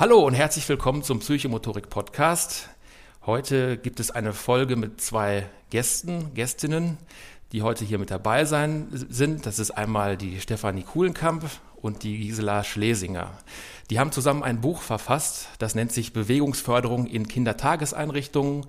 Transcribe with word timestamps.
Hallo 0.00 0.24
und 0.24 0.34
herzlich 0.34 0.68
willkommen 0.68 1.02
zum 1.02 1.18
Psychomotorik 1.18 1.90
Podcast. 1.90 2.68
Heute 3.26 3.76
gibt 3.76 3.98
es 3.98 4.12
eine 4.12 4.32
Folge 4.32 4.76
mit 4.76 5.00
zwei 5.00 5.50
Gästen, 5.70 6.32
Gästinnen, 6.34 6.98
die 7.50 7.62
heute 7.62 7.84
hier 7.84 7.98
mit 7.98 8.12
dabei 8.12 8.44
sein 8.44 8.86
sind. 8.92 9.44
Das 9.44 9.58
ist 9.58 9.72
einmal 9.72 10.16
die 10.16 10.40
Stefanie 10.40 10.84
Kuhlenkamp 10.84 11.50
und 11.82 12.04
die 12.04 12.16
Gisela 12.16 12.62
Schlesinger. 12.62 13.32
Die 13.90 13.98
haben 13.98 14.12
zusammen 14.12 14.44
ein 14.44 14.60
Buch 14.60 14.82
verfasst, 14.82 15.48
das 15.58 15.74
nennt 15.74 15.90
sich 15.90 16.12
Bewegungsförderung 16.12 17.08
in 17.08 17.26
Kindertageseinrichtungen. 17.26 18.66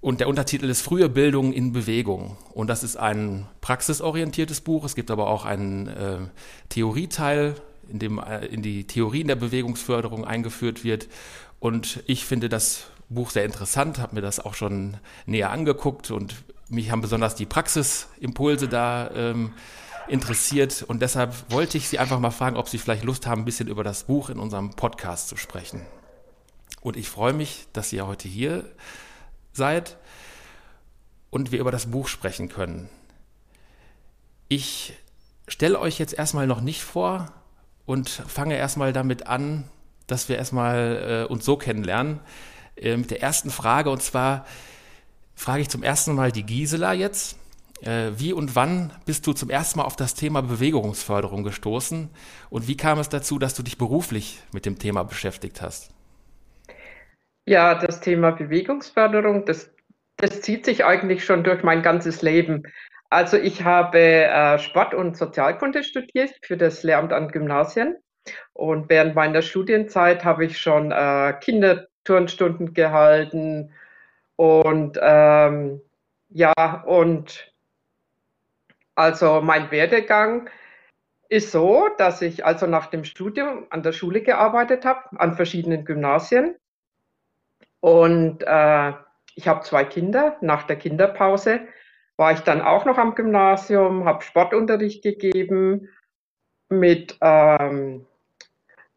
Und 0.00 0.18
der 0.18 0.26
Untertitel 0.26 0.68
ist 0.68 0.82
Frühe 0.82 1.08
Bildung 1.08 1.52
in 1.52 1.72
Bewegung. 1.72 2.36
Und 2.52 2.66
das 2.66 2.82
ist 2.82 2.96
ein 2.96 3.46
praxisorientiertes 3.60 4.60
Buch. 4.60 4.84
Es 4.84 4.96
gibt 4.96 5.12
aber 5.12 5.28
auch 5.28 5.44
einen 5.44 5.86
äh, 5.86 6.18
Theorieteil, 6.68 7.54
in 7.88 7.98
dem 7.98 8.18
äh, 8.18 8.46
in 8.46 8.62
die 8.62 8.86
Theorien 8.86 9.28
der 9.28 9.36
Bewegungsförderung 9.36 10.24
eingeführt 10.24 10.84
wird. 10.84 11.08
Und 11.60 12.02
ich 12.06 12.24
finde 12.24 12.48
das 12.48 12.84
Buch 13.08 13.30
sehr 13.30 13.44
interessant, 13.44 13.98
habe 13.98 14.14
mir 14.14 14.22
das 14.22 14.40
auch 14.40 14.54
schon 14.54 14.96
näher 15.26 15.50
angeguckt 15.50 16.10
und 16.10 16.34
mich 16.68 16.90
haben 16.90 17.02
besonders 17.02 17.34
die 17.34 17.46
Praxisimpulse 17.46 18.68
da 18.68 19.10
ähm, 19.14 19.52
interessiert. 20.08 20.82
Und 20.82 21.02
deshalb 21.02 21.34
wollte 21.50 21.78
ich 21.78 21.88
Sie 21.88 21.98
einfach 21.98 22.18
mal 22.18 22.30
fragen, 22.30 22.56
ob 22.56 22.68
Sie 22.68 22.78
vielleicht 22.78 23.04
Lust 23.04 23.26
haben, 23.26 23.42
ein 23.42 23.44
bisschen 23.44 23.68
über 23.68 23.84
das 23.84 24.04
Buch 24.04 24.30
in 24.30 24.38
unserem 24.38 24.70
Podcast 24.70 25.28
zu 25.28 25.36
sprechen. 25.36 25.82
Und 26.80 26.96
ich 26.96 27.08
freue 27.08 27.32
mich, 27.32 27.66
dass 27.72 27.90
Sie 27.90 27.96
ja 27.96 28.06
heute 28.06 28.28
hier 28.28 28.64
seid 29.52 29.98
und 31.30 31.52
wir 31.52 31.60
über 31.60 31.70
das 31.70 31.86
Buch 31.86 32.08
sprechen 32.08 32.48
können. 32.48 32.88
Ich 34.48 34.94
stelle 35.48 35.78
euch 35.78 35.98
jetzt 35.98 36.14
erstmal 36.14 36.46
noch 36.46 36.60
nicht 36.60 36.82
vor, 36.82 37.32
und 37.86 38.08
fange 38.08 38.56
erstmal 38.56 38.92
damit 38.92 39.26
an, 39.26 39.64
dass 40.06 40.28
wir 40.28 40.36
erstmal 40.36 41.26
äh, 41.28 41.32
uns 41.32 41.44
so 41.44 41.56
kennenlernen. 41.56 42.20
Äh, 42.76 42.96
mit 42.96 43.10
der 43.10 43.22
ersten 43.22 43.50
Frage 43.50 43.90
und 43.90 44.02
zwar 44.02 44.46
frage 45.34 45.62
ich 45.62 45.68
zum 45.68 45.82
ersten 45.82 46.14
Mal 46.14 46.32
die 46.32 46.44
Gisela 46.44 46.92
jetzt. 46.92 47.38
Äh, 47.82 48.12
wie 48.16 48.32
und 48.32 48.54
wann 48.54 48.92
bist 49.06 49.26
du 49.26 49.32
zum 49.32 49.50
ersten 49.50 49.78
Mal 49.78 49.84
auf 49.84 49.96
das 49.96 50.14
Thema 50.14 50.40
Bewegungsförderung 50.40 51.42
gestoßen 51.42 52.10
und 52.50 52.68
wie 52.68 52.76
kam 52.76 52.98
es 52.98 53.08
dazu, 53.08 53.38
dass 53.38 53.54
du 53.54 53.62
dich 53.62 53.76
beruflich 53.76 54.40
mit 54.52 54.66
dem 54.66 54.78
Thema 54.78 55.02
beschäftigt 55.02 55.60
hast? 55.62 55.90
Ja, 57.44 57.74
das 57.74 58.00
Thema 58.00 58.30
Bewegungsförderung, 58.30 59.46
das, 59.46 59.68
das 60.16 60.42
zieht 60.42 60.64
sich 60.64 60.84
eigentlich 60.84 61.24
schon 61.24 61.42
durch 61.42 61.64
mein 61.64 61.82
ganzes 61.82 62.22
Leben. 62.22 62.62
Also 63.12 63.36
ich 63.36 63.62
habe 63.62 63.98
äh, 63.98 64.58
Sport 64.58 64.94
und 64.94 65.18
Sozialkunde 65.18 65.84
studiert 65.84 66.32
für 66.40 66.56
das 66.56 66.82
Lehramt 66.82 67.12
an 67.12 67.28
Gymnasien. 67.28 67.98
Und 68.54 68.88
während 68.88 69.14
meiner 69.14 69.42
Studienzeit 69.42 70.24
habe 70.24 70.46
ich 70.46 70.58
schon 70.58 70.92
äh, 70.92 71.34
Kinderturnstunden 71.38 72.72
gehalten. 72.72 73.70
Und 74.36 74.98
ähm, 75.02 75.82
ja, 76.30 76.82
und 76.86 77.52
also 78.94 79.42
mein 79.42 79.70
Werdegang 79.70 80.48
ist 81.28 81.52
so, 81.52 81.88
dass 81.98 82.22
ich 82.22 82.46
also 82.46 82.66
nach 82.66 82.86
dem 82.86 83.04
Studium 83.04 83.66
an 83.68 83.82
der 83.82 83.92
Schule 83.92 84.22
gearbeitet 84.22 84.86
habe, 84.86 85.20
an 85.20 85.36
verschiedenen 85.36 85.84
Gymnasien. 85.84 86.56
Und 87.80 88.42
äh, 88.42 88.92
ich 89.34 89.48
habe 89.48 89.60
zwei 89.64 89.84
Kinder 89.84 90.38
nach 90.40 90.62
der 90.62 90.76
Kinderpause 90.76 91.68
war 92.22 92.30
ich 92.30 92.40
dann 92.42 92.60
auch 92.60 92.84
noch 92.84 92.98
am 92.98 93.16
Gymnasium, 93.16 94.04
habe 94.04 94.22
Sportunterricht 94.22 95.02
gegeben 95.02 95.88
mit, 96.68 97.18
ähm, 97.20 98.06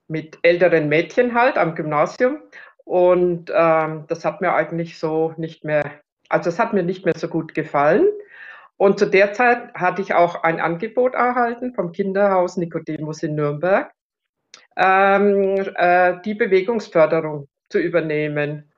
mit 0.08 0.38
älteren 0.44 0.90
Mädchen 0.90 1.34
halt 1.34 1.58
am 1.58 1.74
Gymnasium. 1.74 2.38
Und 2.84 3.52
ähm, 3.52 4.04
das 4.10 4.26
hat 4.26 4.42
mir 4.42 4.54
eigentlich 4.54 5.00
so 5.00 5.34
nicht 5.38 5.64
mehr, 5.64 5.90
also 6.30 6.52
es 6.52 6.60
hat 6.60 6.74
mir 6.74 6.84
nicht 6.84 7.04
mehr 7.04 7.18
so 7.18 7.28
gut 7.28 7.56
gefallen. 7.56 8.06
Und 8.78 9.00
zu 9.00 9.08
der 9.08 9.34
Zeit 9.34 9.74
hatte 9.74 10.04
ich 10.04 10.14
auch 10.14 10.44
ein 10.44 10.60
Angebot 10.60 11.16
erhalten 11.16 11.74
vom 11.74 11.94
Kinderhaus 11.94 12.58
Nikodemus 12.58 13.24
in 13.24 13.34
Nürnberg, 13.34 13.92
ähm, 14.78 15.66
äh, 15.78 16.22
die 16.24 16.36
Bewegungsförderung 16.36 17.48
zu 17.70 17.80
übernehmen. 17.80 18.72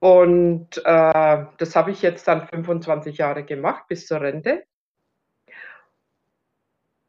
Und 0.00 0.78
äh, 0.78 1.44
das 1.58 1.76
habe 1.76 1.90
ich 1.90 2.02
jetzt 2.02 2.26
dann 2.26 2.48
25 2.48 3.18
Jahre 3.18 3.44
gemacht 3.44 3.84
bis 3.88 4.06
zur 4.06 4.22
Rente. 4.22 4.64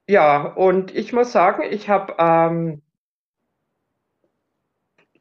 Ja, 0.07 0.43
und 0.43 0.93
ich 0.93 1.13
muss 1.13 1.31
sagen, 1.31 1.63
ich 1.63 1.89
habe 1.89 2.15
ähm, 2.19 2.81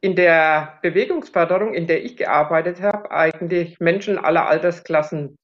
in 0.01 0.17
der 0.17 0.79
Bewegungsförderung, 0.83 1.75
in 1.75 1.87
der 1.87 2.05
ich 2.05 2.17
gearbeitet 2.17 2.83
habe, 2.83 3.11
eigentlich 3.13 3.79
Menschen 3.79 4.19
aller 4.19 4.49
Altersklassen 4.49 5.39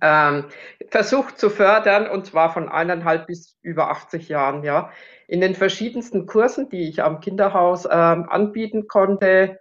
ähm, 0.00 0.44
versucht 0.90 1.38
zu 1.38 1.50
fördern, 1.50 2.06
und 2.08 2.26
zwar 2.26 2.52
von 2.52 2.68
eineinhalb 2.68 3.26
bis 3.26 3.56
über 3.62 3.90
80 3.90 4.28
Jahren, 4.28 4.62
ja. 4.62 4.90
In 5.26 5.40
den 5.40 5.54
verschiedensten 5.56 6.26
Kursen, 6.26 6.68
die 6.68 6.88
ich 6.88 7.02
am 7.02 7.20
Kinderhaus 7.20 7.86
ähm, 7.86 8.28
anbieten 8.28 8.86
konnte, 8.86 9.58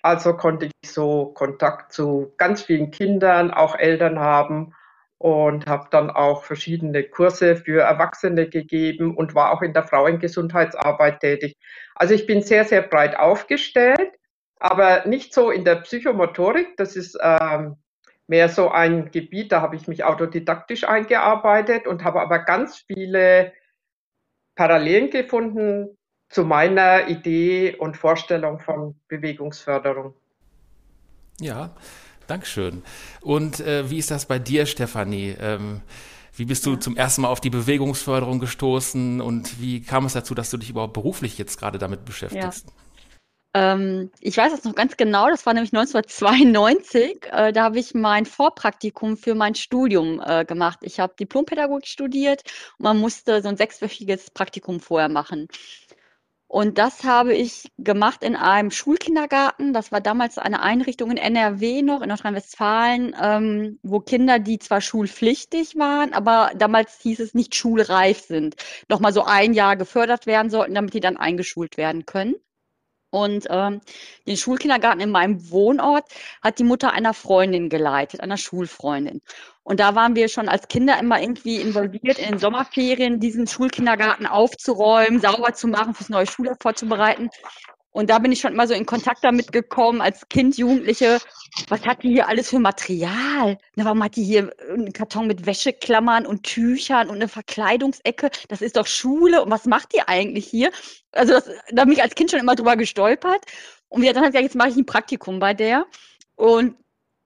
also 0.00 0.36
konnte 0.36 0.66
ich 0.66 0.90
so 0.90 1.26
Kontakt 1.26 1.92
zu 1.92 2.32
ganz 2.36 2.62
vielen 2.62 2.90
Kindern, 2.90 3.50
auch 3.50 3.74
Eltern 3.76 4.18
haben 4.18 4.74
und 5.18 5.66
habe 5.66 5.88
dann 5.90 6.10
auch 6.10 6.44
verschiedene 6.44 7.04
Kurse 7.04 7.56
für 7.56 7.82
Erwachsene 7.82 8.48
gegeben 8.48 9.16
und 9.16 9.34
war 9.34 9.52
auch 9.52 9.62
in 9.62 9.72
der 9.72 9.84
Frauengesundheitsarbeit 9.84 11.20
tätig. 11.20 11.54
Also 11.94 12.14
ich 12.14 12.26
bin 12.26 12.42
sehr, 12.42 12.64
sehr 12.64 12.82
breit 12.82 13.16
aufgestellt, 13.16 14.10
aber 14.58 15.06
nicht 15.06 15.34
so 15.34 15.50
in 15.50 15.64
der 15.64 15.76
Psychomotorik. 15.76 16.76
Das 16.76 16.96
ist 16.96 17.16
ähm, 17.22 17.76
mehr 18.26 18.48
so 18.48 18.70
ein 18.70 19.10
Gebiet, 19.10 19.52
da 19.52 19.60
habe 19.60 19.76
ich 19.76 19.86
mich 19.86 20.04
autodidaktisch 20.04 20.84
eingearbeitet 20.84 21.86
und 21.86 22.02
habe 22.02 22.20
aber 22.20 22.40
ganz 22.40 22.78
viele 22.86 23.52
Parallelen 24.56 25.10
gefunden 25.10 25.96
zu 26.32 26.44
meiner 26.44 27.08
Idee 27.08 27.76
und 27.76 27.96
Vorstellung 27.96 28.58
von 28.58 28.96
Bewegungsförderung. 29.08 30.14
Ja, 31.40 31.70
Dankeschön. 32.26 32.82
Und 33.20 33.60
äh, 33.60 33.90
wie 33.90 33.98
ist 33.98 34.10
das 34.10 34.26
bei 34.26 34.38
dir, 34.38 34.66
Stefanie? 34.66 35.36
Ähm, 35.38 35.82
wie 36.34 36.46
bist 36.46 36.64
du 36.64 36.76
zum 36.76 36.96
ersten 36.96 37.22
Mal 37.22 37.28
auf 37.28 37.40
die 37.40 37.50
Bewegungsförderung 37.50 38.38
gestoßen 38.38 39.20
und 39.20 39.60
wie 39.60 39.82
kam 39.82 40.06
es 40.06 40.14
dazu, 40.14 40.34
dass 40.34 40.50
du 40.50 40.56
dich 40.56 40.70
überhaupt 40.70 40.94
beruflich 40.94 41.36
jetzt 41.36 41.58
gerade 41.58 41.78
damit 41.78 42.06
beschäftigst? 42.06 42.66
Ja. 42.66 42.72
Ähm, 43.54 44.10
ich 44.20 44.38
weiß 44.38 44.50
das 44.50 44.64
noch 44.64 44.74
ganz 44.74 44.96
genau, 44.96 45.28
das 45.28 45.44
war 45.44 45.52
nämlich 45.52 45.74
1992. 45.74 47.26
Äh, 47.30 47.52
da 47.52 47.64
habe 47.64 47.78
ich 47.78 47.92
mein 47.92 48.24
Vorpraktikum 48.24 49.18
für 49.18 49.34
mein 49.34 49.54
Studium 49.54 50.22
äh, 50.24 50.46
gemacht. 50.46 50.78
Ich 50.80 50.98
habe 51.00 51.14
Diplompädagogik 51.20 51.86
studiert 51.86 52.42
und 52.78 52.84
man 52.84 52.98
musste 52.98 53.42
so 53.42 53.48
ein 53.48 53.58
sechswöchiges 53.58 54.30
Praktikum 54.30 54.80
vorher 54.80 55.10
machen. 55.10 55.48
Und 56.52 56.76
das 56.76 57.04
habe 57.04 57.32
ich 57.32 57.72
gemacht 57.78 58.22
in 58.22 58.36
einem 58.36 58.70
Schulkindergarten. 58.70 59.72
Das 59.72 59.90
war 59.90 60.02
damals 60.02 60.36
eine 60.36 60.60
Einrichtung 60.60 61.10
in 61.10 61.16
NRW 61.16 61.80
noch, 61.80 62.02
in 62.02 62.10
Nordrhein-Westfalen, 62.10 63.16
ähm, 63.18 63.78
wo 63.82 64.00
Kinder, 64.00 64.38
die 64.38 64.58
zwar 64.58 64.82
schulpflichtig 64.82 65.76
waren, 65.78 66.12
aber 66.12 66.50
damals 66.54 67.00
hieß 67.00 67.20
es 67.20 67.32
nicht 67.32 67.54
schulreif 67.54 68.20
sind, 68.20 68.56
noch 68.90 69.00
mal 69.00 69.14
so 69.14 69.24
ein 69.24 69.54
Jahr 69.54 69.76
gefördert 69.76 70.26
werden 70.26 70.50
sollten, 70.50 70.74
damit 70.74 70.92
die 70.92 71.00
dann 71.00 71.16
eingeschult 71.16 71.78
werden 71.78 72.04
können. 72.04 72.34
Und 73.08 73.46
ähm, 73.48 73.80
den 74.26 74.36
Schulkindergarten 74.36 75.00
in 75.00 75.10
meinem 75.10 75.50
Wohnort 75.50 76.04
hat 76.42 76.58
die 76.58 76.64
Mutter 76.64 76.92
einer 76.92 77.14
Freundin 77.14 77.70
geleitet, 77.70 78.20
einer 78.20 78.36
Schulfreundin. 78.36 79.22
Und 79.64 79.78
da 79.78 79.94
waren 79.94 80.16
wir 80.16 80.28
schon 80.28 80.48
als 80.48 80.66
Kinder 80.68 80.98
immer 80.98 81.20
irgendwie 81.20 81.60
involviert 81.60 82.18
in 82.18 82.30
den 82.30 82.38
Sommerferien, 82.38 83.20
diesen 83.20 83.46
Schulkindergarten 83.46 84.26
aufzuräumen, 84.26 85.20
sauber 85.20 85.54
zu 85.54 85.68
machen, 85.68 85.94
fürs 85.94 86.08
neue 86.08 86.26
Schuljahr 86.26 86.56
vorzubereiten. 86.60 87.30
Und 87.92 88.08
da 88.08 88.18
bin 88.18 88.32
ich 88.32 88.40
schon 88.40 88.54
immer 88.54 88.66
so 88.66 88.72
in 88.72 88.86
Kontakt 88.86 89.22
damit 89.22 89.52
gekommen, 89.52 90.00
als 90.00 90.26
Kind, 90.30 90.56
Jugendliche. 90.56 91.18
Was 91.68 91.84
hat 91.84 92.02
die 92.02 92.08
hier 92.08 92.26
alles 92.26 92.48
für 92.48 92.58
Material? 92.58 93.58
Na, 93.76 93.84
warum 93.84 94.02
hat 94.02 94.16
die 94.16 94.24
hier 94.24 94.50
einen 94.70 94.94
Karton 94.94 95.26
mit 95.26 95.44
Wäscheklammern 95.44 96.24
und 96.24 96.42
Tüchern 96.42 97.10
und 97.10 97.16
eine 97.16 97.28
Verkleidungsecke? 97.28 98.30
Das 98.48 98.62
ist 98.62 98.78
doch 98.78 98.86
Schule. 98.86 99.42
Und 99.42 99.50
was 99.50 99.66
macht 99.66 99.92
die 99.92 100.00
eigentlich 100.00 100.46
hier? 100.46 100.70
Also, 101.12 101.34
das, 101.34 101.50
da 101.70 101.84
bin 101.84 101.92
ich 101.92 102.02
als 102.02 102.14
Kind 102.14 102.30
schon 102.30 102.40
immer 102.40 102.56
drüber 102.56 102.76
gestolpert. 102.76 103.44
Und 103.88 104.00
wir 104.00 104.14
dann 104.14 104.24
gesagt, 104.24 104.42
jetzt 104.42 104.56
mache 104.56 104.70
ich 104.70 104.76
ein 104.76 104.86
Praktikum 104.86 105.38
bei 105.38 105.52
der. 105.52 105.84
Und 106.34 106.74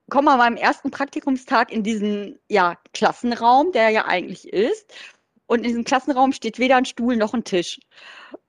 komme 0.09 0.31
an 0.31 0.37
meinem 0.37 0.57
ersten 0.57 0.91
Praktikumstag 0.91 1.71
in 1.71 1.83
diesen 1.83 2.39
ja, 2.47 2.77
Klassenraum, 2.93 3.71
der 3.71 3.89
ja 3.89 4.05
eigentlich 4.05 4.51
ist. 4.51 4.93
Und 5.45 5.59
in 5.59 5.63
diesem 5.63 5.83
Klassenraum 5.83 6.33
steht 6.33 6.59
weder 6.59 6.75
ein 6.75 6.85
Stuhl 6.85 7.15
noch 7.15 7.33
ein 7.33 7.43
Tisch. 7.43 7.79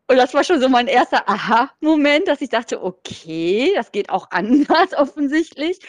Und 0.09 0.17
das 0.17 0.35
war 0.35 0.43
schon 0.43 0.61
so 0.61 0.69
mein 0.69 0.87
erster 0.87 1.29
Aha-Moment, 1.29 2.29
dass 2.29 2.41
ich 2.41 2.49
dachte, 2.49 2.83
okay, 2.83 3.73
das 3.75 3.93
geht 3.93 4.11
auch 4.11 4.29
anders 4.31 4.95
offensichtlich. 4.97 5.81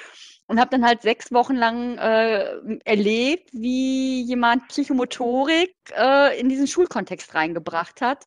Und 0.49 0.59
habe 0.59 0.71
dann 0.71 0.83
halt 0.83 1.03
sechs 1.03 1.31
Wochen 1.31 1.55
lang 1.55 1.99
äh, 1.99 2.79
erlebt, 2.83 3.49
wie 3.53 4.23
jemand 4.23 4.67
Psychomotorik 4.69 5.75
äh, 5.95 6.39
in 6.39 6.49
diesen 6.49 6.65
Schulkontext 6.65 7.35
reingebracht 7.35 8.01
hat. 8.01 8.25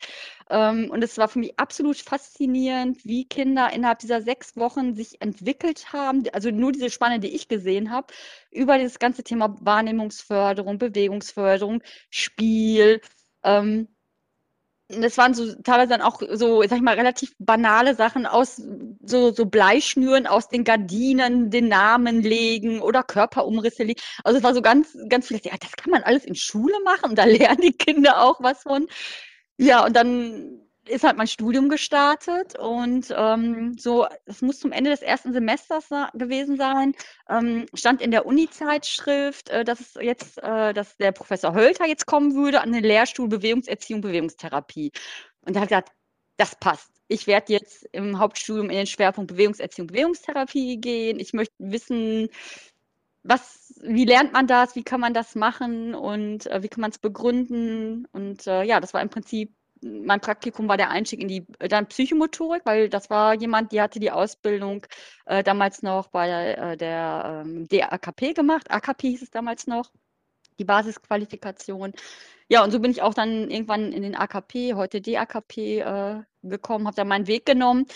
Ähm, 0.49 0.89
und 0.93 1.03
es 1.03 1.19
war 1.19 1.27
für 1.27 1.41
mich 1.41 1.59
absolut 1.59 1.97
faszinierend, 1.97 3.05
wie 3.05 3.25
Kinder 3.25 3.73
innerhalb 3.73 3.99
dieser 3.99 4.23
sechs 4.23 4.57
Wochen 4.57 4.95
sich 4.95 5.21
entwickelt 5.21 5.93
haben. 5.93 6.23
Also 6.33 6.53
nur 6.53 6.71
diese 6.71 6.91
Spanne, 6.91 7.19
die 7.19 7.35
ich 7.35 7.49
gesehen 7.49 7.91
habe, 7.91 8.07
über 8.53 8.79
dieses 8.79 9.01
ganze 9.01 9.25
Thema 9.25 9.57
Wahrnehmungsförderung, 9.61 10.79
Bewegungsförderung, 10.79 11.83
Spiel. 12.09 13.01
Ähm, 13.43 13.89
das 15.01 15.17
waren 15.19 15.35
so 15.35 15.55
teilweise 15.63 15.89
dann 15.89 16.03
auch 16.03 16.21
so, 16.33 16.63
sag 16.63 16.77
ich 16.77 16.83
mal, 16.83 16.95
relativ 16.95 17.35
banale 17.39 17.95
Sachen 17.95 18.27
aus 18.27 18.63
so, 19.05 19.33
so 19.33 19.47
Bleischnüren 19.47 20.27
aus 20.27 20.49
den 20.49 20.65
Gardinen, 20.65 21.51
den 21.51 21.69
Namen 21.69 22.23
legen 22.23 22.81
oder 22.81 23.03
Körperumrisse 23.03 23.85
legen. 23.85 24.01
Also 24.25 24.39
es 24.39 24.45
war 24.45 24.55
so 24.55 24.63
ganz, 24.63 24.97
ganz 25.09 25.29
viel, 25.29 25.41
ja, 25.43 25.53
das 25.59 25.73
kann 25.73 25.91
man 25.91 26.03
alles 26.03 26.25
in 26.25 26.35
Schule 26.35 26.75
machen 26.85 27.15
da 27.15 27.25
lernen 27.25 27.61
die 27.63 27.73
Kinder 27.73 28.23
auch 28.23 28.41
was 28.41 28.63
von. 28.63 28.87
Ja, 29.59 29.85
und 29.87 29.95
dann 29.97 30.61
ist 30.87 31.05
halt 31.05 31.17
mein 31.17 31.27
Studium 31.27 31.69
gestartet 31.69 32.59
und 32.59 33.15
ähm, 33.17 33.77
so, 33.79 34.07
es 34.27 34.43
muss 34.43 34.59
zum 34.59 34.73
Ende 34.73 34.91
des 34.91 35.03
ersten 35.03 35.33
Semesters 35.33 35.89
gewesen 36.15 36.57
sein, 36.57 36.95
ähm, 37.29 37.67
stand 37.75 38.03
in 38.03 38.11
der 38.11 38.27
Uni-Zeitschrift, 38.27 39.49
äh, 39.51 39.65
dass 39.65 39.81
es 39.81 39.95
jetzt, 40.01 40.39
äh, 40.43 40.73
dass 40.73 40.97
der 40.97 41.13
Professor 41.13 41.55
Hölter 41.55 41.87
jetzt 41.87 42.07
kommen 42.07 42.35
würde 42.35 42.61
an 42.61 42.73
den 42.73 42.85
Lehrstuhl 42.85 43.29
Bewegungserziehung, 43.29 44.01
Bewegungstherapie. 44.01 44.91
Und 45.43 45.57
da 45.57 45.63
ich 45.63 45.69
gesagt, 45.69 45.93
das 46.37 46.57
passt. 46.57 46.91
Ich 47.09 47.27
werde 47.27 47.53
jetzt 47.53 47.87
im 47.93 48.19
Hauptstudium 48.19 48.71
in 48.71 48.77
den 48.77 48.87
Schwerpunkt 48.87 49.31
Bewegungserziehung, 49.31 49.87
Bewegungstherapie 49.87 50.81
gehen. 50.81 51.21
Ich 51.21 51.33
möchte 51.33 51.55
wissen, 51.59 52.29
was, 53.23 53.75
wie 53.83 54.05
lernt 54.05 54.33
man 54.33 54.47
das, 54.47 54.75
wie 54.75 54.83
kann 54.83 55.01
man 55.01 55.15
das 55.15 55.35
machen 55.35 55.95
und 55.95 56.47
äh, 56.47 56.63
wie 56.63 56.69
kann 56.69 56.81
man 56.81 56.91
es 56.91 56.99
begründen? 56.99 58.07
Und 58.13 58.47
äh, 58.47 58.65
ja, 58.65 58.81
das 58.81 58.95
war 58.95 59.03
im 59.03 59.11
Prinzip 59.11 59.55
mein 59.83 60.21
Praktikum 60.21 60.69
war 60.69 60.77
der 60.77 60.91
Einstieg 60.91 61.21
in 61.21 61.29
die 61.29 61.47
dann 61.59 61.87
Psychomotorik, 61.87 62.63
weil 62.65 62.89
das 62.89 63.11
war 63.11 63.35
jemand, 63.35 63.73
die 63.73 63.81
hatte 63.81 64.01
die 64.01 64.11
Ausbildung 64.11 64.87
äh, 65.27 65.43
damals 65.43 65.83
noch 65.83 66.09
bei 66.09 66.29
äh, 66.29 66.77
der 66.77 67.45
ähm, 67.45 67.69
DAKP 67.69 68.35
gemacht. 68.35 68.71
AKP 68.71 69.11
hieß 69.11 69.23
es 69.23 69.31
damals 69.31 69.67
noch, 69.67 69.91
die 70.59 70.65
Basisqualifikation. 70.65 71.93
Ja, 72.49 72.63
und 72.63 72.71
so 72.71 72.81
bin 72.81 72.91
ich 72.91 73.03
auch 73.03 73.15
dann 73.15 73.51
irgendwann 73.51 73.93
in 73.93 74.03
den 74.03 74.15
AKP, 74.15 74.75
heute 74.75 75.01
DAKP 75.01 75.81
äh, 75.81 76.23
gekommen, 76.43 76.87
habe 76.87 76.97
dann 76.97 77.09
meinen 77.09 77.27
Weg 77.27 77.47
genommen. 77.47 77.87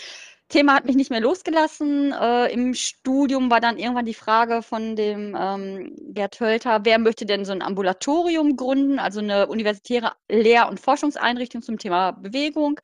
Thema 0.49 0.75
hat 0.75 0.85
mich 0.85 0.95
nicht 0.95 1.11
mehr 1.11 1.19
losgelassen. 1.19 2.13
Äh, 2.13 2.53
Im 2.53 2.73
Studium 2.73 3.51
war 3.51 3.59
dann 3.59 3.77
irgendwann 3.77 4.05
die 4.05 4.13
Frage 4.13 4.61
von 4.61 4.95
dem 4.95 5.35
ähm, 5.37 5.93
Gerd 6.13 6.39
Hölter, 6.39 6.79
wer 6.83 6.99
möchte 6.99 7.25
denn 7.25 7.43
so 7.43 7.51
ein 7.51 7.61
Ambulatorium 7.61 8.55
gründen, 8.55 8.97
also 8.99 9.19
eine 9.19 9.47
universitäre 9.47 10.13
Lehr- 10.29 10.69
und 10.69 10.79
Forschungseinrichtung 10.79 11.61
zum 11.61 11.77
Thema 11.77 12.11
Bewegung. 12.11 12.79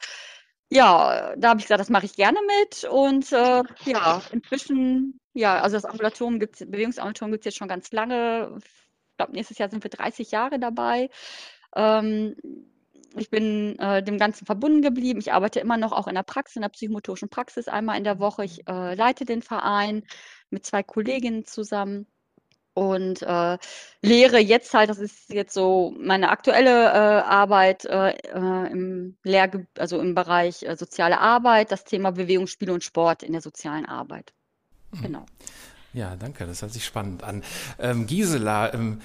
Ja, 0.69 1.35
da 1.37 1.49
habe 1.49 1.59
ich 1.59 1.65
gesagt, 1.65 1.79
das 1.79 1.89
mache 1.89 2.05
ich 2.05 2.15
gerne 2.15 2.39
mit. 2.59 2.83
Und 2.85 3.31
äh, 3.31 3.63
ja, 3.85 4.21
inzwischen, 4.31 5.19
ja, 5.33 5.61
also 5.61 5.77
das 5.77 5.85
Ambulatorium 5.85 6.39
gibt 6.39 6.55
es, 6.59 6.69
Bewegungsambulatorium 6.69 7.31
gibt 7.31 7.45
es 7.45 7.53
jetzt 7.53 7.57
schon 7.57 7.67
ganz 7.67 7.91
lange. 7.91 8.57
Ich 8.57 9.17
glaube, 9.17 9.33
nächstes 9.33 9.57
Jahr 9.57 9.69
sind 9.69 9.83
wir 9.83 9.91
30 9.91 10.31
Jahre 10.31 10.59
dabei. 10.59 11.09
Ähm, 11.75 12.35
ich 13.15 13.29
bin 13.29 13.77
äh, 13.79 14.03
dem 14.03 14.17
Ganzen 14.17 14.45
verbunden 14.45 14.81
geblieben. 14.81 15.19
Ich 15.19 15.33
arbeite 15.33 15.59
immer 15.59 15.77
noch 15.77 15.91
auch 15.91 16.07
in 16.07 16.15
der 16.15 16.23
Praxis, 16.23 16.55
in 16.55 16.61
der 16.61 16.69
psychomotorischen 16.69 17.29
Praxis 17.29 17.67
einmal 17.67 17.97
in 17.97 18.03
der 18.03 18.19
Woche. 18.19 18.45
Ich 18.45 18.67
äh, 18.67 18.95
leite 18.95 19.25
den 19.25 19.41
Verein 19.41 20.03
mit 20.49 20.65
zwei 20.65 20.83
Kolleginnen 20.83 21.45
zusammen 21.45 22.07
und 22.73 23.21
äh, 23.21 23.57
lehre 24.01 24.39
jetzt 24.39 24.73
halt, 24.73 24.89
das 24.89 24.97
ist 24.97 25.29
jetzt 25.31 25.53
so 25.53 25.95
meine 25.99 26.29
aktuelle 26.29 26.87
äh, 26.87 27.21
Arbeit 27.21 27.85
äh, 27.85 28.09
äh 28.09 28.71
im 28.71 29.15
Lehr 29.23 29.51
also 29.77 29.99
im 29.99 30.15
Bereich 30.15 30.65
soziale 30.75 31.19
Arbeit, 31.19 31.71
das 31.71 31.83
Thema 31.83 32.11
Bewegung, 32.11 32.47
Spiel 32.47 32.71
und 32.71 32.83
Sport 32.83 33.21
in 33.21 33.33
der 33.33 33.41
sozialen 33.41 33.85
Arbeit. 33.85 34.33
Mhm. 34.91 35.01
Genau. 35.01 35.25
Ja, 35.93 36.15
danke, 36.15 36.47
das 36.47 36.63
hört 36.63 36.73
sich 36.73 36.85
spannend 36.85 37.23
an. 37.23 37.43
Ähm, 37.77 38.07
Gisela, 38.07 38.73
ähm, 38.73 39.01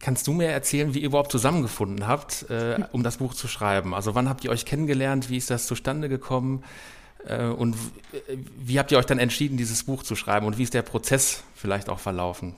Kannst 0.00 0.26
du 0.26 0.32
mir 0.32 0.48
erzählen, 0.48 0.94
wie 0.94 1.00
ihr 1.00 1.06
überhaupt 1.06 1.30
zusammengefunden 1.30 2.08
habt, 2.08 2.46
äh, 2.48 2.78
um 2.92 3.02
das 3.02 3.18
Buch 3.18 3.34
zu 3.34 3.48
schreiben? 3.48 3.94
Also 3.94 4.14
wann 4.14 4.30
habt 4.30 4.44
ihr 4.44 4.50
euch 4.50 4.64
kennengelernt? 4.64 5.28
Wie 5.28 5.36
ist 5.36 5.50
das 5.50 5.66
zustande 5.66 6.08
gekommen? 6.08 6.64
Äh, 7.26 7.44
und 7.44 7.76
wie 8.56 8.78
habt 8.78 8.90
ihr 8.92 8.98
euch 8.98 9.04
dann 9.04 9.18
entschieden, 9.18 9.58
dieses 9.58 9.84
Buch 9.84 10.02
zu 10.02 10.16
schreiben? 10.16 10.46
Und 10.46 10.56
wie 10.56 10.62
ist 10.62 10.72
der 10.72 10.82
Prozess 10.82 11.44
vielleicht 11.54 11.90
auch 11.90 11.98
verlaufen? 11.98 12.54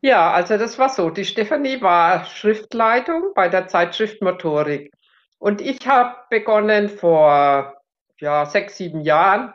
Ja, 0.00 0.32
also 0.32 0.56
das 0.56 0.78
war 0.78 0.88
so. 0.88 1.10
Die 1.10 1.24
Stefanie 1.24 1.80
war 1.80 2.26
Schriftleitung 2.26 3.32
bei 3.34 3.48
der 3.48 3.66
Zeitschrift 3.66 4.22
Motorik. 4.22 4.92
Und 5.38 5.60
ich 5.60 5.84
habe 5.86 6.14
begonnen 6.30 6.88
vor 6.88 7.74
ja, 8.20 8.46
sechs, 8.46 8.76
sieben 8.76 9.00
Jahren 9.00 9.52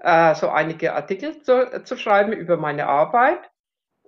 äh, 0.00 0.34
so 0.34 0.50
einige 0.50 0.94
Artikel 0.94 1.40
zu, 1.42 1.82
zu 1.84 1.96
schreiben 1.96 2.32
über 2.32 2.58
meine 2.58 2.86
Arbeit 2.86 3.40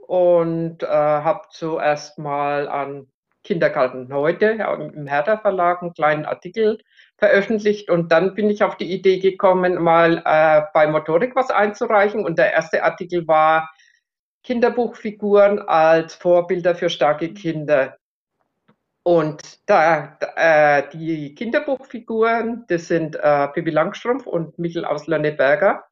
und 0.08 0.82
äh, 0.82 0.86
habe 0.86 1.42
zuerst 1.50 2.18
mal 2.18 2.66
an 2.66 3.08
Kindergarten 3.44 4.10
heute 4.10 4.46
im 4.94 5.06
Hertha 5.06 5.36
Verlag 5.36 5.82
einen 5.82 5.92
kleinen 5.92 6.24
Artikel 6.24 6.78
veröffentlicht. 7.18 7.90
Und 7.90 8.10
dann 8.10 8.34
bin 8.34 8.48
ich 8.48 8.62
auf 8.62 8.78
die 8.78 8.90
Idee 8.90 9.18
gekommen, 9.18 9.74
mal 9.74 10.22
äh, 10.24 10.62
bei 10.72 10.86
Motorik 10.86 11.36
was 11.36 11.50
einzureichen. 11.50 12.24
Und 12.24 12.38
der 12.38 12.54
erste 12.54 12.84
Artikel 12.84 13.28
war 13.28 13.70
Kinderbuchfiguren 14.44 15.60
als 15.60 16.14
Vorbilder 16.14 16.74
für 16.74 16.88
starke 16.88 17.34
Kinder. 17.34 17.98
Und 19.02 19.60
da, 19.66 20.16
äh, 20.36 20.84
die 20.90 21.34
Kinderbuchfiguren, 21.34 22.64
das 22.68 22.88
sind 22.88 23.14
äh, 23.14 23.48
Pippi 23.48 23.70
Langstrumpf 23.70 24.26
und 24.26 24.58
Michel 24.58 24.86
aus 24.86 25.06
Lönneberger 25.06 25.84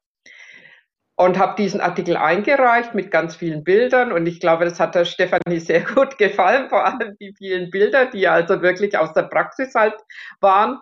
und 1.17 1.37
habe 1.39 1.55
diesen 1.55 1.81
Artikel 1.81 2.15
eingereicht 2.15 2.93
mit 2.93 3.11
ganz 3.11 3.35
vielen 3.35 3.63
Bildern 3.63 4.11
und 4.11 4.27
ich 4.27 4.39
glaube, 4.39 4.65
das 4.65 4.79
hat 4.79 4.95
der 4.95 5.03
Stefanie 5.03 5.59
sehr 5.59 5.81
gut 5.81 6.17
gefallen, 6.17 6.69
vor 6.69 6.85
allem 6.85 7.17
die 7.19 7.33
vielen 7.37 7.69
Bilder, 7.71 8.05
die 8.05 8.27
also 8.27 8.61
wirklich 8.61 8.97
aus 8.97 9.13
der 9.13 9.23
Praxis 9.23 9.75
halt 9.75 9.95
waren. 10.39 10.79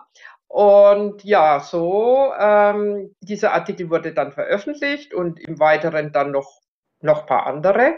Und 0.48 1.24
ja, 1.24 1.58
so 1.58 2.32
ähm, 2.38 3.14
dieser 3.20 3.52
Artikel 3.52 3.90
wurde 3.90 4.12
dann 4.12 4.30
veröffentlicht 4.30 5.12
und 5.12 5.40
im 5.40 5.58
Weiteren 5.58 6.12
dann 6.12 6.30
noch 6.30 6.60
noch 7.00 7.26
paar 7.26 7.46
andere. 7.46 7.94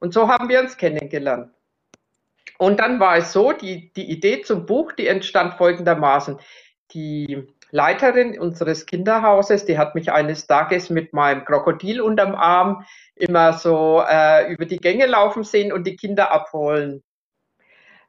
Und 0.00 0.12
so 0.12 0.28
haben 0.28 0.48
wir 0.48 0.60
uns 0.60 0.76
kennengelernt. 0.76 1.50
Und 2.58 2.80
dann 2.80 3.00
war 3.00 3.16
es 3.16 3.32
so, 3.32 3.52
die, 3.52 3.92
die 3.94 4.10
Idee 4.10 4.42
zum 4.42 4.66
Buch, 4.66 4.92
die 4.92 5.08
entstand 5.08 5.54
folgendermaßen. 5.54 6.38
Die 6.92 7.46
Leiterin 7.74 8.38
unseres 8.38 8.86
Kinderhauses, 8.86 9.64
die 9.64 9.78
hat 9.78 9.96
mich 9.96 10.12
eines 10.12 10.46
Tages 10.46 10.90
mit 10.90 11.12
meinem 11.12 11.44
Krokodil 11.44 12.00
unterm 12.00 12.36
Arm 12.36 12.86
immer 13.16 13.54
so 13.54 14.00
äh, 14.08 14.52
über 14.52 14.64
die 14.64 14.76
Gänge 14.76 15.06
laufen 15.06 15.42
sehen 15.42 15.72
und 15.72 15.84
die 15.84 15.96
Kinder 15.96 16.30
abholen, 16.30 17.02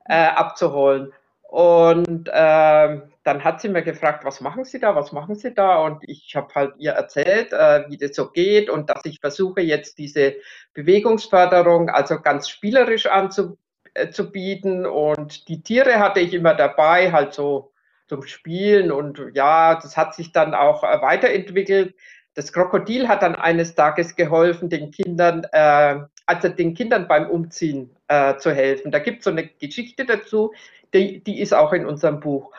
äh, 0.07 0.27
abzuholen. 0.27 1.13
Und 1.41 2.27
äh, 2.27 3.01
dann 3.23 3.43
hat 3.43 3.59
sie 3.59 3.69
mir 3.69 3.81
gefragt, 3.81 4.23
was 4.23 4.39
machen 4.39 4.65
Sie 4.65 4.79
da, 4.79 4.95
was 4.95 5.11
machen 5.11 5.33
Sie 5.33 5.51
da? 5.51 5.79
Und 5.79 6.07
ich 6.07 6.35
habe 6.35 6.53
halt 6.53 6.73
ihr 6.77 6.91
erzählt, 6.91 7.51
äh, 7.51 7.85
wie 7.89 7.97
das 7.97 8.15
so 8.15 8.29
geht 8.29 8.69
und 8.69 8.91
dass 8.91 9.03
ich 9.05 9.19
versuche 9.19 9.61
jetzt 9.61 9.97
diese 9.97 10.35
Bewegungsförderung 10.75 11.89
also 11.89 12.21
ganz 12.21 12.49
spielerisch 12.49 13.07
anzubieten. 13.07 14.85
Und 14.85 15.47
die 15.47 15.63
Tiere 15.63 15.97
hatte 15.97 16.19
ich 16.19 16.35
immer 16.35 16.53
dabei, 16.53 17.11
halt 17.11 17.33
so 17.33 17.71
zum 18.07 18.23
Spielen 18.23 18.91
und 18.91 19.21
ja, 19.33 19.75
das 19.75 19.97
hat 19.97 20.15
sich 20.15 20.31
dann 20.31 20.53
auch 20.53 20.83
äh, 20.83 21.01
weiterentwickelt. 21.01 21.95
Das 22.33 22.51
Krokodil 22.51 23.07
hat 23.07 23.21
dann 23.21 23.35
eines 23.35 23.75
Tages 23.75 24.15
geholfen, 24.15 24.69
den 24.69 24.91
Kindern, 24.91 25.45
äh, 25.51 25.99
also 26.25 26.49
den 26.49 26.73
Kindern 26.73 27.07
beim 27.07 27.29
Umziehen 27.29 27.95
äh, 28.07 28.35
zu 28.37 28.51
helfen. 28.53 28.91
Da 28.91 28.99
gibt 28.99 29.19
es 29.19 29.23
so 29.25 29.31
eine 29.31 29.47
Geschichte 29.47 30.05
dazu, 30.05 30.53
die, 30.93 31.23
die 31.23 31.39
ist 31.39 31.53
auch 31.53 31.73
in 31.73 31.85
unserem 31.85 32.19
Buch. 32.19 32.51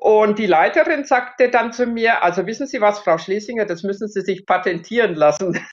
Und 0.00 0.38
die 0.38 0.46
Leiterin 0.46 1.04
sagte 1.04 1.50
dann 1.50 1.72
zu 1.72 1.84
mir, 1.84 2.22
also 2.22 2.46
wissen 2.46 2.68
Sie 2.68 2.80
was, 2.80 3.00
Frau 3.00 3.18
Schlesinger, 3.18 3.64
das 3.64 3.82
müssen 3.82 4.06
Sie 4.06 4.20
sich 4.20 4.46
patentieren 4.46 5.14
lassen. 5.14 5.60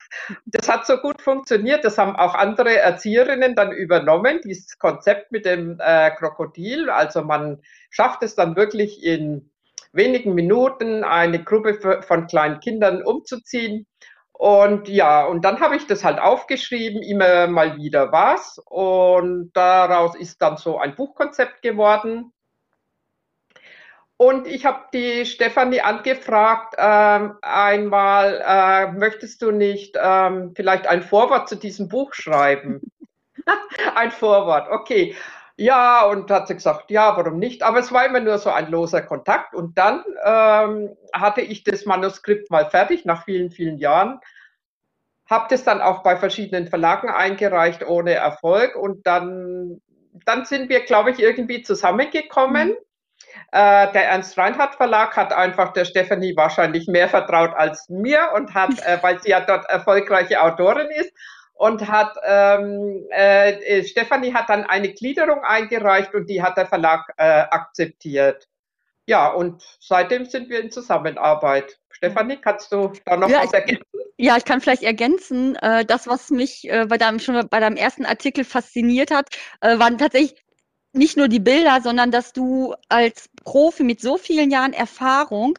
Das 0.45 0.67
hat 0.67 0.87
so 0.87 0.97
gut 0.97 1.21
funktioniert, 1.21 1.85
das 1.85 1.99
haben 1.99 2.15
auch 2.15 2.33
andere 2.33 2.75
Erzieherinnen 2.75 3.53
dann 3.53 3.71
übernommen, 3.71 4.39
dieses 4.43 4.79
Konzept 4.79 5.31
mit 5.31 5.45
dem 5.45 5.77
äh, 5.79 6.09
Krokodil. 6.09 6.89
Also 6.89 7.21
man 7.21 7.61
schafft 7.91 8.23
es 8.23 8.33
dann 8.33 8.55
wirklich 8.55 9.03
in 9.03 9.51
wenigen 9.91 10.33
Minuten, 10.33 11.03
eine 11.03 11.43
Gruppe 11.43 12.01
von 12.01 12.25
kleinen 12.25 12.59
Kindern 12.59 13.03
umzuziehen. 13.03 13.85
Und 14.31 14.89
ja, 14.89 15.25
und 15.25 15.45
dann 15.45 15.59
habe 15.59 15.75
ich 15.75 15.85
das 15.85 16.03
halt 16.03 16.17
aufgeschrieben, 16.17 17.03
immer 17.03 17.45
mal 17.45 17.77
wieder 17.77 18.11
was. 18.11 18.59
Und 18.65 19.51
daraus 19.53 20.15
ist 20.15 20.41
dann 20.41 20.57
so 20.57 20.79
ein 20.79 20.95
Buchkonzept 20.95 21.61
geworden. 21.61 22.31
Und 24.17 24.47
ich 24.47 24.65
habe 24.65 24.85
die 24.93 25.25
Stefanie 25.25 25.81
angefragt, 25.81 26.75
ähm, 26.77 27.37
einmal, 27.41 28.41
äh, 28.45 28.91
möchtest 28.93 29.41
du 29.41 29.51
nicht 29.51 29.97
ähm, 30.01 30.53
vielleicht 30.55 30.87
ein 30.87 31.03
Vorwort 31.03 31.49
zu 31.49 31.55
diesem 31.55 31.89
Buch 31.89 32.13
schreiben? 32.13 32.81
ein 33.95 34.11
Vorwort, 34.11 34.69
okay. 34.69 35.15
Ja, 35.57 36.05
und 36.05 36.29
hat 36.31 36.47
sie 36.47 36.55
gesagt, 36.55 36.91
ja, 36.91 37.15
warum 37.15 37.39
nicht? 37.39 37.63
Aber 37.63 37.79
es 37.79 37.91
war 37.91 38.05
immer 38.05 38.19
nur 38.19 38.37
so 38.37 38.49
ein 38.49 38.69
loser 38.69 39.01
Kontakt. 39.01 39.53
Und 39.53 39.77
dann 39.77 40.03
ähm, 40.23 40.97
hatte 41.13 41.41
ich 41.41 41.63
das 41.63 41.85
Manuskript 41.85 42.51
mal 42.51 42.69
fertig, 42.69 43.05
nach 43.05 43.23
vielen, 43.23 43.51
vielen 43.51 43.77
Jahren. 43.77 44.19
Habe 45.29 45.47
das 45.49 45.63
dann 45.63 45.81
auch 45.81 46.03
bei 46.03 46.17
verschiedenen 46.17 46.67
Verlagen 46.67 47.09
eingereicht, 47.09 47.85
ohne 47.85 48.13
Erfolg. 48.13 48.75
Und 48.75 49.07
dann, 49.07 49.81
dann 50.25 50.45
sind 50.45 50.69
wir, 50.69 50.81
glaube 50.81 51.11
ich, 51.11 51.19
irgendwie 51.19 51.63
zusammengekommen. 51.63 52.69
Mhm. 52.69 52.75
Äh, 53.51 53.91
der 53.91 54.07
Ernst 54.09 54.37
Reinhardt 54.37 54.75
Verlag 54.75 55.15
hat 55.15 55.33
einfach 55.33 55.73
der 55.73 55.85
Stefanie 55.85 56.35
wahrscheinlich 56.35 56.87
mehr 56.87 57.09
vertraut 57.09 57.53
als 57.55 57.87
mir 57.89 58.31
und 58.35 58.53
hat, 58.53 58.71
äh, 58.85 58.97
weil 59.01 59.21
sie 59.21 59.29
ja 59.29 59.41
dort 59.41 59.69
erfolgreiche 59.69 60.41
Autorin 60.41 60.89
ist, 60.91 61.11
und 61.55 61.87
hat 61.87 62.17
ähm, 62.23 63.05
äh, 63.09 63.83
Stefanie 63.83 64.33
hat 64.33 64.49
dann 64.49 64.65
eine 64.65 64.89
Gliederung 64.93 65.41
eingereicht 65.43 66.13
und 66.13 66.29
die 66.29 66.43
hat 66.43 66.57
der 66.57 66.67
Verlag 66.67 67.13
äh, 67.17 67.23
akzeptiert. 67.23 68.47
Ja, 69.07 69.29
und 69.29 69.63
seitdem 69.79 70.25
sind 70.25 70.49
wir 70.49 70.59
in 70.59 70.71
Zusammenarbeit. 70.71 71.79
Stefanie, 71.91 72.37
kannst 72.37 72.71
du 72.71 72.91
da 73.05 73.15
noch 73.15 73.29
ja, 73.29 73.43
was 73.43 73.53
ergänzen? 73.53 73.83
Ja, 74.17 74.37
ich 74.37 74.45
kann 74.45 74.61
vielleicht 74.61 74.83
ergänzen, 74.83 75.55
äh, 75.57 75.85
das, 75.85 76.07
was 76.07 76.29
mich 76.29 76.69
äh, 76.69 76.85
bei 76.87 76.97
deinem, 76.97 77.19
schon 77.19 77.47
bei 77.49 77.59
deinem 77.59 77.77
ersten 77.77 78.05
Artikel 78.05 78.43
fasziniert 78.43 79.11
hat, 79.11 79.27
äh, 79.61 79.77
waren 79.77 79.97
tatsächlich 79.97 80.44
nicht 80.95 81.17
nur 81.17 81.27
die 81.27 81.39
Bilder, 81.39 81.81
sondern 81.81 82.11
dass 82.11 82.33
du 82.33 82.75
als 82.89 83.29
Profi 83.43 83.83
mit 83.83 84.01
so 84.01 84.17
vielen 84.17 84.51
Jahren 84.51 84.73
Erfahrung 84.73 85.57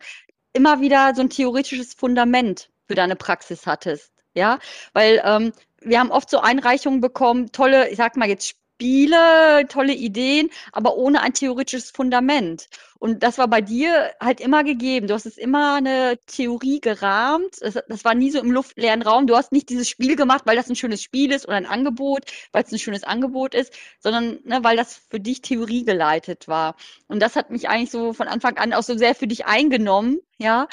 immer 0.52 0.80
wieder 0.80 1.14
so 1.14 1.22
ein 1.22 1.30
theoretisches 1.30 1.94
Fundament 1.94 2.70
für 2.88 2.94
deine 2.94 3.16
Praxis 3.16 3.66
hattest. 3.66 4.12
Ja, 4.34 4.58
weil 4.92 5.22
ähm, 5.24 5.52
wir 5.80 6.00
haben 6.00 6.10
oft 6.10 6.28
so 6.28 6.40
Einreichungen 6.40 7.00
bekommen, 7.00 7.52
tolle, 7.52 7.88
ich 7.88 7.96
sag 7.96 8.16
mal 8.16 8.28
jetzt 8.28 8.56
Spiele, 8.76 9.66
tolle 9.68 9.94
Ideen, 9.94 10.50
aber 10.70 10.96
ohne 10.96 11.22
ein 11.22 11.32
theoretisches 11.32 11.90
Fundament. 11.90 12.68
Und 12.98 13.22
das 13.22 13.38
war 13.38 13.48
bei 13.48 13.62
dir 13.62 14.12
halt 14.20 14.38
immer 14.40 14.64
gegeben. 14.64 15.06
Du 15.06 15.14
hast 15.14 15.24
es 15.24 15.38
immer 15.38 15.76
eine 15.76 16.18
Theorie 16.26 16.80
gerahmt. 16.80 17.56
Das, 17.60 17.74
das, 17.88 18.04
war 18.04 18.14
nie 18.14 18.30
so 18.30 18.38
im 18.38 18.52
luftleeren 18.52 19.00
Raum. 19.00 19.26
Du 19.26 19.34
hast 19.34 19.50
nicht 19.50 19.70
dieses 19.70 19.88
Spiel 19.88 20.14
gemacht, 20.14 20.42
weil 20.44 20.56
das 20.56 20.68
ein 20.68 20.76
schönes 20.76 21.02
Spiel 21.02 21.32
ist 21.32 21.46
oder 21.48 21.56
ein 21.56 21.64
Angebot, 21.64 22.24
weil 22.52 22.64
es 22.64 22.72
ein 22.72 22.78
schönes 22.78 23.02
Angebot 23.04 23.54
ist, 23.54 23.72
sondern 23.98 24.40
ne, 24.44 24.58
weil 24.62 24.76
das 24.76 25.00
für 25.08 25.20
dich 25.20 25.40
Theorie 25.40 25.84
geleitet 25.84 26.46
war. 26.46 26.76
Und 27.08 27.20
das 27.20 27.34
hat 27.34 27.50
mich 27.50 27.70
eigentlich 27.70 27.90
so 27.90 28.12
von 28.12 28.28
Anfang 28.28 28.58
an 28.58 28.74
auch 28.74 28.82
so 28.82 28.96
sehr 28.96 29.14
für 29.14 29.26
dich 29.26 29.46
eingenommen, 29.46 30.20
ja, 30.36 30.68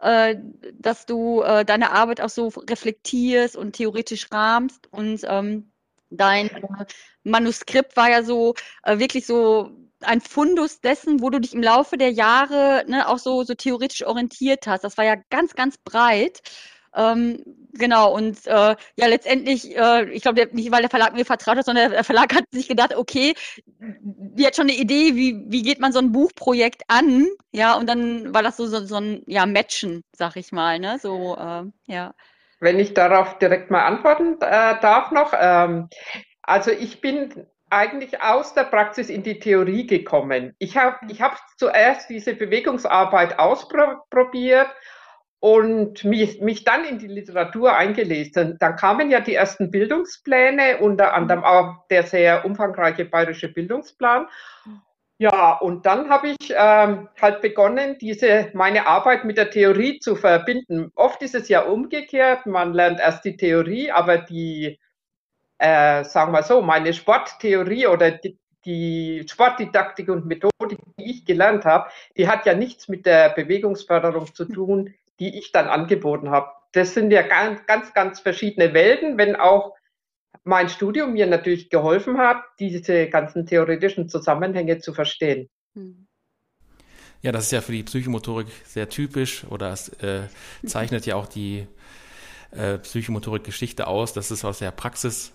äh, 0.00 0.36
dass 0.74 1.06
du 1.06 1.42
äh, 1.42 1.64
deine 1.64 1.90
Arbeit 1.90 2.20
auch 2.20 2.28
so 2.28 2.48
reflektierst 2.48 3.56
und 3.56 3.72
theoretisch 3.72 4.30
rahmst 4.30 4.86
und 4.92 5.22
ähm, 5.24 5.72
dein 6.10 6.50
Manuskript 7.24 7.96
war 7.96 8.10
ja 8.10 8.22
so 8.22 8.54
äh, 8.82 8.98
wirklich 8.98 9.26
so 9.26 9.70
ein 10.00 10.20
Fundus 10.20 10.80
dessen, 10.80 11.20
wo 11.20 11.30
du 11.30 11.40
dich 11.40 11.54
im 11.54 11.62
Laufe 11.62 11.96
der 11.98 12.12
Jahre 12.12 12.84
ne, 12.86 13.08
auch 13.08 13.18
so, 13.18 13.42
so 13.42 13.54
theoretisch 13.54 14.04
orientiert 14.06 14.66
hast. 14.66 14.84
Das 14.84 14.96
war 14.96 15.04
ja 15.04 15.16
ganz, 15.30 15.54
ganz 15.54 15.76
breit. 15.78 16.40
Ähm, 16.94 17.44
genau, 17.72 18.14
und 18.14 18.46
äh, 18.46 18.74
ja, 18.96 19.06
letztendlich, 19.06 19.76
äh, 19.76 20.10
ich 20.10 20.22
glaube, 20.22 20.48
nicht, 20.52 20.72
weil 20.72 20.80
der 20.80 20.90
Verlag 20.90 21.14
mir 21.14 21.24
vertraut 21.24 21.58
hat, 21.58 21.66
sondern 21.66 21.90
der 21.90 22.04
Verlag 22.04 22.34
hat 22.34 22.44
sich 22.50 22.66
gedacht, 22.68 22.94
okay, 22.96 23.34
die 23.78 24.46
hat 24.46 24.56
schon 24.56 24.68
eine 24.68 24.76
Idee, 24.78 25.14
wie, 25.14 25.44
wie 25.46 25.62
geht 25.62 25.80
man 25.80 25.92
so 25.92 25.98
ein 25.98 26.12
Buchprojekt 26.12 26.82
an, 26.88 27.26
ja, 27.52 27.74
und 27.76 27.86
dann 27.88 28.32
war 28.32 28.42
das 28.42 28.56
so, 28.56 28.66
so, 28.66 28.84
so 28.84 28.96
ein, 28.96 29.22
ja, 29.26 29.44
Matchen, 29.46 30.02
sag 30.16 30.36
ich 30.36 30.50
mal, 30.50 30.78
ne, 30.78 30.98
so, 31.00 31.36
äh, 31.36 31.64
ja. 31.92 32.14
Wenn 32.60 32.78
ich 32.78 32.94
darauf 32.94 33.38
direkt 33.38 33.70
mal 33.70 33.84
antworten 33.84 34.36
äh, 34.40 34.80
darf 34.80 35.10
noch, 35.10 35.32
ähm, 35.38 35.88
also 36.42 36.70
ich 36.70 37.00
bin 37.00 37.46
eigentlich 37.70 38.22
aus 38.22 38.54
der 38.54 38.64
Praxis 38.64 39.10
in 39.10 39.22
die 39.22 39.38
Theorie 39.38 39.86
gekommen. 39.86 40.54
Ich 40.58 40.76
habe 40.76 40.96
ich 41.08 41.20
hab 41.20 41.38
zuerst 41.56 42.08
diese 42.08 42.34
Bewegungsarbeit 42.34 43.38
ausprobiert 43.38 44.68
und 45.40 46.04
mich, 46.04 46.40
mich 46.40 46.64
dann 46.64 46.84
in 46.84 46.98
die 46.98 47.06
Literatur 47.06 47.76
eingelesen. 47.76 48.56
Dann 48.58 48.76
kamen 48.76 49.10
ja 49.10 49.20
die 49.20 49.34
ersten 49.34 49.70
Bildungspläne, 49.70 50.78
unter 50.78 51.14
anderem 51.14 51.44
auch 51.44 51.86
der 51.90 52.02
sehr 52.02 52.44
umfangreiche 52.44 53.04
bayerische 53.04 53.48
Bildungsplan. 53.48 54.26
Ja, 55.20 55.54
und 55.58 55.84
dann 55.84 56.08
habe 56.10 56.28
ich 56.28 56.52
ähm, 56.56 57.08
halt 57.20 57.40
begonnen, 57.42 57.98
diese 57.98 58.50
meine 58.54 58.86
Arbeit 58.86 59.24
mit 59.24 59.36
der 59.36 59.50
Theorie 59.50 59.98
zu 59.98 60.14
verbinden. 60.14 60.92
Oft 60.94 61.22
ist 61.22 61.34
es 61.34 61.48
ja 61.48 61.62
umgekehrt, 61.62 62.46
man 62.46 62.72
lernt 62.72 63.00
erst 63.00 63.24
die 63.24 63.36
Theorie, 63.36 63.90
aber 63.90 64.18
die, 64.18 64.78
äh, 65.58 66.04
sagen 66.04 66.32
wir 66.32 66.42
so, 66.44 66.62
meine 66.62 66.94
Sporttheorie 66.94 67.88
oder 67.88 68.12
die, 68.12 68.38
die 68.64 69.26
Sportdidaktik 69.28 70.08
und 70.08 70.26
Methodik, 70.26 70.78
die 70.98 71.10
ich 71.10 71.24
gelernt 71.26 71.64
habe, 71.64 71.90
die 72.16 72.28
hat 72.28 72.46
ja 72.46 72.54
nichts 72.54 72.88
mit 72.88 73.06
der 73.06 73.30
Bewegungsförderung 73.30 74.34
zu 74.34 74.44
tun, 74.46 74.94
die 75.20 75.38
ich 75.38 75.52
dann 75.52 75.68
angeboten 75.68 76.30
habe. 76.30 76.52
Das 76.72 76.94
sind 76.94 77.10
ja 77.12 77.22
ganz, 77.22 77.66
ganz, 77.66 77.94
ganz 77.94 78.20
verschiedene 78.20 78.74
Welten, 78.74 79.18
wenn 79.18 79.36
auch 79.36 79.77
mein 80.48 80.70
Studium 80.70 81.12
mir 81.12 81.26
natürlich 81.26 81.68
geholfen 81.68 82.16
hat, 82.16 82.42
diese 82.58 83.06
ganzen 83.10 83.44
theoretischen 83.44 84.08
Zusammenhänge 84.08 84.78
zu 84.78 84.94
verstehen. 84.94 85.50
Hm. 85.74 86.06
Ja, 87.20 87.32
das 87.32 87.44
ist 87.44 87.52
ja 87.52 87.60
für 87.60 87.72
die 87.72 87.82
Psychomotorik 87.82 88.46
sehr 88.64 88.88
typisch 88.88 89.44
oder 89.44 89.72
es 89.72 89.90
äh, 90.00 90.22
zeichnet 90.66 91.04
ja 91.04 91.16
auch 91.16 91.26
die 91.26 91.66
äh, 92.52 92.78
Psychomotorik-Geschichte 92.78 93.86
aus, 93.86 94.14
dass 94.14 94.30
es 94.30 94.42
aus 94.42 94.60
der 94.60 94.70
Praxis 94.70 95.32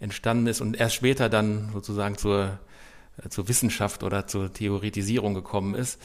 entstanden 0.00 0.48
ist 0.48 0.60
und 0.60 0.76
erst 0.76 0.96
später 0.96 1.28
dann 1.28 1.70
sozusagen 1.72 2.18
zur, 2.18 2.58
äh, 3.24 3.28
zur 3.28 3.46
Wissenschaft 3.46 4.02
oder 4.02 4.26
zur 4.26 4.52
Theoretisierung 4.52 5.34
gekommen 5.34 5.76
ist. 5.76 6.02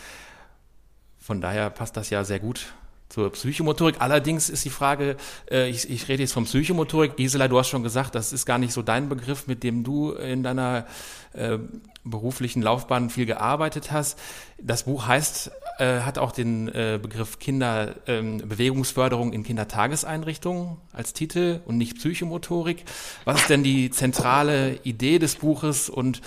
Von 1.18 1.41
daher 1.41 1.72
passt 1.72 1.98
das 1.98 2.12
ja 2.12 2.24
sehr 2.24 2.39
gut 2.39 2.74
zur 3.12 3.32
Psychomotorik. 3.32 3.96
Allerdings 4.00 4.50
ist 4.50 4.63
die 4.65 4.70
Frage, 4.70 5.18
äh, 5.50 5.70
ich, 5.70 5.89
ich 5.89 6.08
rede 6.08 6.24
jetzt 6.24 6.34
von 6.34 6.46
Psychomotorik. 6.46 7.18
Gisela, 7.18 7.48
du 7.48 7.60
hast 7.60 7.68
schon 7.68 7.84
gesagt, 7.84 8.15
das 8.15 8.34
ist 8.34 8.46
gar 8.46 8.58
nicht 8.58 8.74
so 8.74 8.82
dein 8.82 9.10
Begriff, 9.10 9.48
mit 9.48 9.63
dem 9.63 9.84
du 9.84 10.13
in 10.13 10.44
deiner 10.44 10.86
äh, 11.34 11.58
beruflichen 12.03 12.62
Laufbahn 12.62 13.10
viel 13.10 13.25
gearbeitet 13.25 13.91
hast. 13.91 14.18
Das 14.60 14.84
Buch 14.84 15.08
heißt, 15.08 15.51
äh, 15.77 16.01
hat 16.01 16.18
auch 16.18 16.32
den 16.32 16.70
äh, 16.70 17.00
Begriff 17.01 17.39
Kinderbewegungsförderung 17.39 19.30
ähm, 19.30 19.34
in 19.34 19.44
Kindertageseinrichtungen 19.44 20.77
als 20.94 21.13
Titel 21.13 21.60
und 21.65 21.77
nicht 21.77 21.98
Psychomotorik. 21.98 22.86
Was 23.25 23.41
ist 23.41 23.50
denn 23.50 23.63
die 23.63 23.91
zentrale 23.91 24.80
Idee 24.84 25.20
des 25.20 25.36
Buches 25.36 25.89
und 25.89 26.22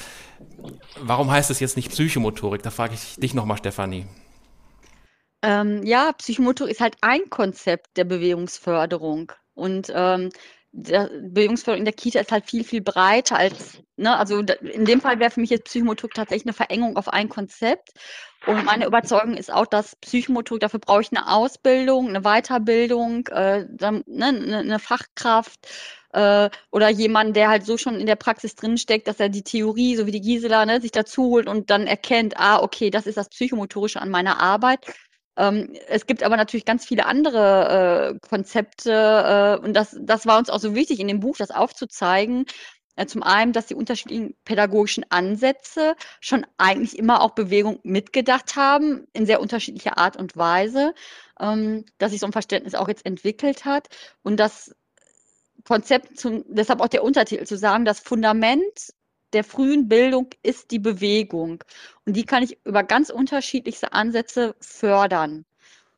warum 1.00 1.30
heißt 1.30 1.50
es 1.50 1.60
jetzt 1.60 1.76
nicht 1.76 1.90
Psychomotorik? 1.90 2.62
Da 2.62 2.70
frage 2.70 2.94
ich 2.94 3.16
dich 3.16 3.34
nochmal, 3.34 3.58
Stefanie. 3.58 4.06
Ähm, 5.44 5.82
ja, 5.84 6.12
Psychomotor 6.14 6.70
ist 6.70 6.80
halt 6.80 6.96
ein 7.02 7.28
Konzept 7.28 7.98
der 7.98 8.04
Bewegungsförderung. 8.04 9.30
Und 9.52 9.92
ähm, 9.94 10.30
der 10.72 11.10
Bewegungsförderung 11.10 11.80
in 11.80 11.84
der 11.84 11.92
Kita 11.92 12.18
ist 12.20 12.32
halt 12.32 12.46
viel, 12.48 12.64
viel 12.64 12.80
breiter 12.80 13.36
als, 13.36 13.82
ne, 13.96 14.16
also 14.16 14.38
in 14.38 14.86
dem 14.86 15.02
Fall 15.02 15.20
wäre 15.20 15.30
für 15.30 15.40
mich 15.40 15.50
jetzt 15.50 15.66
Psychomotorik 15.66 16.14
tatsächlich 16.14 16.46
eine 16.46 16.54
Verengung 16.54 16.96
auf 16.96 17.08
ein 17.08 17.28
Konzept. 17.28 17.90
Und 18.46 18.64
meine 18.64 18.86
Überzeugung 18.86 19.36
ist 19.36 19.52
auch, 19.52 19.66
dass 19.66 19.96
Psychomotorik, 19.96 20.60
dafür 20.62 20.80
brauche 20.80 21.02
ich 21.02 21.12
eine 21.12 21.30
Ausbildung, 21.30 22.08
eine 22.08 22.22
Weiterbildung, 22.22 23.26
äh, 23.28 23.66
dann, 23.70 24.02
ne, 24.06 24.26
eine, 24.26 24.58
eine 24.58 24.78
Fachkraft 24.78 25.68
äh, 26.14 26.48
oder 26.70 26.88
jemand, 26.88 27.36
der 27.36 27.48
halt 27.48 27.66
so 27.66 27.76
schon 27.76 28.00
in 28.00 28.06
der 28.06 28.16
Praxis 28.16 28.54
drinsteckt, 28.54 29.08
dass 29.08 29.20
er 29.20 29.28
die 29.28 29.42
Theorie, 29.42 29.96
so 29.96 30.06
wie 30.06 30.12
die 30.12 30.20
Gisela, 30.20 30.64
ne, 30.64 30.80
sich 30.80 30.92
dazu 30.92 31.24
holt 31.24 31.48
und 31.48 31.70
dann 31.70 31.86
erkennt, 31.86 32.38
ah, 32.38 32.62
okay, 32.62 32.90
das 32.90 33.06
ist 33.06 33.16
das 33.18 33.28
Psychomotorische 33.28 34.00
an 34.00 34.10
meiner 34.10 34.40
Arbeit. 34.40 34.86
Ähm, 35.36 35.74
es 35.88 36.06
gibt 36.06 36.22
aber 36.22 36.36
natürlich 36.36 36.64
ganz 36.64 36.86
viele 36.86 37.06
andere 37.06 38.14
äh, 38.14 38.28
Konzepte 38.28 39.58
äh, 39.60 39.64
und 39.64 39.74
das, 39.74 39.96
das 40.00 40.26
war 40.26 40.38
uns 40.38 40.50
auch 40.50 40.60
so 40.60 40.74
wichtig 40.74 41.00
in 41.00 41.08
dem 41.08 41.20
Buch, 41.20 41.36
das 41.36 41.50
aufzuzeigen. 41.50 42.46
Äh, 42.96 43.06
zum 43.06 43.22
einen, 43.22 43.52
dass 43.52 43.66
die 43.66 43.74
unterschiedlichen 43.74 44.36
pädagogischen 44.44 45.04
Ansätze 45.10 45.96
schon 46.20 46.46
eigentlich 46.58 46.98
immer 46.98 47.22
auch 47.22 47.32
Bewegung 47.32 47.80
mitgedacht 47.82 48.56
haben, 48.56 49.06
in 49.12 49.26
sehr 49.26 49.40
unterschiedlicher 49.40 49.98
Art 49.98 50.16
und 50.16 50.36
Weise, 50.36 50.94
ähm, 51.40 51.84
dass 51.98 52.12
sich 52.12 52.20
so 52.20 52.26
ein 52.26 52.32
Verständnis 52.32 52.74
auch 52.74 52.88
jetzt 52.88 53.04
entwickelt 53.06 53.64
hat 53.64 53.88
und 54.22 54.38
das 54.38 54.74
Konzept, 55.64 56.18
zum, 56.18 56.44
deshalb 56.48 56.80
auch 56.80 56.88
der 56.88 57.02
Untertitel 57.02 57.44
zu 57.46 57.56
sagen, 57.56 57.84
das 57.84 57.98
Fundament 57.98 58.92
der 59.34 59.44
frühen 59.44 59.88
Bildung 59.88 60.28
ist 60.42 60.70
die 60.70 60.78
Bewegung. 60.78 61.62
Und 62.06 62.14
die 62.16 62.24
kann 62.24 62.42
ich 62.42 62.58
über 62.64 62.82
ganz 62.82 63.10
unterschiedlichste 63.10 63.92
Ansätze 63.92 64.54
fördern. 64.60 65.44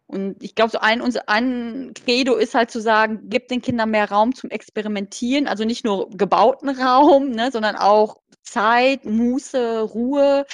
Und 0.06 0.42
ich 0.42 0.54
glaube, 0.54 0.70
so 0.70 0.78
ein, 0.78 1.02
ein 1.26 1.92
Credo 1.94 2.36
ist 2.36 2.54
halt 2.54 2.70
zu 2.70 2.80
sagen, 2.80 3.22
gib 3.24 3.48
den 3.48 3.60
Kindern 3.60 3.90
mehr 3.90 4.08
Raum 4.10 4.34
zum 4.34 4.50
Experimentieren, 4.50 5.48
also 5.48 5.64
nicht 5.64 5.84
nur 5.84 6.10
gebauten 6.10 6.68
Raum, 6.68 7.30
ne, 7.30 7.50
sondern 7.50 7.74
auch 7.76 8.20
Zeit, 8.42 9.04
Muße, 9.04 9.80
Ruhe, 9.82 10.46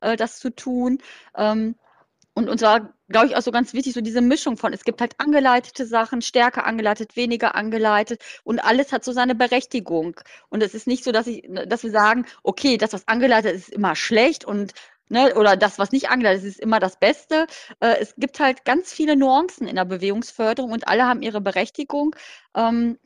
äh, 0.00 0.16
das 0.16 0.38
zu 0.38 0.50
tun. 0.50 0.98
Ähm, 1.36 1.74
und 2.34 2.48
uns 2.48 2.62
war, 2.62 2.94
glaube 3.10 3.26
ich, 3.26 3.36
auch 3.36 3.42
so 3.42 3.50
ganz 3.50 3.74
wichtig, 3.74 3.92
so 3.94 4.00
diese 4.00 4.20
Mischung 4.20 4.56
von, 4.56 4.72
es 4.72 4.84
gibt 4.84 5.00
halt 5.00 5.14
angeleitete 5.18 5.86
Sachen, 5.86 6.22
stärker 6.22 6.64
angeleitet, 6.64 7.16
weniger 7.16 7.54
angeleitet 7.54 8.22
und 8.44 8.60
alles 8.60 8.92
hat 8.92 9.04
so 9.04 9.12
seine 9.12 9.34
Berechtigung. 9.34 10.20
Und 10.48 10.62
es 10.62 10.74
ist 10.74 10.86
nicht 10.86 11.04
so, 11.04 11.12
dass 11.12 11.26
ich, 11.26 11.48
dass 11.66 11.82
wir 11.82 11.90
sagen, 11.90 12.26
okay, 12.42 12.76
das, 12.78 12.92
was 12.92 13.06
angeleitet 13.08 13.54
ist, 13.54 13.68
ist 13.68 13.74
immer 13.74 13.96
schlecht 13.96 14.44
und 14.44 14.72
Ne, 15.12 15.34
oder 15.34 15.56
das, 15.56 15.80
was 15.80 15.90
nicht 15.90 16.08
angeleitet 16.08 16.44
ist, 16.44 16.50
ist 16.50 16.60
immer 16.60 16.78
das 16.78 16.96
Beste. 16.96 17.48
Äh, 17.80 17.96
es 18.00 18.14
gibt 18.16 18.38
halt 18.38 18.64
ganz 18.64 18.92
viele 18.92 19.16
Nuancen 19.16 19.66
in 19.66 19.74
der 19.74 19.84
Bewegungsförderung 19.84 20.70
und 20.70 20.86
alle 20.86 21.04
haben 21.04 21.22
ihre 21.22 21.40
Berechtigung. 21.40 22.14
Ähm, 22.54 22.96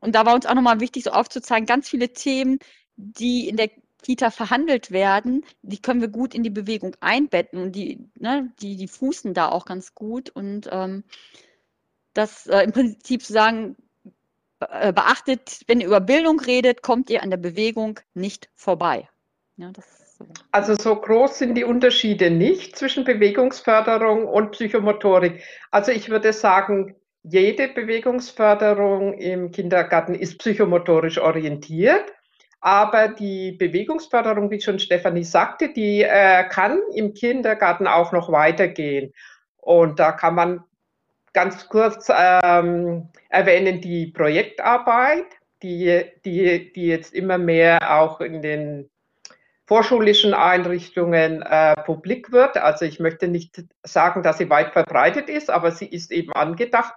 und 0.00 0.14
da 0.14 0.26
war 0.26 0.34
uns 0.34 0.44
auch 0.44 0.52
nochmal 0.54 0.80
wichtig, 0.80 1.04
so 1.04 1.10
aufzuzeigen, 1.12 1.64
ganz 1.64 1.88
viele 1.88 2.12
Themen, 2.12 2.58
die 2.96 3.48
in 3.48 3.56
der 3.56 3.70
Kita 4.04 4.30
verhandelt 4.30 4.90
werden, 4.90 5.44
die 5.62 5.80
können 5.80 6.02
wir 6.02 6.08
gut 6.08 6.34
in 6.34 6.42
die 6.42 6.50
Bewegung 6.50 6.94
einbetten 7.00 7.58
und 7.58 7.72
die, 7.72 8.10
ne, 8.18 8.52
die, 8.60 8.76
die 8.76 8.86
fußen 8.86 9.32
da 9.32 9.48
auch 9.48 9.64
ganz 9.64 9.94
gut. 9.94 10.28
Und 10.28 10.68
ähm, 10.70 11.04
das 12.12 12.46
äh, 12.46 12.64
im 12.64 12.72
Prinzip 12.72 13.22
zu 13.24 13.32
sagen, 13.32 13.76
äh, 14.60 14.92
beachtet, 14.92 15.62
wenn 15.66 15.80
ihr 15.80 15.86
über 15.86 16.00
Bildung 16.00 16.38
redet, 16.38 16.82
kommt 16.82 17.08
ihr 17.08 17.22
an 17.22 17.30
der 17.30 17.38
Bewegung 17.38 17.98
nicht 18.12 18.50
vorbei. 18.54 19.08
Ja, 19.56 19.72
so. 20.18 20.26
Also 20.52 20.74
so 20.74 20.96
groß 20.96 21.38
sind 21.38 21.54
die 21.54 21.64
Unterschiede 21.64 22.30
nicht 22.30 22.76
zwischen 22.76 23.04
Bewegungsförderung 23.04 24.26
und 24.28 24.52
Psychomotorik. 24.52 25.42
Also 25.70 25.92
ich 25.92 26.10
würde 26.10 26.34
sagen, 26.34 26.94
jede 27.22 27.68
Bewegungsförderung 27.68 29.14
im 29.14 29.50
Kindergarten 29.50 30.14
ist 30.14 30.38
psychomotorisch 30.38 31.18
orientiert. 31.18 32.04
Aber 32.64 33.08
die 33.08 33.52
Bewegungsförderung, 33.52 34.50
wie 34.50 34.58
schon 34.58 34.78
Stefanie 34.78 35.22
sagte, 35.22 35.68
die 35.68 36.02
äh, 36.02 36.44
kann 36.48 36.80
im 36.94 37.12
Kindergarten 37.12 37.86
auch 37.86 38.10
noch 38.10 38.32
weitergehen. 38.32 39.12
Und 39.58 39.98
da 40.00 40.12
kann 40.12 40.34
man 40.34 40.64
ganz 41.34 41.68
kurz 41.68 42.08
ähm, 42.08 43.10
erwähnen 43.28 43.82
die 43.82 44.06
Projektarbeit, 44.06 45.26
die, 45.62 46.04
die, 46.24 46.72
die 46.72 46.86
jetzt 46.86 47.12
immer 47.12 47.36
mehr 47.36 48.00
auch 48.00 48.22
in 48.22 48.40
den 48.40 48.88
vorschulischen 49.66 50.32
Einrichtungen 50.32 51.42
äh, 51.42 51.74
publik 51.82 52.32
wird. 52.32 52.56
Also 52.56 52.86
ich 52.86 52.98
möchte 52.98 53.28
nicht 53.28 53.62
sagen, 53.82 54.22
dass 54.22 54.38
sie 54.38 54.48
weit 54.48 54.72
verbreitet 54.72 55.28
ist, 55.28 55.50
aber 55.50 55.70
sie 55.70 55.86
ist 55.86 56.10
eben 56.10 56.32
angedacht. 56.32 56.94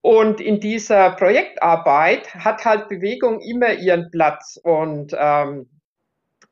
Und 0.00 0.40
in 0.40 0.60
dieser 0.60 1.10
Projektarbeit 1.10 2.34
hat 2.34 2.64
halt 2.64 2.88
Bewegung 2.88 3.40
immer 3.40 3.72
ihren 3.72 4.10
Platz. 4.10 4.58
Und 4.62 5.14
ähm, 5.18 5.68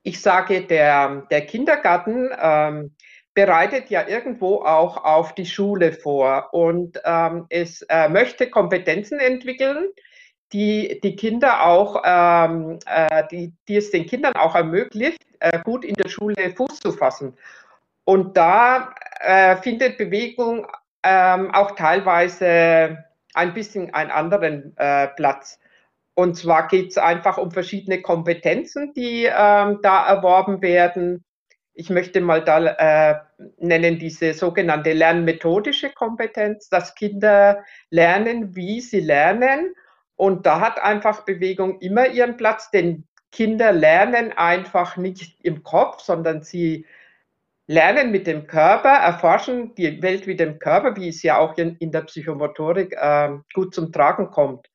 ich 0.02 0.20
sage, 0.20 0.62
der, 0.62 1.26
der 1.30 1.46
Kindergarten 1.46 2.30
ähm, 2.40 2.94
bereitet 3.34 3.90
ja 3.90 4.06
irgendwo 4.06 4.56
auch 4.56 5.04
auf 5.04 5.34
die 5.34 5.46
Schule 5.46 5.92
vor 5.92 6.52
und 6.52 7.00
ähm, 7.04 7.46
es 7.48 7.82
äh, 7.82 8.08
möchte 8.08 8.50
Kompetenzen 8.50 9.20
entwickeln, 9.20 9.88
die 10.52 11.00
die 11.02 11.14
Kinder 11.14 11.64
auch, 11.64 12.02
ähm, 12.04 12.78
äh, 12.86 13.24
die, 13.30 13.52
die 13.68 13.76
es 13.76 13.90
den 13.90 14.06
Kindern 14.06 14.34
auch 14.34 14.54
ermöglicht, 14.56 15.24
äh, 15.38 15.60
gut 15.60 15.84
in 15.84 15.94
der 15.94 16.08
Schule 16.08 16.50
Fuß 16.56 16.80
zu 16.80 16.92
fassen. 16.92 17.36
Und 18.04 18.36
da 18.36 18.92
äh, 19.20 19.56
findet 19.56 19.96
Bewegung 19.96 20.66
ähm, 21.04 21.50
auch 21.54 21.72
teilweise 21.72 23.04
ein 23.40 23.54
bisschen 23.54 23.92
einen 23.94 24.10
anderen 24.10 24.76
äh, 24.76 25.08
Platz. 25.08 25.58
Und 26.14 26.36
zwar 26.36 26.68
geht 26.68 26.90
es 26.90 26.98
einfach 26.98 27.38
um 27.38 27.50
verschiedene 27.50 28.02
Kompetenzen, 28.02 28.92
die 28.94 29.24
ähm, 29.24 29.78
da 29.82 30.06
erworben 30.06 30.60
werden. 30.60 31.24
Ich 31.72 31.88
möchte 31.88 32.20
mal 32.20 32.44
da 32.44 32.66
äh, 32.66 33.20
nennen 33.56 33.98
diese 33.98 34.34
sogenannte 34.34 34.92
lernmethodische 34.92 35.90
Kompetenz, 35.90 36.68
dass 36.68 36.94
Kinder 36.94 37.64
lernen, 37.88 38.54
wie 38.54 38.82
sie 38.82 39.00
lernen. 39.00 39.72
Und 40.16 40.44
da 40.44 40.60
hat 40.60 40.78
einfach 40.78 41.24
Bewegung 41.24 41.80
immer 41.80 42.08
ihren 42.08 42.36
Platz, 42.36 42.70
denn 42.70 43.04
Kinder 43.32 43.72
lernen 43.72 44.32
einfach 44.32 44.98
nicht 44.98 45.42
im 45.42 45.62
Kopf, 45.62 46.00
sondern 46.00 46.42
sie 46.42 46.84
lernen 47.70 48.10
mit 48.10 48.26
dem 48.26 48.48
Körper, 48.48 48.88
erforschen 48.88 49.76
die 49.76 50.02
Welt 50.02 50.26
mit 50.26 50.40
dem 50.40 50.58
Körper, 50.58 50.96
wie 50.96 51.08
es 51.08 51.22
ja 51.22 51.38
auch 51.38 51.56
in, 51.56 51.76
in 51.76 51.92
der 51.92 52.00
Psychomotorik 52.00 52.96
äh, 52.98 53.30
gut 53.54 53.72
zum 53.72 53.92
Tragen 53.92 54.30
kommt. 54.32 54.68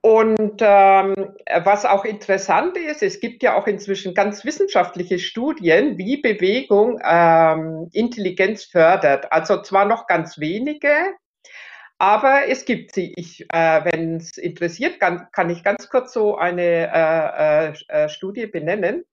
Und 0.00 0.62
ähm, 0.62 1.34
was 1.64 1.84
auch 1.84 2.06
interessant 2.06 2.78
ist, 2.78 3.02
es 3.02 3.20
gibt 3.20 3.42
ja 3.42 3.54
auch 3.54 3.66
inzwischen 3.66 4.14
ganz 4.14 4.46
wissenschaftliche 4.46 5.18
Studien, 5.18 5.98
wie 5.98 6.22
Bewegung 6.22 7.00
ähm, 7.04 7.90
Intelligenz 7.92 8.64
fördert. 8.64 9.30
Also 9.30 9.60
zwar 9.60 9.84
noch 9.84 10.06
ganz 10.06 10.38
wenige, 10.38 11.16
aber 11.98 12.48
es 12.48 12.64
gibt 12.64 12.94
sie. 12.94 13.12
äh, 13.52 13.84
Wenn 13.84 14.16
es 14.16 14.38
interessiert, 14.38 15.00
kann, 15.00 15.26
kann, 15.32 15.50
ich 15.50 15.62
ganz 15.62 15.90
kurz 15.90 16.14
so 16.14 16.38
eine 16.38 16.90
äh, 16.94 17.72
äh, 17.88 18.08
Studie 18.08 18.46
benennen. 18.46 19.04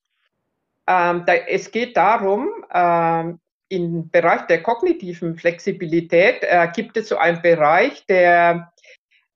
Ähm, 0.87 1.23
da, 1.25 1.33
es 1.33 1.71
geht 1.71 1.97
darum, 1.97 2.49
ähm, 2.73 3.39
im 3.69 4.09
Bereich 4.09 4.41
der 4.47 4.61
kognitiven 4.61 5.37
Flexibilität 5.37 6.43
äh, 6.43 6.67
gibt 6.73 6.97
es 6.97 7.09
so 7.09 7.17
einen 7.17 7.41
Bereich, 7.41 8.05
der, 8.05 8.71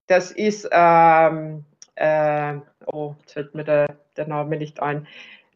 das 0.07 0.31
ist, 0.31 0.69
ähm, 0.71 1.65
äh, 1.95 2.55
oh, 2.85 3.15
jetzt 3.21 3.33
fällt 3.33 3.55
mir 3.55 3.63
der, 3.63 3.97
der 4.15 4.27
Name 4.27 4.57
nicht 4.57 4.81
ein. 4.81 5.07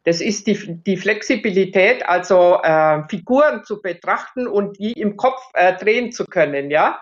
Das 0.04 0.20
ist 0.20 0.46
die, 0.46 0.82
die 0.82 0.96
Flexibilität, 0.96 2.06
also 2.06 2.60
äh, 2.62 3.02
Figuren 3.08 3.64
zu 3.64 3.80
betrachten 3.80 4.46
und 4.46 4.78
die 4.78 4.92
im 4.92 5.16
Kopf 5.16 5.42
äh, 5.54 5.74
drehen 5.76 6.12
zu 6.12 6.26
können, 6.26 6.70
ja. 6.70 7.00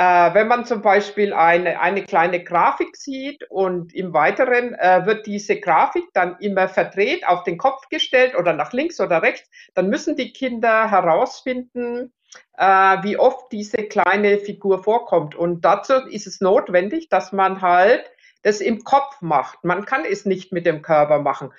Äh, 0.00 0.32
wenn 0.32 0.48
man 0.48 0.64
zum 0.64 0.80
Beispiel 0.80 1.34
eine, 1.34 1.78
eine 1.78 2.02
kleine 2.02 2.42
Grafik 2.42 2.96
sieht 2.96 3.44
und 3.50 3.94
im 3.94 4.14
Weiteren 4.14 4.72
äh, 4.72 5.04
wird 5.04 5.26
diese 5.26 5.60
Grafik 5.60 6.04
dann 6.14 6.38
immer 6.40 6.68
verdreht, 6.68 7.28
auf 7.28 7.44
den 7.44 7.58
Kopf 7.58 7.86
gestellt 7.90 8.34
oder 8.34 8.54
nach 8.54 8.72
links 8.72 8.98
oder 8.98 9.20
rechts, 9.20 9.50
dann 9.74 9.90
müssen 9.90 10.16
die 10.16 10.32
Kinder 10.32 10.90
herausfinden, 10.90 12.14
äh, 12.56 12.64
wie 13.02 13.18
oft 13.18 13.52
diese 13.52 13.76
kleine 13.88 14.38
Figur 14.38 14.82
vorkommt. 14.82 15.34
Und 15.34 15.66
dazu 15.66 15.92
ist 15.92 16.26
es 16.26 16.40
notwendig, 16.40 17.10
dass 17.10 17.32
man 17.32 17.60
halt 17.60 18.10
das 18.40 18.62
im 18.62 18.84
Kopf 18.84 19.20
macht. 19.20 19.64
Man 19.64 19.84
kann 19.84 20.06
es 20.10 20.24
nicht 20.24 20.50
mit 20.50 20.64
dem 20.64 20.80
Körper 20.80 21.18
machen. 21.18 21.52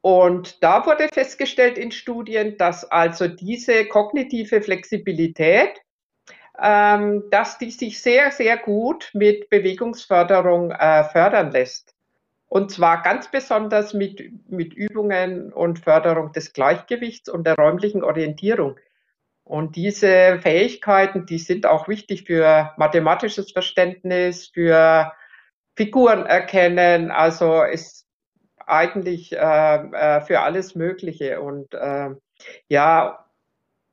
Und 0.00 0.60
da 0.64 0.84
wurde 0.86 1.06
festgestellt 1.12 1.78
in 1.78 1.92
Studien, 1.92 2.56
dass 2.58 2.84
also 2.84 3.28
diese 3.28 3.84
kognitive 3.84 4.60
Flexibilität 4.60 5.82
ähm, 6.62 7.24
dass 7.30 7.58
die 7.58 7.70
sich 7.70 8.00
sehr, 8.00 8.30
sehr 8.30 8.56
gut 8.56 9.10
mit 9.12 9.50
Bewegungsförderung 9.50 10.70
äh, 10.70 11.04
fördern 11.04 11.50
lässt. 11.50 11.94
Und 12.48 12.70
zwar 12.70 13.02
ganz 13.02 13.30
besonders 13.30 13.92
mit, 13.92 14.50
mit 14.50 14.72
Übungen 14.72 15.52
und 15.52 15.80
Förderung 15.80 16.32
des 16.32 16.52
Gleichgewichts 16.52 17.28
und 17.28 17.46
der 17.46 17.56
räumlichen 17.56 18.04
Orientierung. 18.04 18.76
Und 19.42 19.76
diese 19.76 20.38
Fähigkeiten, 20.40 21.26
die 21.26 21.38
sind 21.38 21.66
auch 21.66 21.88
wichtig 21.88 22.24
für 22.24 22.72
mathematisches 22.76 23.52
Verständnis, 23.52 24.48
für 24.48 25.12
Figuren 25.76 26.26
erkennen, 26.26 27.10
also 27.10 27.62
ist 27.62 28.06
eigentlich 28.66 29.32
äh, 29.32 29.36
äh, 29.38 30.20
für 30.22 30.40
alles 30.40 30.74
Mögliche. 30.74 31.40
Und 31.40 31.74
äh, 31.74 32.10
ja, 32.68 33.25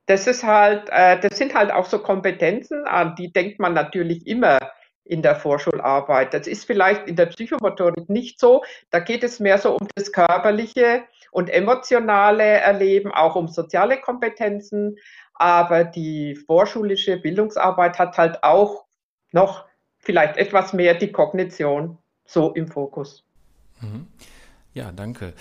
das 0.05 0.27
ist 0.27 0.43
halt, 0.43 0.89
äh, 0.89 1.19
das 1.19 1.37
sind 1.37 1.53
halt 1.53 1.71
auch 1.71 1.85
so 1.85 1.99
Kompetenzen, 1.99 2.85
an 2.85 3.15
die 3.15 3.31
denkt 3.31 3.59
man 3.59 3.73
natürlich 3.73 4.27
immer 4.27 4.59
in 5.05 5.21
der 5.21 5.35
Vorschularbeit. 5.35 6.33
Das 6.33 6.47
ist 6.47 6.65
vielleicht 6.65 7.07
in 7.07 7.15
der 7.15 7.25
Psychomotorik 7.27 8.09
nicht 8.09 8.39
so. 8.39 8.63
Da 8.89 8.99
geht 8.99 9.23
es 9.23 9.39
mehr 9.39 9.57
so 9.57 9.75
um 9.75 9.87
das 9.95 10.11
körperliche 10.11 11.03
und 11.31 11.49
emotionale 11.49 12.43
Erleben, 12.43 13.11
auch 13.11 13.35
um 13.35 13.47
soziale 13.47 13.99
Kompetenzen. 13.99 14.97
Aber 15.33 15.83
die 15.83 16.35
vorschulische 16.35 17.17
Bildungsarbeit 17.17 17.99
hat 17.99 18.17
halt 18.17 18.43
auch 18.43 18.85
noch 19.31 19.65
vielleicht 19.99 20.37
etwas 20.37 20.73
mehr 20.73 20.93
die 20.93 21.11
Kognition 21.11 21.97
so 22.25 22.53
im 22.53 22.67
Fokus. 22.67 23.25
Mhm. 23.81 24.07
Ja, 24.73 24.91
danke. 24.91 25.33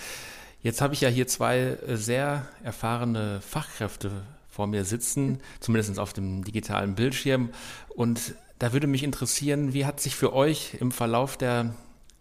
Jetzt 0.61 0.81
habe 0.81 0.93
ich 0.93 1.01
ja 1.01 1.09
hier 1.09 1.27
zwei 1.27 1.57
äh, 1.59 1.95
sehr 1.95 2.47
erfahrene 2.63 3.39
Fachkräfte 3.41 4.23
vor 4.53 4.67
mir 4.67 4.85
sitzen, 4.85 5.39
zumindest 5.59 5.97
auf 5.97 6.13
dem 6.13 6.43
digitalen 6.43 6.93
Bildschirm. 6.93 7.49
Und 7.89 8.35
da 8.59 8.71
würde 8.71 8.85
mich 8.85 9.03
interessieren, 9.03 9.73
wie 9.73 9.85
hat 9.85 9.99
sich 9.99 10.15
für 10.15 10.33
euch 10.33 10.75
im 10.79 10.91
Verlauf 10.91 11.37
der 11.37 11.73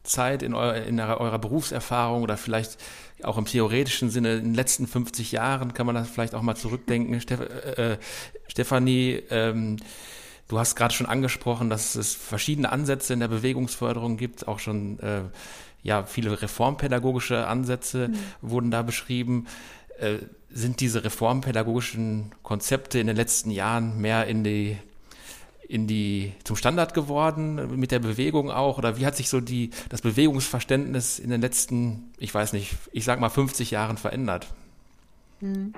Zeit 0.03 0.43
in, 0.43 0.55
euer, 0.55 0.77
in 0.77 0.99
eurer 0.99 1.39
Berufserfahrung 1.39 2.23
oder 2.23 2.39
vielleicht 2.39 2.79
auch 3.23 3.37
im 3.37 3.45
theoretischen 3.45 4.11
Sinne 4.11 4.37
in 4.37 4.45
den 4.45 4.55
letzten 4.55 4.87
50 4.87 5.31
Jahren, 5.31 5.75
kann 5.75 5.87
man 5.87 5.95
das 5.95 6.09
vielleicht 6.09 6.35
auch 6.35 6.43
mal 6.43 6.57
zurückdenken. 6.57 7.21
Steph 7.21 7.41
äh, 7.41 7.99
Stefanie, 8.49 9.23
ähm, 9.31 9.77
du 10.49 10.59
hast 10.59 10.75
gerade 10.75 10.95
schon 10.95 11.07
angesprochen, 11.07 11.69
dass 11.69 11.95
es 11.95 12.15
verschiedene 12.15 12.73
Ansätze 12.73 13.13
in 13.13 13.21
der 13.21 13.29
Bewegungsförderung 13.29 14.17
gibt, 14.17 14.49
auch 14.49 14.59
schon 14.59 14.99
äh, 15.01 15.21
ja 15.83 16.05
viele 16.05 16.41
reformpädagogische 16.41 17.47
Ansätze 17.47 18.09
mhm. 18.09 18.17
wurden 18.41 18.71
da 18.71 18.83
beschrieben. 18.83 19.47
Äh, 19.99 20.19
sind 20.53 20.81
diese 20.81 21.05
reformpädagogischen 21.05 22.33
Konzepte 22.43 22.99
in 22.99 23.07
den 23.07 23.17
letzten 23.17 23.51
Jahren 23.51 24.01
mehr 24.01 24.27
in 24.27 24.45
die 24.45 24.77
in 25.69 25.87
die 25.87 26.35
zum 26.45 26.57
Standard 26.57 26.93
geworden 26.93 27.79
mit 27.79 27.93
der 27.93 27.99
Bewegung 27.99 28.51
auch? 28.51 28.77
Oder 28.77 28.99
wie 28.99 29.07
hat 29.07 29.17
sich 29.17 29.31
so 29.31 29.41
die 29.41 29.71
das 29.89 30.03
Bewegungsverständnis 30.03 31.19
in 31.19 31.31
den 31.31 31.41
letzten 31.41 32.13
ich 32.19 32.35
weiß 32.35 32.53
nicht 32.53 32.77
ich 32.93 33.05
sag 33.05 33.21
mal 33.21 33.31
50 33.31 33.71
Jahren 33.71 33.97
verändert? 33.97 34.49
Hm. 35.41 35.73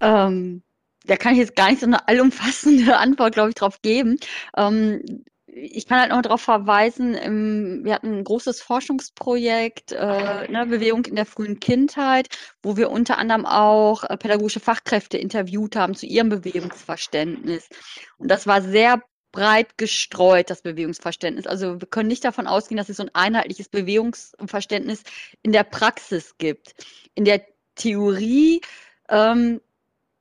ähm, 0.00 0.62
da 1.04 1.16
kann 1.16 1.34
ich 1.34 1.38
jetzt 1.38 1.54
gar 1.54 1.70
nicht 1.70 1.80
so 1.80 1.86
eine 1.86 2.08
allumfassende 2.08 2.96
Antwort 2.98 3.34
glaube 3.34 3.50
ich 3.50 3.54
drauf 3.54 3.82
geben. 3.82 4.18
Ähm, 4.56 5.24
ich 5.54 5.86
kann 5.86 6.00
halt 6.00 6.10
noch 6.10 6.22
darauf 6.22 6.40
verweisen, 6.40 7.14
im, 7.14 7.84
wir 7.84 7.94
hatten 7.94 8.18
ein 8.18 8.24
großes 8.24 8.62
Forschungsprojekt, 8.62 9.92
äh, 9.92 10.50
ne, 10.50 10.66
Bewegung 10.66 11.04
in 11.04 11.16
der 11.16 11.26
frühen 11.26 11.60
Kindheit, 11.60 12.28
wo 12.62 12.76
wir 12.76 12.90
unter 12.90 13.18
anderem 13.18 13.44
auch 13.44 14.04
äh, 14.04 14.16
pädagogische 14.16 14.60
Fachkräfte 14.60 15.18
interviewt 15.18 15.76
haben 15.76 15.94
zu 15.94 16.06
ihrem 16.06 16.30
Bewegungsverständnis. 16.30 17.68
Und 18.16 18.28
das 18.28 18.46
war 18.46 18.62
sehr 18.62 19.02
breit 19.30 19.76
gestreut, 19.76 20.48
das 20.48 20.62
Bewegungsverständnis. 20.62 21.46
Also 21.46 21.80
wir 21.80 21.88
können 21.88 22.08
nicht 22.08 22.24
davon 22.24 22.46
ausgehen, 22.46 22.78
dass 22.78 22.88
es 22.88 22.96
so 22.96 23.02
ein 23.02 23.14
einheitliches 23.14 23.68
Bewegungsverständnis 23.68 25.02
in 25.42 25.52
der 25.52 25.64
Praxis 25.64 26.36
gibt. 26.38 26.74
In 27.14 27.24
der 27.26 27.42
Theorie 27.74 28.62
ähm, 29.08 29.60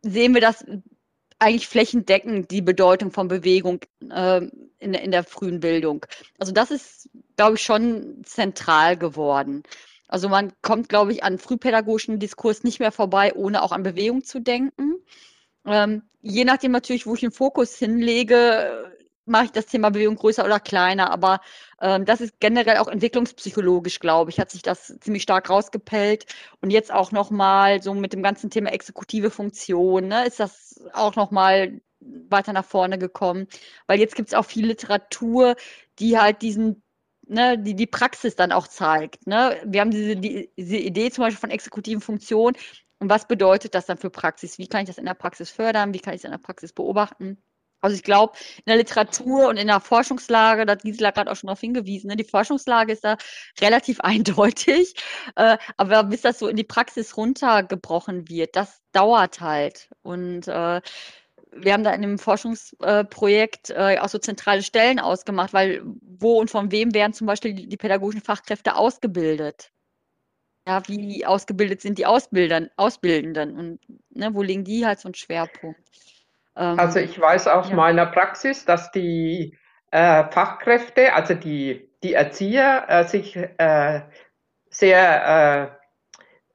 sehen 0.02 0.34
wir 0.34 0.42
das 0.42 0.66
eigentlich 1.42 1.68
flächendeckend 1.68 2.52
die 2.52 2.62
Bedeutung 2.62 3.12
von 3.12 3.28
Bewegung 3.28 3.80
äh, 4.10 4.42
in, 4.78 4.94
in 4.94 5.12
der 5.12 5.24
frühen 5.24 5.60
Bildung. 5.60 6.06
Also 6.38 6.52
das 6.52 6.70
ist, 6.70 7.10
glaube 7.36 7.56
ich, 7.56 7.64
schon 7.64 8.22
zentral 8.24 8.96
geworden. 8.96 9.64
Also 10.08 10.30
man 10.30 10.54
kommt, 10.62 10.88
glaube 10.88 11.14
ich, 11.14 11.24
an 11.24 11.40
frühpädagogischen 11.40 12.20
Diskurs 12.20 12.64
nicht 12.64 12.80
mehr 12.80 12.92
vorbei, 12.92 13.34
ohne 13.34 13.64
auch 13.64 13.72
an 13.72 13.82
Bewegung 13.82 14.24
zu 14.24 14.40
denken. 14.40 14.96
Ähm, 15.66 16.04
je 16.22 16.46
nachdem 16.46 16.74
natürlich, 16.74 17.08
wo 17.08 17.16
ich 17.16 17.22
den 17.22 17.32
Fokus 17.32 17.76
hinlege, 17.76 18.91
mache 19.26 19.46
ich 19.46 19.52
das 19.52 19.66
Thema 19.68 19.90
Bewegung 19.92 20.16
größer 20.16 20.46
oder 20.46 20.60
kleiner. 20.60 21.12
Aber 21.12 21.40
ähm, 21.82 22.06
das 22.06 22.22
ist 22.22 22.40
generell 22.40 22.78
auch 22.78 22.88
entwicklungspsychologisch, 22.88 24.00
glaube 24.00 24.32
ich, 24.32 24.40
hat 24.40 24.52
sich 24.52 24.62
das 24.62 24.98
ziemlich 25.00 25.24
stark 25.24 25.50
rausgepellt. 25.50 26.26
Und 26.62 26.72
jetzt 26.72 26.92
auch 26.94 27.12
nochmal 27.12 27.82
so 27.82 27.94
mit 27.94 28.14
dem 28.14 28.24
ganzen 28.24 28.50
Thema 28.50 28.72
exekutive 28.72 29.32
Funktion, 29.32 30.08
ne, 30.08 30.26
ist 30.26 30.40
das 30.40 30.84
auch 30.94 31.16
nochmal 31.16 31.82
weiter 32.00 32.54
nach 32.54 32.66
vorne 32.66 32.98
gekommen. 32.98 33.48
Weil 33.88 34.00
jetzt 34.00 34.16
gibt 34.16 34.30
es 34.30 34.34
auch 34.34 34.46
viel 34.46 34.66
Literatur, 34.68 35.56
die 36.00 36.18
halt 36.20 36.42
diesen 36.42 36.84
Ne, 37.28 37.58
die 37.58 37.76
die 37.76 37.88
Praxis 37.88 38.36
dann 38.36 38.52
auch 38.52 38.68
zeigt. 38.68 39.26
Ne? 39.26 39.62
Wir 39.66 39.82
haben 39.82 39.92
diese, 39.92 40.18
die, 40.18 40.52
diese 40.58 40.76
Idee 40.78 41.12
zum 41.12 41.24
Beispiel 41.24 41.40
von 41.40 41.50
exekutiven 41.50 42.02
Funktionen. 42.02 42.58
Und 43.00 43.10
was 43.10 43.28
bedeutet 43.28 43.74
das 43.74 43.86
dann 43.86 43.98
für 43.98 44.10
Praxis? 44.10 44.58
Wie 44.58 44.68
kann 44.68 44.82
ich 44.82 44.88
das 44.88 44.98
in 44.98 45.06
der 45.06 45.14
Praxis 45.14 45.50
fördern? 45.50 45.94
Wie 45.94 46.00
kann 46.00 46.14
ich 46.14 46.22
es 46.22 46.26
in 46.26 46.32
der 46.32 46.40
Praxis 46.40 46.74
beobachten? 46.74 47.42
Also 47.82 47.96
ich 47.96 48.04
glaube, 48.04 48.34
in 48.58 48.64
der 48.68 48.78
Literatur 48.78 49.48
und 49.48 49.58
in 49.58 49.68
der 49.68 49.80
Forschungslage, 49.80 50.66
da 50.66 50.74
hat 50.74 50.84
Gisela 50.84 51.12
gerade 51.12 51.32
auch 51.32 51.36
schon 51.36 51.48
darauf 51.48 51.60
hingewiesen, 51.60 52.08
ne, 52.08 52.16
die 52.16 52.24
Forschungslage 52.24 52.94
ist 52.94 53.04
da 53.04 53.18
relativ 53.60 54.00
eindeutig. 54.02 54.96
Äh, 55.36 55.58
aber 55.78 56.04
bis 56.04 56.22
das 56.22 56.40
so 56.40 56.48
in 56.48 56.56
die 56.56 56.64
Praxis 56.64 57.18
runtergebrochen 57.18 58.30
wird, 58.30 58.56
das 58.56 58.82
dauert 58.92 59.42
halt. 59.42 59.90
Und 60.04 60.48
äh, 60.48 60.82
wir 61.54 61.74
haben 61.74 61.84
da 61.84 61.94
in 61.94 62.02
dem 62.02 62.20
Forschungsprojekt 62.20 63.72
äh, 63.72 63.98
auch 64.00 64.10
so 64.10 64.18
zentrale 64.20 64.64
Stellen 64.64 65.00
ausgemacht, 65.00 65.54
weil 65.54 65.82
wo 66.02 66.40
und 66.40 66.50
von 66.50 66.72
wem 66.72 66.94
werden 66.94 67.14
zum 67.14 67.28
Beispiel 67.28 67.54
die, 67.54 67.68
die 67.68 67.78
pädagogischen 67.78 68.22
Fachkräfte 68.22 68.76
ausgebildet? 68.76 69.72
Ja, 70.68 70.88
wie 70.88 71.26
ausgebildet 71.26 71.82
sind 71.82 71.98
die 71.98 72.06
Ausbildern, 72.06 72.70
Ausbildenden 72.78 73.58
und 73.58 73.80
ne, 74.12 74.34
wo 74.34 74.44
liegen 74.44 74.64
die 74.64 74.86
halt 74.86 75.00
so 75.00 75.08
einen 75.08 75.16
Schwerpunkt? 75.16 75.82
Ähm, 76.62 76.80
also 76.80 77.00
ich 77.00 77.20
weiß 77.20 77.48
aus 77.48 77.70
ja. 77.70 77.76
meiner 77.76 78.06
Praxis, 78.06 78.66
dass 78.66 78.92
die 78.92 79.58
äh, 79.92 80.24
Fachkräfte, 80.30 81.14
also 81.14 81.34
die, 81.34 81.90
die 82.04 82.14
Erzieher, 82.14 82.86
äh, 82.88 83.04
sich 83.04 83.36
äh, 83.36 84.02
sehr 84.70 85.72
äh, 85.72 85.82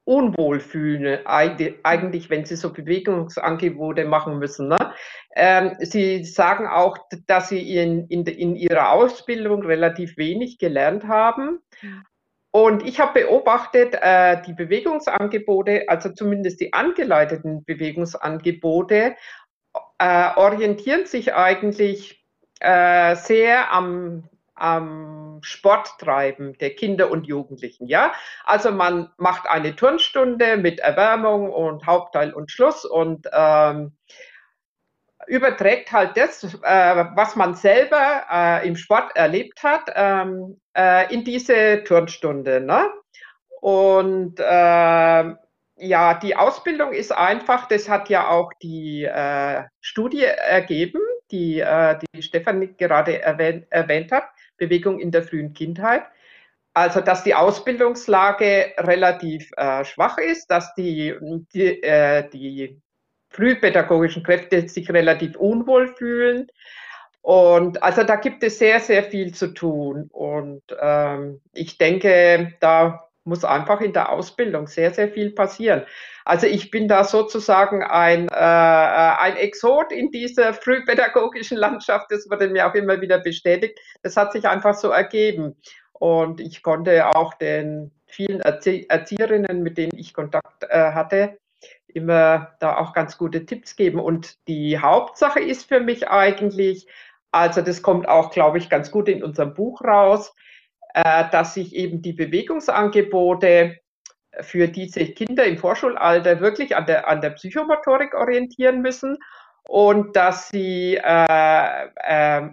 unwohl 0.05 0.61
fühlen, 0.61 1.19
eigentlich, 1.25 2.29
wenn 2.29 2.45
sie 2.45 2.55
so 2.55 2.71
Bewegungsangebote 2.71 4.05
machen 4.05 4.39
müssen. 4.39 4.69
Ne? 4.69 4.77
Ähm, 5.35 5.75
sie 5.79 6.23
sagen 6.23 6.65
auch, 6.65 6.97
dass 7.27 7.49
sie 7.49 7.75
in, 7.75 8.07
in, 8.07 8.25
in 8.25 8.55
ihrer 8.55 8.93
Ausbildung 8.93 9.63
relativ 9.63 10.15
wenig 10.15 10.59
gelernt 10.59 11.09
haben. 11.09 11.59
Und 12.51 12.87
ich 12.87 13.01
habe 13.01 13.21
beobachtet, 13.21 13.97
äh, 14.01 14.41
die 14.43 14.53
Bewegungsangebote, 14.53 15.83
also 15.89 16.09
zumindest 16.13 16.61
die 16.61 16.71
angeleiteten 16.71 17.65
Bewegungsangebote, 17.65 19.15
äh, 19.99 20.29
orientieren 20.35 21.05
sich 21.05 21.33
eigentlich 21.33 22.23
äh, 22.59 23.15
sehr 23.15 23.71
am, 23.71 24.29
am 24.55 25.39
Sporttreiben 25.41 26.57
der 26.57 26.75
Kinder 26.75 27.11
und 27.11 27.27
Jugendlichen. 27.27 27.87
Ja, 27.87 28.13
also 28.43 28.71
man 28.71 29.11
macht 29.17 29.47
eine 29.47 29.75
Turnstunde 29.75 30.57
mit 30.57 30.79
Erwärmung 30.79 31.51
und 31.51 31.85
Hauptteil 31.85 32.33
und 32.33 32.51
Schluss 32.51 32.85
und 32.85 33.27
ähm, 33.31 33.95
überträgt 35.27 35.91
halt 35.91 36.17
das, 36.17 36.43
äh, 36.43 37.05
was 37.15 37.35
man 37.35 37.53
selber 37.53 38.23
äh, 38.31 38.67
im 38.67 38.75
Sport 38.75 39.15
erlebt 39.15 39.61
hat, 39.63 39.91
ähm, 39.95 40.59
äh, 40.75 41.13
in 41.13 41.23
diese 41.23 41.83
Turnstunde. 41.83 42.61
Ne? 42.61 42.89
Und 43.61 44.39
äh, 44.39 45.33
ja, 45.77 46.15
die 46.15 46.35
Ausbildung 46.35 46.91
ist 46.93 47.11
einfach, 47.11 47.67
das 47.67 47.87
hat 47.87 48.09
ja 48.09 48.29
auch 48.29 48.51
die 48.61 49.03
äh, 49.03 49.63
Studie 49.79 50.23
ergeben, 50.23 50.99
die, 51.31 51.59
äh, 51.59 51.99
die 52.13 52.21
Stefanie 52.23 52.73
gerade 52.77 53.21
erwähnt, 53.21 53.67
erwähnt 53.69 54.11
hat, 54.11 54.29
Bewegung 54.57 54.99
in 54.99 55.11
der 55.11 55.23
frühen 55.23 55.53
Kindheit. 55.53 56.03
Also, 56.73 57.01
dass 57.01 57.23
die 57.23 57.33
Ausbildungslage 57.33 58.73
relativ 58.77 59.49
äh, 59.57 59.83
schwach 59.83 60.17
ist, 60.19 60.47
dass 60.51 60.73
die, 60.75 61.15
die, 61.53 61.81
äh, 61.83 62.29
die 62.29 62.79
frühpädagogischen 63.29 64.23
Kräfte 64.23 64.67
sich 64.69 64.89
relativ 64.91 65.35
unwohl 65.35 65.87
fühlen. 65.95 66.47
Und 67.21 67.83
also 67.83 68.03
da 68.03 68.15
gibt 68.15 68.43
es 68.43 68.59
sehr, 68.59 68.79
sehr 68.79 69.03
viel 69.03 69.33
zu 69.33 69.53
tun. 69.53 70.09
Und 70.11 70.63
ähm, 70.79 71.41
ich 71.53 71.77
denke, 71.77 72.53
da 72.59 73.06
muss 73.27 73.43
einfach 73.43 73.81
in 73.81 73.93
der 73.93 74.11
Ausbildung 74.11 74.67
sehr, 74.67 74.93
sehr 74.93 75.09
viel 75.09 75.31
passieren. 75.31 75.83
Also 76.25 76.47
ich 76.47 76.71
bin 76.71 76.87
da 76.87 77.03
sozusagen 77.03 77.83
ein, 77.83 78.27
äh, 78.29 78.33
ein 78.33 79.35
Exot 79.37 79.91
in 79.91 80.11
dieser 80.11 80.53
frühpädagogischen 80.53 81.57
Landschaft. 81.57 82.07
Das 82.09 82.29
wurde 82.29 82.49
mir 82.49 82.67
auch 82.67 82.73
immer 82.73 82.99
wieder 82.99 83.19
bestätigt. 83.19 83.79
Das 84.01 84.17
hat 84.17 84.31
sich 84.33 84.47
einfach 84.47 84.73
so 84.73 84.89
ergeben. 84.89 85.55
Und 85.93 86.39
ich 86.39 86.63
konnte 86.63 87.07
auch 87.15 87.33
den 87.35 87.91
vielen 88.05 88.39
Erzie 88.41 88.87
Erzieherinnen, 88.89 89.63
mit 89.63 89.77
denen 89.77 89.97
ich 89.97 90.13
Kontakt 90.13 90.63
äh, 90.69 90.91
hatte, 90.91 91.37
immer 91.87 92.55
da 92.59 92.77
auch 92.77 92.93
ganz 92.93 93.17
gute 93.17 93.45
Tipps 93.45 93.75
geben. 93.75 93.99
Und 93.99 94.47
die 94.47 94.79
Hauptsache 94.79 95.39
ist 95.39 95.67
für 95.67 95.79
mich 95.79 96.07
eigentlich, 96.09 96.87
also 97.31 97.61
das 97.61 97.81
kommt 97.81 98.07
auch, 98.07 98.31
glaube 98.31 98.57
ich, 98.57 98.69
ganz 98.69 98.91
gut 98.91 99.09
in 99.09 99.23
unserem 99.23 99.53
Buch 99.53 99.81
raus, 99.81 100.33
äh, 100.33 100.56
dass 101.03 101.53
sich 101.53 101.75
eben 101.75 102.01
die 102.01 102.13
Bewegungsangebote 102.13 103.77
für 104.41 104.67
diese 104.67 105.05
Kinder 105.05 105.45
im 105.45 105.57
Vorschulalter 105.57 106.39
wirklich 106.41 106.75
an 106.75 106.85
der, 106.85 107.07
an 107.07 107.21
der 107.21 107.31
Psychomotorik 107.31 108.13
orientieren 108.13 108.81
müssen 108.81 109.17
und 109.67 110.15
dass 110.15 110.47
sie 110.49 110.95
äh, 110.95 111.87
äh, 111.95 112.49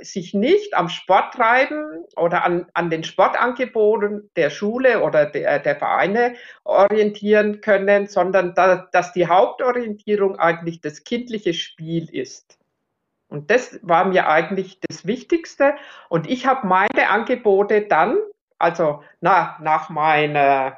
sich 0.00 0.32
nicht 0.32 0.74
am 0.74 0.88
Sport 0.88 1.34
treiben 1.34 2.04
oder 2.16 2.44
an, 2.44 2.66
an 2.74 2.88
den 2.88 3.02
Sportangeboten 3.02 4.30
der 4.36 4.50
Schule 4.50 5.02
oder 5.02 5.26
der, 5.26 5.58
der 5.58 5.76
Vereine 5.76 6.34
orientieren 6.64 7.60
können, 7.60 8.06
sondern 8.06 8.54
da, 8.54 8.88
dass 8.92 9.12
die 9.12 9.26
Hauptorientierung 9.26 10.38
eigentlich 10.38 10.80
das 10.80 11.02
kindliche 11.02 11.52
Spiel 11.52 12.08
ist. 12.14 12.58
Und 13.32 13.50
das 13.50 13.80
war 13.82 14.04
mir 14.04 14.28
eigentlich 14.28 14.78
das 14.86 15.06
Wichtigste. 15.06 15.74
Und 16.10 16.28
ich 16.28 16.46
habe 16.46 16.66
meine 16.66 17.08
Angebote 17.08 17.80
dann, 17.80 18.18
also 18.58 19.02
na, 19.22 19.56
nach 19.62 19.88
meiner 19.88 20.76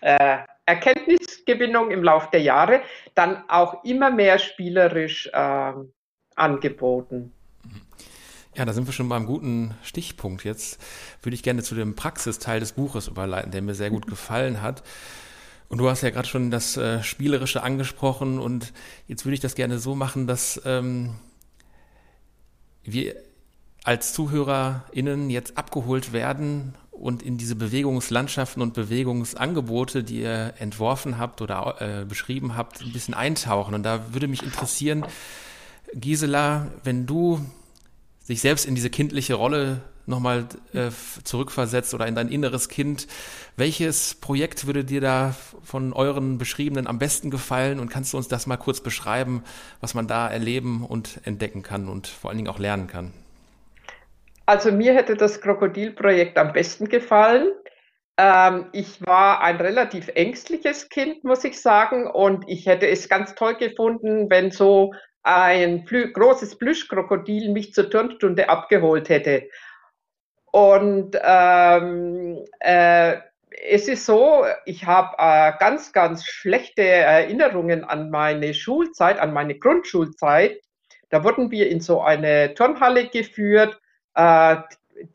äh, 0.00 0.38
Erkenntnisgewinnung 0.66 1.92
im 1.92 2.02
Laufe 2.02 2.28
der 2.32 2.42
Jahre, 2.42 2.82
dann 3.14 3.44
auch 3.48 3.84
immer 3.84 4.10
mehr 4.10 4.40
spielerisch 4.40 5.30
äh, 5.32 5.72
angeboten. 6.34 7.32
Ja, 8.56 8.64
da 8.64 8.72
sind 8.72 8.86
wir 8.86 8.92
schon 8.92 9.08
beim 9.08 9.24
guten 9.24 9.76
Stichpunkt. 9.84 10.42
Jetzt 10.42 10.82
würde 11.22 11.36
ich 11.36 11.44
gerne 11.44 11.62
zu 11.62 11.76
dem 11.76 11.94
Praxisteil 11.94 12.58
des 12.58 12.72
Buches 12.72 13.06
überleiten, 13.06 13.52
der 13.52 13.62
mir 13.62 13.74
sehr 13.74 13.90
gut 13.90 14.06
gefallen 14.08 14.60
hat. 14.60 14.82
Und 15.68 15.78
du 15.78 15.88
hast 15.88 16.02
ja 16.02 16.10
gerade 16.10 16.26
schon 16.26 16.50
das 16.50 16.76
äh, 16.76 17.00
Spielerische 17.04 17.62
angesprochen 17.62 18.40
und 18.40 18.72
jetzt 19.06 19.24
würde 19.24 19.34
ich 19.34 19.40
das 19.40 19.54
gerne 19.54 19.78
so 19.78 19.94
machen, 19.94 20.26
dass 20.26 20.60
ähm, 20.66 21.14
wir 22.84 23.16
als 23.84 24.12
ZuhörerInnen 24.12 25.30
jetzt 25.30 25.58
abgeholt 25.58 26.12
werden 26.12 26.74
und 26.90 27.22
in 27.22 27.36
diese 27.36 27.56
Bewegungslandschaften 27.56 28.62
und 28.62 28.74
Bewegungsangebote, 28.74 30.04
die 30.04 30.20
ihr 30.20 30.54
entworfen 30.58 31.18
habt 31.18 31.40
oder 31.40 31.76
äh, 31.80 32.04
beschrieben 32.04 32.56
habt, 32.56 32.80
ein 32.80 32.92
bisschen 32.92 33.14
eintauchen. 33.14 33.74
Und 33.74 33.82
da 33.82 34.12
würde 34.12 34.28
mich 34.28 34.42
interessieren, 34.42 35.04
Gisela, 35.94 36.68
wenn 36.84 37.06
du 37.06 37.44
sich 38.22 38.40
selbst 38.40 38.66
in 38.66 38.74
diese 38.74 38.88
kindliche 38.88 39.34
Rolle 39.34 39.80
nochmal 40.06 40.46
äh, 40.72 40.90
zurückversetzt 41.24 41.94
oder 41.94 42.06
in 42.06 42.14
dein 42.14 42.28
inneres 42.28 42.68
Kind, 42.68 43.06
welches 43.56 44.14
Projekt 44.14 44.66
würde 44.66 44.84
dir 44.84 45.00
da 45.00 45.34
von 45.62 45.92
euren 45.92 46.38
beschriebenen 46.38 46.86
am 46.86 46.98
besten 46.98 47.30
gefallen 47.30 47.80
und 47.80 47.88
kannst 47.88 48.12
du 48.12 48.16
uns 48.16 48.28
das 48.28 48.46
mal 48.46 48.56
kurz 48.56 48.80
beschreiben, 48.80 49.44
was 49.80 49.94
man 49.94 50.06
da 50.06 50.28
erleben 50.28 50.84
und 50.84 51.20
entdecken 51.24 51.62
kann 51.62 51.88
und 51.88 52.06
vor 52.06 52.30
allen 52.30 52.38
Dingen 52.38 52.48
auch 52.48 52.58
lernen 52.58 52.86
kann? 52.86 53.12
Also 54.46 54.72
mir 54.72 54.94
hätte 54.94 55.16
das 55.16 55.40
Krokodilprojekt 55.40 56.36
am 56.36 56.52
besten 56.52 56.88
gefallen. 56.88 57.52
Ähm, 58.18 58.66
ich 58.72 59.00
war 59.06 59.40
ein 59.40 59.56
relativ 59.56 60.08
ängstliches 60.08 60.88
Kind, 60.88 61.24
muss 61.24 61.44
ich 61.44 61.60
sagen, 61.60 62.06
und 62.06 62.44
ich 62.48 62.66
hätte 62.66 62.88
es 62.88 63.08
ganz 63.08 63.34
toll 63.34 63.54
gefunden, 63.54 64.28
wenn 64.30 64.50
so 64.50 64.92
ein 65.22 65.84
großes 65.84 66.58
Plüschkrokodil 66.58 67.50
mich 67.50 67.72
zur 67.72 67.88
Turnstunde 67.88 68.48
abgeholt 68.48 69.08
hätte. 69.08 69.48
Und 70.52 71.18
ähm, 71.22 72.44
äh, 72.60 73.16
es 73.64 73.88
ist 73.88 74.06
so, 74.06 74.44
ich 74.66 74.84
habe 74.84 75.16
äh, 75.18 75.58
ganz, 75.58 75.92
ganz 75.92 76.26
schlechte 76.26 76.82
Erinnerungen 76.82 77.84
an 77.84 78.10
meine 78.10 78.52
Schulzeit, 78.52 79.18
an 79.18 79.32
meine 79.32 79.58
Grundschulzeit. 79.58 80.60
Da 81.08 81.24
wurden 81.24 81.50
wir 81.50 81.70
in 81.70 81.80
so 81.80 82.02
eine 82.02 82.54
Turnhalle 82.54 83.08
geführt. 83.08 83.80
Äh, 84.14 84.56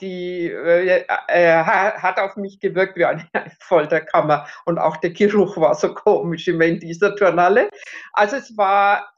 die 0.02 0.48
äh, 0.48 1.06
äh 1.28 1.64
hat 1.64 2.20
auf 2.20 2.36
mich 2.36 2.60
gewirkt 2.60 2.98
wie 2.98 3.06
eine 3.06 3.28
Folterkammer 3.60 4.48
und 4.66 4.80
auch 4.80 4.98
der 4.98 5.12
Geruch 5.12 5.56
war 5.58 5.76
so 5.76 5.94
komisch 5.94 6.48
immer 6.48 6.66
in 6.66 6.80
dieser 6.80 7.16
Turnhalle. 7.16 7.70
Also 8.14 8.38
es 8.38 8.58
war 8.58 9.14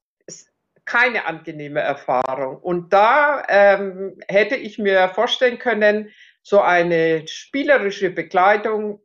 keine 0.89 1.27
angenehme 1.27 1.81
Erfahrung. 1.81 2.57
Und 2.57 2.91
da 2.91 3.43
ähm, 3.47 4.17
hätte 4.27 4.55
ich 4.55 4.79
mir 4.79 5.09
vorstellen 5.09 5.59
können, 5.59 6.09
so 6.41 6.61
eine 6.61 7.27
spielerische 7.27 8.09
Begleitung 8.09 8.99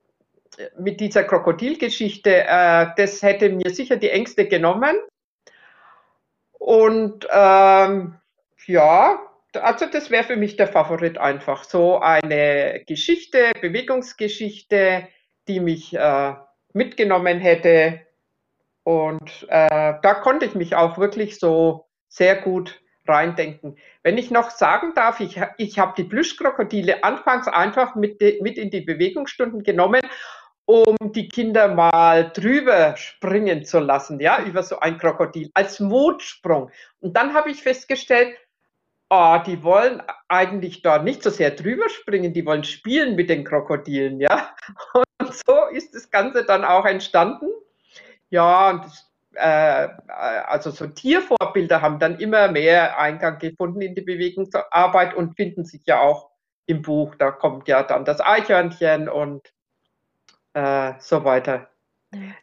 äh, 0.57 0.69
mit 0.79 0.99
dieser 1.01 1.25
Krokodilgeschichte, 1.25 2.45
äh, 2.49 2.87
das 2.97 3.23
hätte 3.23 3.51
mir 3.51 3.69
sicher 3.69 3.97
die 3.97 4.09
Ängste 4.09 4.49
genommen. 4.49 4.97
Und 6.53 7.29
ähm, 7.31 8.15
ja, 8.67 9.21
also 9.53 9.85
das 9.85 10.11
wäre 10.11 10.25
für 10.25 10.37
mich 10.37 10.57
der 10.57 10.69
Favorit 10.69 11.19
einfach. 11.19 11.65
So 11.65 11.99
eine 11.99 12.83
Geschichte, 12.87 13.53
Bewegungsgeschichte, 13.61 15.07
die 15.49 15.61
mich 15.61 15.95
äh, 15.95 16.33
mitgenommen 16.73 17.41
hätte 17.41 18.04
und 18.85 19.47
äh, 19.49 19.95
da 20.03 20.15
konnte 20.15 20.47
ich 20.47 20.55
mich 20.55 20.77
auch 20.77 20.99
wirklich 20.99 21.39
so 21.39 21.87
sehr 22.09 22.37
gut 22.37 22.81
reindenken. 23.07 23.77
Wenn 24.03 24.19
ich 24.19 24.31
noch 24.31 24.51
sagen 24.51 24.93
darf, 24.95 25.21
ich, 25.21 25.41
ich 25.59 25.79
habe 25.79 25.95
die 25.97 26.05
Plüschkrokodile 26.05 27.03
anfangs 27.03 27.49
einfach 27.49 27.95
mit, 27.95 28.21
de, 28.21 28.41
mit 28.43 28.57
in 28.57 28.71
die 28.71 28.83
Bewegungsstunden 28.83 29.63
genommen, 29.63 30.03
um 30.67 30.97
die 31.01 31.29
Kinder 31.29 31.69
mal 31.69 32.31
drüber 32.31 32.97
springen 32.97 33.65
zu 33.65 33.81
lassen, 33.81 34.21
ja, 34.21 34.43
über 34.43 34.63
so 34.63 34.81
ein 34.81 34.99
Krokodil, 34.99 35.51
als 35.55 35.81
Mutsprung. 35.81 36.71
Und 37.01 37.17
dann 37.17 37.35
habe 37.35 37.51
ich 37.51 37.63
festgestellt, 37.63 38.35
oh, 39.11 39.39
die 39.47 39.63
wollen 39.63 40.03
eigentlich 40.29 40.81
da 40.83 41.03
nicht 41.03 41.23
so 41.23 41.31
sehr 41.31 41.51
drüber 41.51 41.89
springen, 41.91 42.33
die 42.33 42.47
wollen 42.47 42.65
spielen 42.65 43.15
mit 43.17 43.29
den 43.29 43.45
Krokodilen, 43.45 44.21
ja. 44.21 44.55
Und 44.95 45.35
so 45.47 45.67
ist 45.71 45.95
das 45.95 46.11
Ganze 46.11 46.45
dann 46.45 46.65
auch 46.65 46.87
entstanden. 46.87 47.47
Ja, 48.35 48.71
und 48.71 48.85
äh, 49.35 49.89
also 50.49 50.73
so 50.73 50.89
Tiervorbilder 50.89 51.81
haben 51.81 52.01
dann 52.01 52.19
immer 52.19 52.49
mehr 52.49 52.99
Eingang 52.99 53.39
gefunden 53.39 53.81
in 53.81 53.95
die 53.95 54.01
Bewegungsarbeit 54.01 55.15
und 55.15 55.37
finden 55.37 55.65
sich 55.65 55.83
ja 55.87 56.01
auch 56.01 56.31
im 56.67 56.83
Buch. 56.83 57.15
Da 57.15 57.31
kommt 57.31 57.69
ja 57.69 57.85
dann 57.85 58.05
das 58.05 58.21
Eichhörnchen 58.21 59.09
und 59.09 59.53
äh, 60.55 60.95
so 60.99 61.25
weiter. 61.25 61.69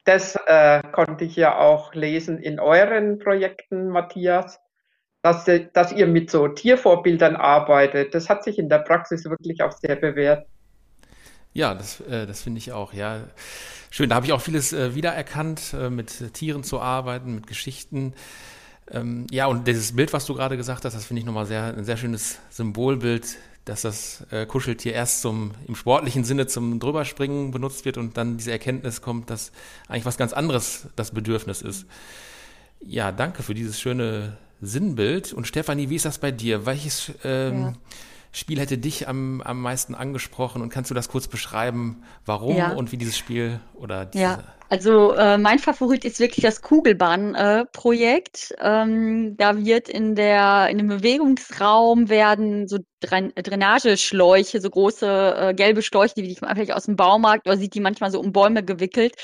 Das 0.05 0.37
äh, 0.45 0.81
konnte 0.93 1.25
ich 1.25 1.35
ja 1.35 1.57
auch 1.57 1.93
lesen 1.93 2.39
in 2.39 2.61
euren 2.61 3.19
Projekten, 3.19 3.89
Matthias, 3.89 4.61
dass, 5.21 5.43
dass 5.73 5.91
ihr 5.91 6.07
mit 6.07 6.31
so 6.31 6.47
Tiervorbildern 6.47 7.35
arbeitet. 7.35 8.15
Das 8.15 8.29
hat 8.29 8.45
sich 8.45 8.57
in 8.57 8.69
der 8.69 8.79
Praxis 8.79 9.25
wirklich 9.25 9.61
auch 9.61 9.73
sehr 9.73 9.97
bewährt. 9.97 10.47
Ja, 11.53 11.73
das, 11.73 11.99
äh, 12.01 12.25
das 12.25 12.41
finde 12.41 12.59
ich 12.59 12.71
auch, 12.71 12.93
ja. 12.93 13.21
Schön, 13.89 14.09
da 14.09 14.15
habe 14.15 14.25
ich 14.25 14.33
auch 14.33 14.41
vieles 14.41 14.71
äh, 14.71 14.95
wiedererkannt, 14.95 15.73
äh, 15.73 15.89
mit 15.89 16.33
Tieren 16.33 16.63
zu 16.63 16.79
arbeiten, 16.79 17.35
mit 17.35 17.47
Geschichten. 17.47 18.13
Ähm, 18.89 19.27
ja, 19.31 19.47
und 19.47 19.67
dieses 19.67 19.95
Bild, 19.95 20.13
was 20.13 20.25
du 20.25 20.33
gerade 20.33 20.57
gesagt 20.57 20.85
hast, 20.85 20.93
das 20.93 21.05
finde 21.05 21.19
ich 21.19 21.25
nochmal 21.25 21.45
sehr, 21.45 21.75
ein 21.75 21.83
sehr 21.83 21.97
schönes 21.97 22.39
Symbolbild, 22.49 23.37
dass 23.65 23.81
das 23.81 24.25
äh, 24.31 24.45
Kuscheltier 24.45 24.93
erst 24.93 25.21
zum, 25.21 25.51
im 25.67 25.75
sportlichen 25.75 26.23
Sinne 26.23 26.47
zum 26.47 26.79
Drüberspringen 26.79 27.51
benutzt 27.51 27.85
wird 27.85 27.97
und 27.97 28.17
dann 28.17 28.37
diese 28.37 28.51
Erkenntnis 28.51 29.01
kommt, 29.01 29.29
dass 29.29 29.51
eigentlich 29.87 30.05
was 30.05 30.17
ganz 30.17 30.33
anderes 30.33 30.87
das 30.95 31.11
Bedürfnis 31.11 31.61
ist. 31.61 31.85
Ja, 32.79 33.11
danke 33.11 33.43
für 33.43 33.53
dieses 33.53 33.79
schöne 33.79 34.37
Sinnbild. 34.61 35.33
Und 35.33 35.47
Stefanie, 35.47 35.89
wie 35.89 35.95
ist 35.95 36.05
das 36.05 36.17
bei 36.17 36.31
dir? 36.31 36.65
Welches 36.65 37.11
ähm, 37.23 37.61
ja. 37.61 37.73
Spiel 38.31 38.59
hätte 38.59 38.77
dich 38.77 39.07
am, 39.07 39.41
am 39.41 39.61
meisten 39.61 39.93
angesprochen 39.93 40.61
und 40.61 40.69
kannst 40.69 40.89
du 40.89 40.95
das 40.95 41.09
kurz 41.09 41.27
beschreiben, 41.27 42.03
warum 42.25 42.55
ja. 42.55 42.71
und 42.71 42.91
wie 42.91 42.97
dieses 42.97 43.17
Spiel 43.17 43.59
oder 43.73 44.05
diese 44.05 44.23
Ja, 44.23 44.43
also 44.71 45.11
äh, 45.15 45.37
mein 45.37 45.59
Favorit 45.59 46.05
ist 46.05 46.21
wirklich 46.21 46.43
das 46.45 46.61
Kugelbahn-Projekt. 46.61 48.55
Äh, 48.57 48.83
ähm, 48.83 49.35
da 49.35 49.57
wird 49.57 49.89
in 49.89 50.15
der 50.15 50.69
in 50.69 50.77
dem 50.77 50.87
Bewegungsraum 50.87 52.07
werden 52.07 52.69
so 52.69 52.77
Dren 53.01 53.33
Drainageschläuche, 53.35 54.61
so 54.61 54.69
große 54.69 55.35
äh, 55.37 55.53
gelbe 55.53 55.81
Schläuche, 55.81 56.13
die 56.15 56.37
man 56.39 56.55
vielleicht 56.55 56.71
aus 56.71 56.85
dem 56.85 56.95
Baumarkt 56.95 57.47
oder 57.47 57.57
sieht 57.57 57.73
die 57.73 57.81
manchmal 57.81 58.11
so 58.11 58.21
um 58.21 58.31
Bäume 58.31 58.63
gewickelt, 58.63 59.15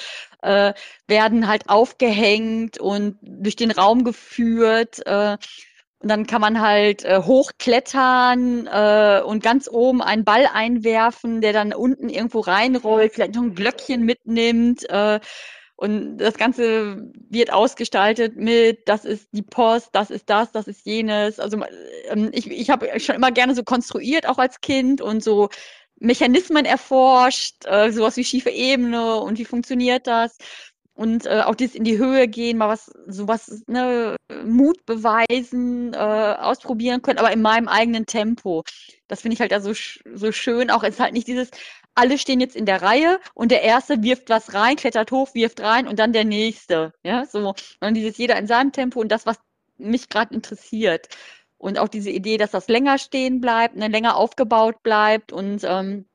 äh, 0.42 0.74
werden 1.08 1.48
halt 1.48 1.70
aufgehängt 1.70 2.78
und 2.78 3.18
durch 3.22 3.56
den 3.56 3.72
Raum 3.72 4.04
geführt. 4.04 5.02
Und 6.00 6.10
dann 6.10 6.28
kann 6.28 6.42
man 6.42 6.62
halt 6.62 7.04
äh, 7.06 7.22
hochklettern 7.24 8.68
äh, 8.68 9.22
und 9.26 9.42
ganz 9.42 9.68
oben 9.68 10.02
einen 10.02 10.24
Ball 10.24 10.48
einwerfen, 10.52 11.42
der 11.42 11.54
dann 11.54 11.74
unten 11.74 12.10
irgendwo 12.10 12.40
reinrollt, 12.42 13.14
vielleicht 13.14 13.34
noch 13.34 13.42
ein 13.42 13.56
Glöckchen 13.56 14.04
mitnimmt. 14.04 14.88
Äh, 14.90 15.20
und 15.76 16.18
das 16.18 16.38
Ganze 16.38 17.12
wird 17.30 17.54
ausgestaltet 17.54 18.36
mit, 18.36 18.88
das 18.88 19.06
ist 19.06 19.30
die 19.32 19.44
Post, 19.44 19.90
das 19.94 20.10
ist 20.12 20.30
das, 20.30 20.52
das 20.52 20.68
ist 20.68 20.86
jenes. 20.86 21.40
Also 21.40 21.64
ähm, 22.10 22.30
ich, 22.34 22.50
ich 22.50 22.70
habe 22.70 23.00
schon 23.00 23.16
immer 23.16 23.32
gerne 23.32 23.56
so 23.56 23.64
konstruiert, 23.64 24.28
auch 24.28 24.40
als 24.40 24.62
Kind 24.62 25.02
und 25.02 25.24
so 25.24 25.50
Mechanismen 26.00 26.66
erforscht, 26.66 27.66
äh, 27.66 27.92
sowas 27.92 28.18
wie 28.18 28.24
schiefe 28.24 28.50
Ebene 28.52 29.16
und 29.18 29.40
wie 29.40 29.46
funktioniert 29.46 30.08
das 30.08 30.38
und 30.98 31.28
äh, 31.28 31.42
auch 31.46 31.54
dieses 31.54 31.76
in 31.76 31.84
die 31.84 32.00
Höhe 32.00 32.28
gehen, 32.28 32.58
mal 32.58 32.70
was, 32.70 32.92
sowas, 33.06 33.64
ne, 33.68 34.16
Mut 34.44 34.84
beweisen, 34.88 35.94
äh, 35.94 35.98
ausprobieren 35.98 37.04
können, 37.04 37.20
aber 37.20 37.32
in 37.32 37.42
meinem 37.42 37.68
eigenen 37.68 38.08
Tempo. 38.08 38.64
Das 39.08 39.22
finde 39.22 39.36
ich 39.36 39.42
halt 39.42 39.54
also 39.54 39.74
so 40.16 40.32
schön. 40.32 40.72
Auch 40.72 40.84
ist 40.84 41.00
halt 41.00 41.14
nicht 41.14 41.28
dieses, 41.28 41.52
alle 41.94 42.18
stehen 42.18 42.42
jetzt 42.42 42.56
in 42.56 42.66
der 42.66 42.82
Reihe 42.82 43.20
und 43.36 43.52
der 43.52 43.62
erste 43.62 44.02
wirft 44.02 44.30
was 44.30 44.56
rein, 44.56 44.76
klettert 44.76 45.12
hoch, 45.12 45.36
wirft 45.36 45.62
rein 45.62 45.88
und 45.88 46.00
dann 46.00 46.14
der 46.14 46.26
nächste. 46.26 46.94
Ja, 47.04 47.26
so. 47.26 47.54
Und 47.80 47.94
dieses 47.94 48.18
jeder 48.18 48.36
in 48.38 48.48
seinem 48.48 48.72
Tempo 48.72 49.00
und 49.00 49.12
das, 49.12 49.28
was 49.28 49.38
mich 49.78 50.10
gerade 50.10 50.34
interessiert. 50.34 51.10
Und 51.60 51.78
auch 51.78 51.90
diese 51.90 52.10
Idee, 52.10 52.38
dass 52.38 52.52
das 52.52 52.68
länger 52.70 52.98
stehen 52.98 53.40
bleibt, 53.40 53.76
ne, 53.76 53.88
länger 53.88 54.16
aufgebaut 54.18 54.82
bleibt 54.82 55.32
und 55.32 55.64
ähm, 55.64 56.06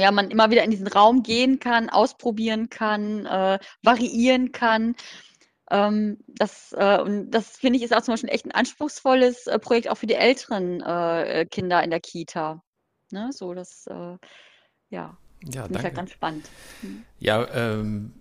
ja, 0.00 0.10
man 0.10 0.30
immer 0.30 0.50
wieder 0.50 0.64
in 0.64 0.70
diesen 0.70 0.86
Raum 0.86 1.22
gehen 1.22 1.58
kann, 1.60 1.88
ausprobieren 1.88 2.68
kann, 2.70 3.26
äh, 3.26 3.58
variieren 3.82 4.52
kann. 4.52 4.96
Ähm, 5.70 6.18
das, 6.26 6.74
äh, 6.76 7.00
und 7.00 7.30
das 7.30 7.56
finde 7.56 7.78
ich 7.78 7.84
ist 7.84 7.94
auch 7.94 8.02
zum 8.02 8.12
Beispiel 8.12 8.30
echt 8.30 8.44
ein 8.44 8.52
anspruchsvolles 8.52 9.46
äh, 9.46 9.58
Projekt 9.58 9.88
auch 9.88 9.96
für 9.96 10.06
die 10.06 10.14
älteren 10.14 10.80
äh, 10.82 11.46
Kinder 11.50 11.82
in 11.82 11.90
der 11.90 12.00
Kita. 12.00 12.62
Ne? 13.10 13.30
So, 13.32 13.54
das, 13.54 13.86
äh, 13.86 14.16
ja, 14.90 15.16
ja 15.44 15.62
finde 15.62 15.78
ich 15.78 15.84
halt 15.84 15.94
ganz 15.94 16.10
spannend. 16.10 16.48
Mhm. 16.82 17.04
Ja, 17.18 17.46
ähm, 17.54 18.12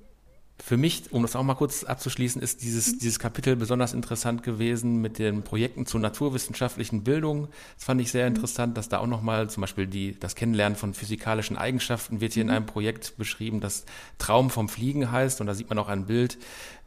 für 0.60 0.78
mich, 0.78 1.12
um 1.12 1.24
das 1.24 1.36
auch 1.36 1.44
mal 1.44 1.56
kurz 1.56 1.84
abzuschließen, 1.84 2.42
ist 2.42 2.62
dieses, 2.62 2.94
mhm. 2.94 3.00
dieses 3.00 3.20
Kapitel 3.20 3.56
besonders 3.56 3.94
interessant 3.94 4.44
gewesen 4.44 5.02
mit 5.02 5.20
den 5.20 5.44
Projekten 5.44 5.86
zur 5.86 6.00
naturwissenschaftlichen 6.00 7.04
Bildung. 7.04 7.48
Das 7.76 7.86
fand 7.86 8.00
ich 8.02 8.12
sehr 8.12 8.30
mhm. 8.30 8.36
interessant, 8.36 8.78
dass 8.78 8.88
da 8.88 9.00
auch 9.00 9.08
nochmal 9.08 9.50
zum 9.50 9.62
Beispiel 9.62 9.88
die, 9.88 10.18
das 10.20 10.36
Kennenlernen 10.36 10.78
von 10.78 10.94
physikalischen 10.94 11.58
Eigenschaften 11.58 12.22
wird 12.22 12.34
hier 12.34 12.44
mhm. 12.44 12.50
in 12.50 12.56
einem 12.56 12.66
Projekt 12.66 13.18
beschrieben, 13.18 13.62
das 13.62 13.86
Traum 14.20 14.50
vom 14.50 14.70
Fliegen 14.70 15.12
heißt. 15.12 15.42
Und 15.42 15.48
da 15.48 15.54
sieht 15.54 15.70
man 15.70 15.80
auch 15.80 15.90
ein 15.90 16.06
Bild, 16.06 16.38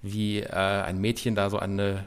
wie 0.01 0.41
äh, 0.41 0.53
ein 0.53 1.01
Mädchen 1.01 1.35
da 1.35 1.51
so 1.51 1.59
eine 1.59 2.07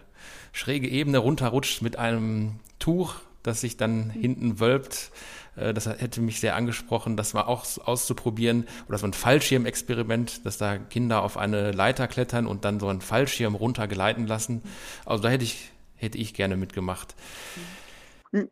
schräge 0.54 0.88
Ebene 0.88 1.20
runterrutscht 1.20 1.82
mit 1.82 1.98
einem 1.98 2.60
Tuch 2.80 3.16
das 3.44 3.62
sich 3.62 3.78
dann 3.78 4.10
hinten 4.10 4.60
wölbt. 4.60 5.12
Äh, 5.60 5.74
das 5.74 5.88
hätte 5.88 6.22
mich 6.22 6.40
sehr 6.40 6.56
angesprochen, 6.56 7.18
das 7.18 7.34
mal 7.34 7.44
auch 7.44 7.66
auszuprobieren. 7.86 8.68
Oder 8.88 8.98
so 8.98 9.08
ein 9.08 9.14
Fallschirmexperiment, 9.14 10.46
dass 10.46 10.58
da 10.58 10.78
Kinder 10.78 11.24
auf 11.24 11.38
eine 11.38 11.72
Leiter 11.72 12.08
klettern 12.08 12.48
und 12.48 12.66
dann 12.66 12.80
so 12.80 12.88
einen 12.88 13.02
Fallschirm 13.02 13.56
runtergleiten 13.56 14.28
lassen. 14.28 14.62
Also 15.06 15.24
da 15.24 15.30
hätte 15.30 15.44
ich, 15.44 15.72
hätte 15.96 16.18
ich 16.18 16.34
gerne 16.34 16.58
mitgemacht. 16.58 17.16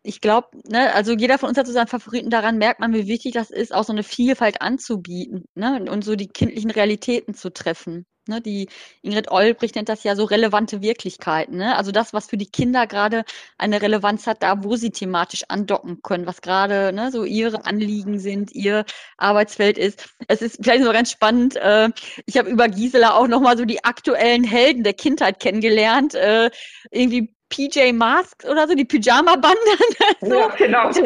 Ich 0.01 0.21
glaube, 0.21 0.47
ne, 0.67 0.91
also 0.93 1.13
jeder 1.13 1.37
von 1.37 1.49
uns 1.49 1.57
hat 1.57 1.67
so 1.67 1.73
seinen 1.73 1.87
Favoriten, 1.87 2.31
daran 2.31 2.57
merkt 2.57 2.79
man, 2.79 2.93
wie 2.93 3.05
wichtig 3.05 3.33
das 3.33 3.51
ist, 3.51 3.73
auch 3.73 3.83
so 3.83 3.93
eine 3.93 4.01
Vielfalt 4.01 4.61
anzubieten 4.61 5.45
ne, 5.53 5.85
und 5.91 6.03
so 6.03 6.15
die 6.15 6.27
kindlichen 6.27 6.71
Realitäten 6.71 7.35
zu 7.35 7.53
treffen. 7.53 8.07
Ne, 8.27 8.41
die 8.41 8.69
Ingrid 9.01 9.31
Olbrich 9.31 9.73
nennt 9.75 9.89
das 9.89 10.03
ja 10.03 10.15
so 10.15 10.25
relevante 10.25 10.81
Wirklichkeiten. 10.81 11.57
Ne? 11.57 11.75
Also 11.75 11.91
das, 11.91 12.13
was 12.13 12.27
für 12.27 12.37
die 12.37 12.45
Kinder 12.45 12.87
gerade 12.87 13.23
eine 13.57 13.81
Relevanz 13.81 14.27
hat, 14.27 14.43
da 14.43 14.63
wo 14.63 14.75
sie 14.75 14.91
thematisch 14.91 15.43
andocken 15.47 16.01
können, 16.01 16.25
was 16.25 16.41
gerade 16.41 16.91
ne, 16.93 17.11
so 17.11 17.23
ihre 17.23 17.65
Anliegen 17.65 18.19
sind, 18.19 18.53
ihr 18.53 18.85
Arbeitsfeld 19.17 19.77
ist. 19.77 20.09
Es 20.27 20.41
ist 20.41 20.59
vielleicht 20.61 20.83
so 20.83 20.91
ganz 20.91 21.11
spannend. 21.11 21.55
Äh, 21.55 21.89
ich 22.25 22.37
habe 22.37 22.49
über 22.49 22.67
Gisela 22.67 23.15
auch 23.15 23.27
nochmal 23.27 23.57
so 23.57 23.65
die 23.65 23.83
aktuellen 23.83 24.43
Helden 24.43 24.83
der 24.83 24.93
Kindheit 24.93 25.39
kennengelernt. 25.39 26.15
Äh, 26.15 26.49
irgendwie 26.91 27.36
PJ 27.49 27.93
Masks 27.93 28.45
oder 28.45 28.67
so, 28.67 28.75
die 28.75 28.85
Pyjama-Bande. 28.85 29.57
so. 30.21 30.39
Ja, 30.39 30.47
genau. 30.49 30.91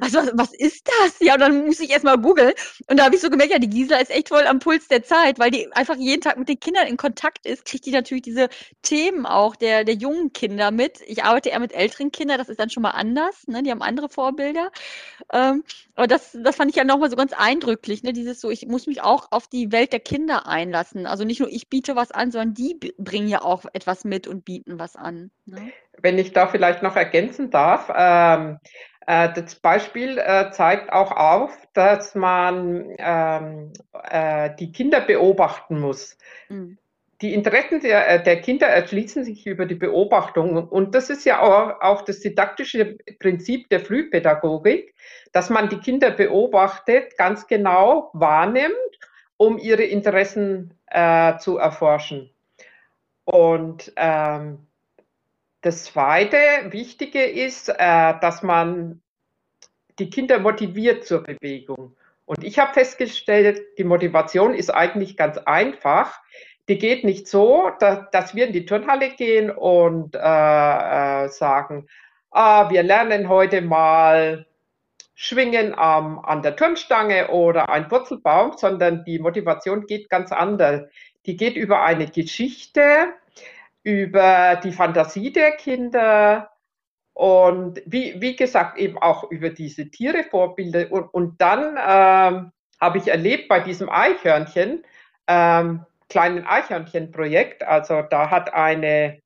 Also, 0.00 0.18
was, 0.18 0.30
was 0.34 0.54
ist 0.54 0.86
das? 0.86 1.16
Ja, 1.20 1.34
und 1.34 1.40
dann 1.40 1.66
muss 1.66 1.80
ich 1.80 1.90
erstmal 1.90 2.18
googeln. 2.18 2.52
Und 2.88 2.98
da 2.98 3.04
habe 3.04 3.14
ich 3.14 3.20
so 3.20 3.30
gemerkt, 3.30 3.52
ja, 3.52 3.58
die 3.58 3.68
Gisela 3.68 4.00
ist 4.00 4.10
echt 4.10 4.28
voll 4.28 4.46
am 4.46 4.58
Puls 4.58 4.88
der 4.88 5.02
Zeit, 5.02 5.38
weil 5.38 5.50
die 5.50 5.70
einfach 5.72 5.96
jeden 5.96 6.20
Tag 6.20 6.38
mit 6.38 6.48
den 6.48 6.60
Kindern 6.60 6.86
in 6.86 6.96
Kontakt 6.96 7.46
ist, 7.46 7.64
kriegt 7.64 7.86
die 7.86 7.90
natürlich 7.90 8.22
diese 8.22 8.48
Themen 8.82 9.26
auch 9.26 9.56
der, 9.56 9.84
der 9.84 9.94
jungen 9.94 10.32
Kinder 10.32 10.70
mit. 10.70 11.00
Ich 11.06 11.24
arbeite 11.24 11.48
eher 11.48 11.60
mit 11.60 11.72
älteren 11.72 12.12
Kindern, 12.12 12.38
das 12.38 12.48
ist 12.48 12.60
dann 12.60 12.70
schon 12.70 12.82
mal 12.82 12.90
anders, 12.90 13.46
ne? 13.46 13.62
Die 13.62 13.70
haben 13.70 13.82
andere 13.82 14.08
Vorbilder. 14.08 14.70
Ähm, 15.32 15.64
aber 15.94 16.06
das, 16.06 16.36
das 16.42 16.56
fand 16.56 16.70
ich 16.70 16.76
ja 16.76 16.84
nochmal 16.84 17.10
so 17.10 17.16
ganz 17.16 17.32
eindrücklich, 17.32 18.02
ne? 18.02 18.12
Dieses 18.12 18.40
so, 18.40 18.50
ich 18.50 18.66
muss 18.66 18.86
mich 18.86 19.02
auch 19.02 19.28
auf 19.32 19.48
die 19.48 19.72
Welt 19.72 19.92
der 19.92 20.00
Kinder 20.00 20.46
einlassen. 20.46 21.06
Also 21.06 21.24
nicht 21.24 21.40
nur 21.40 21.50
ich 21.50 21.68
biete 21.68 21.96
was 21.96 22.12
an, 22.12 22.30
sondern 22.30 22.54
die 22.54 22.78
bringen 22.98 23.28
ja 23.28 23.42
auch 23.42 23.64
etwas 23.72 24.04
mit 24.04 24.26
und 24.28 24.44
bieten 24.44 24.78
was 24.78 24.96
an. 24.96 25.30
Ne? 25.46 25.55
Wenn 26.02 26.18
ich 26.18 26.32
da 26.32 26.46
vielleicht 26.46 26.82
noch 26.82 26.96
ergänzen 26.96 27.50
darf, 27.50 27.90
ähm, 27.94 28.58
äh, 29.06 29.32
das 29.32 29.56
Beispiel 29.56 30.18
äh, 30.18 30.50
zeigt 30.50 30.92
auch 30.92 31.12
auf, 31.12 31.56
dass 31.72 32.14
man 32.14 32.94
ähm, 32.98 33.72
äh, 34.10 34.50
die 34.58 34.72
Kinder 34.72 35.00
beobachten 35.00 35.80
muss. 35.80 36.16
Mhm 36.48 36.78
die 37.22 37.32
Interessen 37.32 37.80
der, 37.80 38.08
äh, 38.08 38.22
der, 38.22 38.40
Kinder 38.40 38.66
erschließen 38.66 39.24
sich 39.24 39.46
über 39.46 39.66
die 39.66 39.74
Beobachtung. 39.74 40.68
Und 40.68 40.94
das 40.94 41.10
ist 41.10 41.24
ja 41.24 41.40
auch, 41.40 41.80
auch, 41.80 42.02
das 42.02 42.20
didaktische 42.20 42.98
Prinzip 43.18 43.68
der 43.70 43.80
Frühpädagogik, 43.80 44.94
dass 45.32 45.50
man 45.50 45.68
die 45.68 45.78
Kinder 45.78 46.10
beobachtet, 46.10 47.16
ganz 47.16 47.46
genau 47.46 48.10
wahrnimmt, 48.12 48.74
um 49.38 49.58
ihre 49.58 49.84
Interessen 49.84 50.74
äh, 50.88 51.38
zu 51.38 51.56
erforschen. 51.56 52.30
Und 53.24 53.92
ähm, 53.96 54.65
das 55.66 55.84
Zweite, 55.84 56.38
Wichtige 56.70 57.24
ist, 57.24 57.68
äh, 57.68 57.74
dass 58.20 58.42
man 58.42 59.02
die 59.98 60.10
Kinder 60.10 60.38
motiviert 60.38 61.04
zur 61.04 61.22
Bewegung. 61.22 61.96
Und 62.24 62.44
ich 62.44 62.58
habe 62.58 62.72
festgestellt, 62.72 63.62
die 63.78 63.84
Motivation 63.84 64.54
ist 64.54 64.70
eigentlich 64.70 65.16
ganz 65.16 65.38
einfach 65.38 66.20
die 66.68 66.78
geht 66.78 67.04
nicht 67.04 67.28
so, 67.28 67.70
dass, 67.78 68.34
wir 68.34 68.46
in 68.46 68.52
die 68.52 68.66
Turnhalle 68.66 69.10
gehen 69.10 69.50
und 69.50 70.16
äh, 70.16 70.18
äh, 70.18 71.28
sagen, 71.28 71.86
ah, 72.30 72.70
wir 72.70 72.82
lernen 72.82 73.28
heute 73.28 73.62
mal 73.62 74.46
Schwingen 75.14 75.68
ähm, 75.68 76.18
an 76.18 76.42
der 76.42 76.56
Turnstange 76.56 77.28
oder 77.28 77.68
ein 77.68 77.90
Wurzelbaum, 77.90 78.54
sondern 78.56 79.04
die 79.04 79.18
Motivation 79.18 79.86
geht 79.86 80.10
ganz 80.10 80.32
anders. 80.32 80.82
Die 81.24 81.36
geht 81.36 81.56
über 81.56 81.82
eine 81.82 82.06
Geschichte, 82.06 83.12
über 83.86 84.56
die 84.64 84.72
Fantasie 84.72 85.32
der 85.32 85.52
Kinder 85.52 86.50
und 87.14 87.80
wie, 87.86 88.20
wie 88.20 88.34
gesagt 88.34 88.78
eben 88.78 88.98
auch 88.98 89.30
über 89.30 89.50
diese 89.50 89.88
Tiere-Vorbilder. 89.88 90.90
Und, 90.90 91.04
und 91.14 91.40
dann 91.40 91.76
ähm, 91.78 92.52
habe 92.80 92.98
ich 92.98 93.06
erlebt 93.06 93.46
bei 93.46 93.60
diesem 93.60 93.88
Eichhörnchen, 93.88 94.84
ähm, 95.28 95.86
kleinen 96.08 96.44
Eichhörnchenprojekt. 96.44 97.62
Also 97.62 98.02
da 98.02 98.28
hat 98.28 98.52
eine 98.52 99.20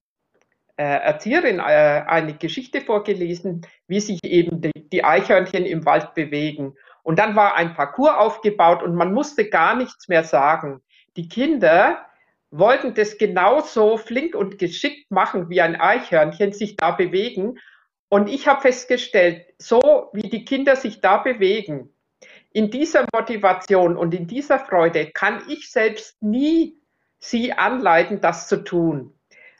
äh, 0.76 0.82
Erzieherin 0.82 1.58
äh, 1.58 2.04
eine 2.06 2.34
Geschichte 2.34 2.82
vorgelesen, 2.82 3.66
wie 3.88 4.00
sich 4.00 4.22
eben 4.24 4.60
die, 4.60 4.72
die 4.74 5.04
Eichhörnchen 5.04 5.64
im 5.64 5.86
Wald 5.86 6.12
bewegen. 6.12 6.74
Und 7.02 7.18
dann 7.18 7.34
war 7.34 7.54
ein 7.54 7.72
Parcours 7.72 8.12
aufgebaut 8.14 8.82
und 8.82 8.94
man 8.94 9.14
musste 9.14 9.48
gar 9.48 9.74
nichts 9.74 10.06
mehr 10.06 10.24
sagen. 10.24 10.82
Die 11.16 11.28
Kinder 11.28 12.04
wollten 12.50 12.94
das 12.94 13.18
genauso 13.18 13.96
flink 13.96 14.34
und 14.34 14.58
geschickt 14.58 15.10
machen, 15.10 15.48
wie 15.48 15.60
ein 15.60 15.80
Eichhörnchen 15.80 16.52
sich 16.52 16.76
da 16.76 16.90
bewegen. 16.90 17.58
Und 18.08 18.28
ich 18.28 18.48
habe 18.48 18.62
festgestellt, 18.62 19.46
so 19.58 20.10
wie 20.12 20.28
die 20.28 20.44
Kinder 20.44 20.76
sich 20.76 21.00
da 21.00 21.18
bewegen, 21.18 21.94
in 22.52 22.70
dieser 22.70 23.06
Motivation 23.14 23.96
und 23.96 24.12
in 24.12 24.26
dieser 24.26 24.58
Freude 24.58 25.06
kann 25.12 25.42
ich 25.48 25.70
selbst 25.70 26.20
nie 26.20 26.76
sie 27.20 27.52
anleiten, 27.52 28.20
das 28.20 28.48
zu 28.48 28.64
tun. 28.64 29.14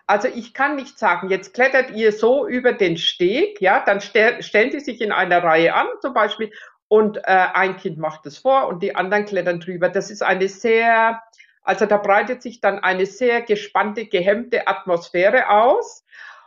Also 0.07 0.27
ich 0.27 0.55
kann 0.55 0.75
nicht 0.75 0.99
sagen, 0.99 1.31
jetzt 1.31 1.55
klettert 1.55 1.93
ihr 1.93 2.11
so 2.11 2.49
über 2.49 2.73
den 2.73 2.97
Steg, 2.97 3.61
ja, 3.61 3.85
dann 3.85 4.01
stell, 4.01 4.43
stellen 4.43 4.71
die 4.71 4.81
sich 4.81 5.01
in 5.01 5.13
einer 5.13 5.45
Reihe 5.45 5.73
an, 5.73 5.87
zum 6.01 6.15
Beispiel, 6.15 6.51
und 6.89 7.19
äh, 7.19 7.21
ein 7.27 7.77
Kind 7.77 7.99
macht 7.99 8.27
es 8.27 8.39
vor 8.39 8.67
und 8.67 8.83
die 8.83 8.97
anderen 8.97 9.25
klettern 9.25 9.61
drüber. 9.61 9.89
Das 9.89 10.11
ist 10.11 10.23
eine 10.25 10.49
sehr, 10.49 11.23
also 11.63 11.87
da 11.87 11.97
breitet 11.97 12.43
sich 12.43 12.61
dann 12.61 12.79
eine 12.79 13.07
sehr 13.07 13.43
gespannte, 13.43 14.07
gehemmte 14.07 14.67
Atmosphäre 14.67 15.51
aus. 15.51 16.05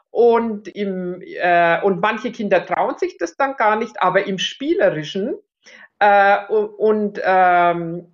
Und, 0.10 0.67
im, 0.67 1.21
äh, 1.21 1.82
und 1.82 1.99
manche 1.99 2.32
Kinder 2.32 2.65
trauen 2.65 2.97
sich 2.99 3.17
das 3.17 3.36
dann 3.36 3.56
gar 3.56 3.78
nicht, 3.78 3.99
aber 3.99 4.28
im 4.28 4.38
Spielerischen 4.38 5.36
äh, 5.97 6.45
und, 6.45 7.19
ähm, 7.23 8.13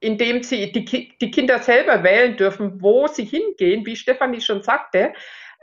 indem 0.00 0.42
sie 0.42 0.72
die, 0.72 0.84
die 1.18 1.30
Kinder 1.30 1.60
selber 1.60 2.02
wählen 2.02 2.36
dürfen, 2.36 2.82
wo 2.82 3.06
sie 3.06 3.24
hingehen, 3.24 3.86
wie 3.86 3.96
Stefanie 3.96 4.40
schon 4.40 4.62
sagte, 4.62 5.12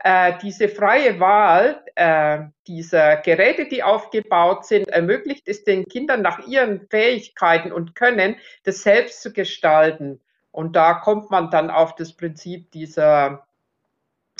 äh, 0.03 0.33
diese 0.41 0.69
freie 0.69 1.19
Wahl 1.19 1.83
äh, 1.95 2.39
dieser 2.67 3.17
Geräte, 3.17 3.67
die 3.67 3.83
aufgebaut 3.83 4.65
sind, 4.65 4.87
ermöglicht 4.89 5.47
es 5.47 5.63
den 5.63 5.85
Kindern 5.85 6.21
nach 6.21 6.47
ihren 6.47 6.87
Fähigkeiten 6.89 7.71
und 7.71 7.95
Können, 7.95 8.35
das 8.63 8.83
selbst 8.83 9.21
zu 9.21 9.31
gestalten. 9.33 10.19
Und 10.53 10.75
da 10.75 10.93
kommt 10.93 11.31
man 11.31 11.49
dann 11.49 11.71
auf 11.71 11.95
das 11.95 12.13
Prinzip 12.13 12.71
dieser 12.71 13.47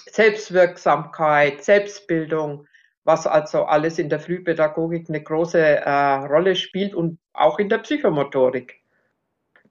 Selbstwirksamkeit, 0.05 1.63
Selbstbildung, 1.63 2.67
was 3.03 3.25
also 3.25 3.65
alles 3.65 3.97
in 3.97 4.09
der 4.09 4.19
Frühpädagogik 4.19 5.09
eine 5.09 5.23
große 5.23 5.59
äh, 5.59 6.13
Rolle 6.25 6.55
spielt 6.55 6.93
und 6.93 7.17
auch 7.33 7.57
in 7.57 7.67
der 7.67 7.79
Psychomotorik. 7.79 8.79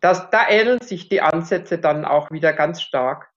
Das, 0.01 0.31
da 0.31 0.49
ähneln 0.49 0.81
sich 0.81 1.09
die 1.09 1.21
Ansätze 1.21 1.79
dann 1.79 2.05
auch 2.05 2.33
wieder 2.33 2.53
ganz 2.53 2.83
stark. 2.83 3.31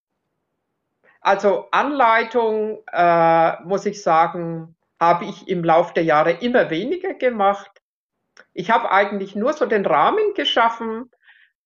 Also 1.21 1.67
Anleitung, 1.69 2.83
äh, 2.91 3.61
muss 3.63 3.85
ich 3.85 4.01
sagen, 4.01 4.75
habe 4.99 5.25
ich 5.25 5.47
im 5.47 5.63
Laufe 5.63 5.93
der 5.93 6.03
Jahre 6.03 6.31
immer 6.31 6.71
weniger 6.71 7.13
gemacht. 7.13 7.69
Ich 8.53 8.71
habe 8.71 8.91
eigentlich 8.91 9.35
nur 9.35 9.53
so 9.53 9.67
den 9.67 9.85
Rahmen 9.85 10.33
geschaffen. 10.33 11.11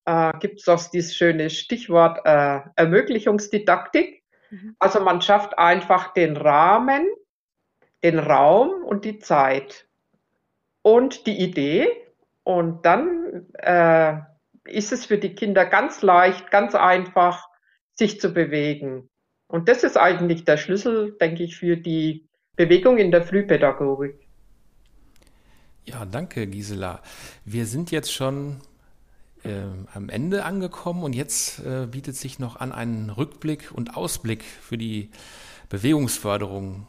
Äh, 0.09 0.33
Gibt 0.39 0.61
es 0.61 0.67
auch 0.67 0.83
dieses 0.89 1.15
schöne 1.15 1.51
Stichwort 1.51 2.21
äh, 2.25 2.61
Ermöglichungsdidaktik. 2.75 4.23
Mhm. 4.49 4.75
Also 4.79 5.01
man 5.01 5.21
schafft 5.21 5.59
einfach 5.59 6.13
den 6.13 6.35
Rahmen, 6.35 7.07
den 8.03 8.17
Raum 8.17 8.71
und 8.83 9.05
die 9.05 9.19
Zeit 9.19 9.87
und 10.81 11.27
die 11.27 11.39
Idee. 11.39 11.89
Und 12.43 12.87
dann 12.87 13.45
äh, 13.53 14.15
ist 14.65 14.91
es 14.91 15.05
für 15.05 15.19
die 15.19 15.35
Kinder 15.35 15.65
ganz 15.65 16.01
leicht, 16.01 16.49
ganz 16.49 16.73
einfach, 16.73 17.47
sich 17.93 18.19
zu 18.19 18.33
bewegen. 18.33 19.11
Und 19.45 19.69
das 19.69 19.83
ist 19.83 19.97
eigentlich 19.97 20.43
der 20.43 20.57
Schlüssel, 20.57 21.17
denke 21.21 21.43
ich, 21.43 21.57
für 21.57 21.77
die 21.77 22.27
Bewegung 22.55 22.97
in 22.97 23.11
der 23.11 23.21
Frühpädagogik. 23.21 24.15
Ja, 25.85 26.05
danke, 26.05 26.47
Gisela. 26.47 27.03
Wir 27.45 27.67
sind 27.67 27.91
jetzt 27.91 28.11
schon 28.11 28.61
äh, 29.43 29.61
am 29.93 30.09
Ende 30.09 30.45
angekommen 30.45 31.03
und 31.03 31.13
jetzt 31.13 31.59
äh, 31.59 31.87
bietet 31.87 32.15
sich 32.15 32.39
noch 32.39 32.57
an, 32.57 32.71
einen 32.71 33.09
Rückblick 33.09 33.71
und 33.71 33.95
Ausblick 33.95 34.43
für 34.43 34.77
die 34.77 35.09
Bewegungsförderung 35.69 36.87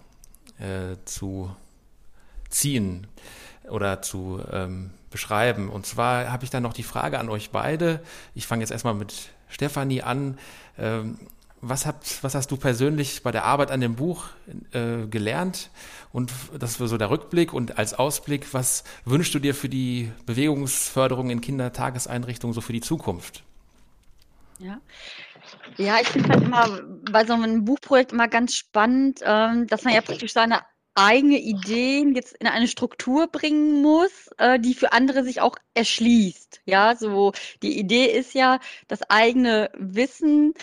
äh, 0.59 0.97
zu 1.05 1.55
ziehen 2.49 3.07
oder 3.69 4.03
zu 4.03 4.43
ähm, 4.51 4.91
beschreiben. 5.11 5.69
Und 5.69 5.87
zwar 5.87 6.31
habe 6.31 6.45
ich 6.45 6.51
dann 6.51 6.63
noch 6.63 6.73
die 6.73 6.83
Frage 6.83 7.19
an 7.19 7.29
euch 7.29 7.51
beide. 7.51 8.03
Ich 8.35 8.47
fange 8.47 8.63
jetzt 8.63 8.71
erstmal 8.71 8.95
mit 8.95 9.31
Stefanie 9.49 10.03
an. 10.03 10.39
Ähm, 10.79 11.19
was, 11.61 11.87
habt, 11.87 12.23
was 12.23 12.35
hast 12.35 12.51
du 12.51 12.57
persönlich 12.57 13.23
bei 13.23 13.31
der 13.31 13.45
Arbeit 13.45 13.71
an 13.71 13.81
dem 13.81 13.97
Buch 13.97 14.29
äh, 14.73 15.07
gelernt? 15.07 15.71
Und 16.13 16.33
das 16.59 16.81
war 16.81 16.89
so 16.89 16.97
der 16.97 17.11
Rückblick 17.11 17.53
und 17.53 17.79
als 17.79 17.95
Ausblick, 17.95 18.53
was 18.53 18.85
wünschst 19.05 19.35
du 19.35 19.39
dir 19.39 19.55
für 19.55 19.69
die 19.69 20.11
Bewegungsförderung 20.27 21.31
in 21.31 21.41
Kindertageseinrichtungen 21.41 22.55
so 22.55 22.61
für 22.61 22.73
die 22.73 22.81
Zukunft? 22.81 23.43
Ja, 24.59 24.81
ja 25.77 25.99
ich 26.01 26.09
finde 26.09 26.31
halt 26.31 26.43
immer 26.43 26.81
bei 27.11 27.25
so 27.25 27.35
einem 27.35 27.65
Buchprojekt 27.65 28.13
immer 28.13 28.29
ganz 28.29 28.55
spannend, 28.55 29.21
ähm, 29.23 29.67
dass 29.67 29.85
man 29.85 29.95
ja 29.95 30.01
praktisch 30.01 30.33
seine 30.33 30.61
eigene 30.95 31.39
Ideen 31.39 32.15
jetzt 32.15 32.35
in 32.37 32.47
eine 32.47 32.69
Struktur 32.69 33.29
bringen 33.29 33.81
muss, 33.81 34.11
äh, 34.39 34.59
die 34.59 34.75
für 34.75 34.93
andere 34.93 35.25
sich 35.25 35.41
auch 35.41 35.57
erschließt. 35.75 36.63
Ja, 36.65 36.97
so 36.97 37.33
die 37.63 37.79
Idee 37.79 38.07
ist 38.07 38.35
ja, 38.35 38.59
das 38.89 39.03
eigene 39.09 39.71
Wissen 39.79 40.55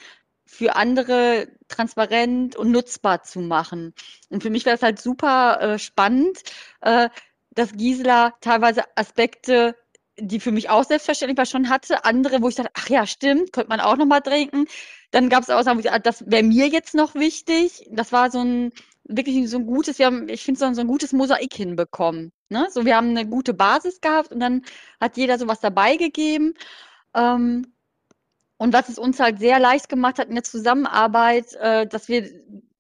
für 0.47 0.75
andere 0.75 1.47
transparent 1.67 2.55
und 2.55 2.71
nutzbar 2.71 3.23
zu 3.23 3.39
machen. 3.39 3.93
Und 4.29 4.41
für 4.41 4.49
mich 4.49 4.65
wäre 4.65 4.77
es 4.77 4.81
halt 4.81 4.99
super 4.99 5.59
äh, 5.61 5.79
spannend, 5.79 6.41
äh, 6.81 7.09
dass 7.51 7.73
Gisela 7.73 8.33
teilweise 8.41 8.83
Aspekte, 8.95 9.75
die 10.19 10.39
für 10.39 10.51
mich 10.51 10.69
auch 10.69 10.83
selbstverständlich 10.83 11.37
war, 11.37 11.45
schon 11.45 11.69
hatte, 11.69 12.05
andere, 12.05 12.41
wo 12.41 12.49
ich 12.49 12.55
dachte, 12.55 12.71
ach 12.73 12.89
ja, 12.89 13.05
stimmt, 13.05 13.51
könnte 13.53 13.69
man 13.69 13.79
auch 13.79 13.97
nochmal 13.97 14.21
trinken. 14.21 14.65
Dann 15.11 15.29
gab 15.29 15.43
es 15.43 15.49
auch 15.49 15.61
Sachen, 15.63 15.77
wo 15.77 15.79
ich 15.81 15.87
dachte, 15.87 16.01
das 16.01 16.23
wäre 16.27 16.43
mir 16.43 16.67
jetzt 16.67 16.95
noch 16.95 17.13
wichtig. 17.15 17.87
Das 17.91 18.11
war 18.11 18.31
so 18.31 18.39
ein 18.39 18.71
wirklich 19.07 19.49
so 19.49 19.57
ein 19.57 19.65
gutes, 19.65 19.99
wir 19.99 20.07
haben, 20.07 20.27
ich 20.29 20.43
finde, 20.43 20.59
so, 20.59 20.73
so 20.73 20.81
ein 20.81 20.87
gutes 20.87 21.13
Mosaik 21.13 21.53
hinbekommen. 21.53 22.31
Ne? 22.49 22.67
So, 22.71 22.85
wir 22.85 22.95
haben 22.95 23.09
eine 23.09 23.27
gute 23.27 23.53
Basis 23.53 24.01
gehabt 24.01 24.31
und 24.31 24.39
dann 24.39 24.63
hat 24.99 25.17
jeder 25.17 25.37
so 25.39 25.47
was 25.47 25.59
dabei 25.59 25.95
gegeben. 25.97 26.53
Ähm, 27.13 27.73
und 28.58 28.74
was 28.74 28.89
es 28.89 28.97
uns 28.97 29.20
halt 29.20 29.39
sehr 29.39 29.60
leicht 29.60 29.89
gemacht 29.89 30.20
hat 30.20 30.30
in 30.30 30.36
der 30.36 30.43
Zusammenarbeit, 30.43 31.53
äh, 31.55 31.88
dass 31.88 32.08
wir 32.08 32.30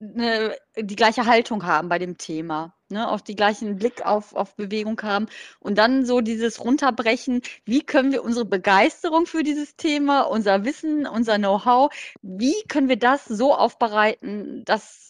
eine, 0.01 0.55
die 0.75 0.95
gleiche 0.95 1.25
Haltung 1.25 1.65
haben 1.65 1.89
bei 1.89 1.97
dem 1.99 2.17
Thema, 2.17 2.73
ne? 2.89 3.09
auch 3.09 3.21
die 3.21 3.35
gleichen 3.35 3.77
Blick 3.77 4.05
auf, 4.05 4.35
auf 4.35 4.55
Bewegung 4.55 5.01
haben 5.01 5.27
und 5.59 5.77
dann 5.77 6.05
so 6.05 6.21
dieses 6.21 6.63
Runterbrechen, 6.63 7.41
wie 7.65 7.81
können 7.81 8.11
wir 8.11 8.23
unsere 8.23 8.45
Begeisterung 8.45 9.25
für 9.25 9.43
dieses 9.43 9.75
Thema, 9.75 10.21
unser 10.21 10.65
Wissen, 10.65 11.07
unser 11.07 11.37
Know-how, 11.37 11.91
wie 12.21 12.55
können 12.67 12.89
wir 12.89 12.99
das 12.99 13.25
so 13.25 13.55
aufbereiten, 13.55 14.63
dass 14.65 15.06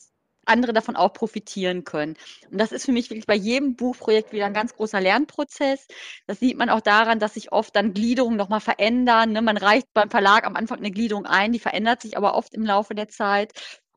andere 0.48 0.74
davon 0.74 0.96
auch 0.96 1.14
profitieren 1.14 1.84
können. 1.84 2.16
Und 2.52 2.60
das 2.60 2.72
ist 2.72 2.86
für 2.86 2.92
mich 2.92 3.10
wirklich 3.10 3.28
bei 3.28 3.36
jedem 3.36 3.76
Buchprojekt 3.76 4.32
wieder 4.34 4.46
ein 4.46 4.54
ganz 4.54 4.76
großer 4.76 5.02
Lernprozess. 5.02 5.88
Das 6.26 6.40
sieht 6.40 6.58
man 6.58 6.70
auch 6.70 6.82
daran, 6.82 7.20
dass 7.20 7.36
sich 7.36 7.52
oft 7.52 7.76
dann 7.76 7.94
Gliederungen 7.94 8.38
nochmal 8.38 8.62
verändern. 8.62 9.32
Ne? 9.32 9.42
Man 9.42 9.58
reicht 9.58 9.94
beim 9.94 10.10
Verlag 10.10 10.46
am 10.46 10.56
Anfang 10.56 10.80
eine 10.80 10.92
Gliederung 10.92 11.26
ein, 11.26 11.52
die 11.52 11.60
verändert 11.60 12.02
sich 12.02 12.18
aber 12.18 12.36
oft 12.36 12.54
im 12.54 12.66
Laufe 12.66 12.96
der 12.96 13.10
Zeit. 13.10 13.54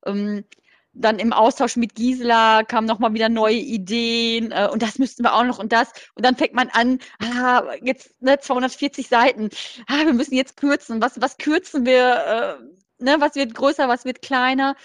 Ähm, 0.07 0.45
dann 0.93 1.19
im 1.19 1.33
Austausch 1.33 1.77
mit 1.77 1.95
Gisela 1.95 2.65
kamen 2.65 2.87
nochmal 2.87 3.15
wieder 3.15 3.29
neue 3.29 3.57
Ideen 3.57 4.51
äh, 4.53 4.69
und 4.73 4.83
das 4.83 4.99
müssten 4.99 5.23
wir 5.23 5.35
auch 5.35 5.45
noch 5.45 5.59
und 5.59 5.73
das. 5.73 5.93
Und 6.15 6.25
dann 6.25 6.37
fängt 6.37 6.55
man 6.55 6.69
an, 6.71 6.99
ah, 7.21 7.63
jetzt 7.83 8.21
ne, 8.21 8.39
240 8.41 9.09
Seiten, 9.09 9.51
ah, 9.87 10.05
wir 10.05 10.13
müssen 10.15 10.35
jetzt 10.35 10.57
kürzen. 10.57 11.01
Was, 11.01 11.21
was 11.21 11.39
kürzen 11.39 11.87
wir? 11.87 12.59
Äh, 13.01 13.05
ne, 13.05 13.17
was 13.21 13.35
wird 13.37 13.55
größer, 13.55 13.89
was 13.89 14.05
wird 14.05 14.23
kleiner? 14.23 14.77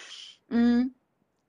Mm. 0.49 0.88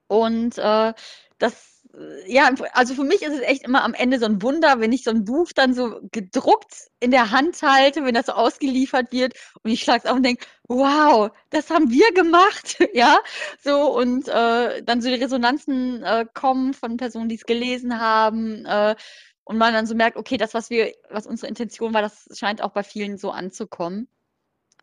Und 0.07 0.57
äh, 0.57 0.93
das, 1.37 1.83
äh, 1.93 2.31
ja, 2.31 2.49
also 2.73 2.93
für 2.95 3.03
mich 3.03 3.21
ist 3.21 3.33
es 3.33 3.41
echt 3.41 3.63
immer 3.63 3.83
am 3.83 3.93
Ende 3.93 4.19
so 4.19 4.25
ein 4.25 4.41
Wunder, 4.41 4.79
wenn 4.79 4.91
ich 4.91 5.03
so 5.03 5.11
ein 5.11 5.25
Buch 5.25 5.51
dann 5.53 5.73
so 5.73 5.99
gedruckt 6.11 6.87
in 6.99 7.11
der 7.11 7.31
Hand 7.31 7.61
halte, 7.61 8.03
wenn 8.05 8.15
das 8.15 8.27
so 8.27 8.33
ausgeliefert 8.33 9.11
wird 9.11 9.33
und 9.63 9.71
ich 9.71 9.81
schlage 9.81 10.03
es 10.05 10.09
auf 10.09 10.17
und 10.17 10.23
denke, 10.23 10.45
wow, 10.67 11.29
das 11.49 11.69
haben 11.69 11.91
wir 11.91 12.11
gemacht, 12.13 12.77
ja, 12.93 13.19
so 13.63 13.95
und 13.97 14.27
äh, 14.27 14.83
dann 14.83 15.01
so 15.01 15.09
die 15.09 15.15
Resonanzen 15.15 16.03
äh, 16.03 16.25
kommen 16.33 16.73
von 16.73 16.97
Personen, 16.97 17.29
die 17.29 17.35
es 17.35 17.45
gelesen 17.45 17.99
haben 17.99 18.65
äh, 18.65 18.95
und 19.43 19.57
man 19.57 19.73
dann 19.73 19.87
so 19.87 19.95
merkt, 19.95 20.17
okay, 20.17 20.37
das, 20.37 20.53
was 20.53 20.69
wir, 20.69 20.93
was 21.09 21.25
unsere 21.27 21.47
Intention 21.47 21.93
war, 21.93 22.01
das 22.01 22.27
scheint 22.33 22.61
auch 22.61 22.71
bei 22.71 22.83
vielen 22.83 23.17
so 23.17 23.31
anzukommen. 23.31 24.09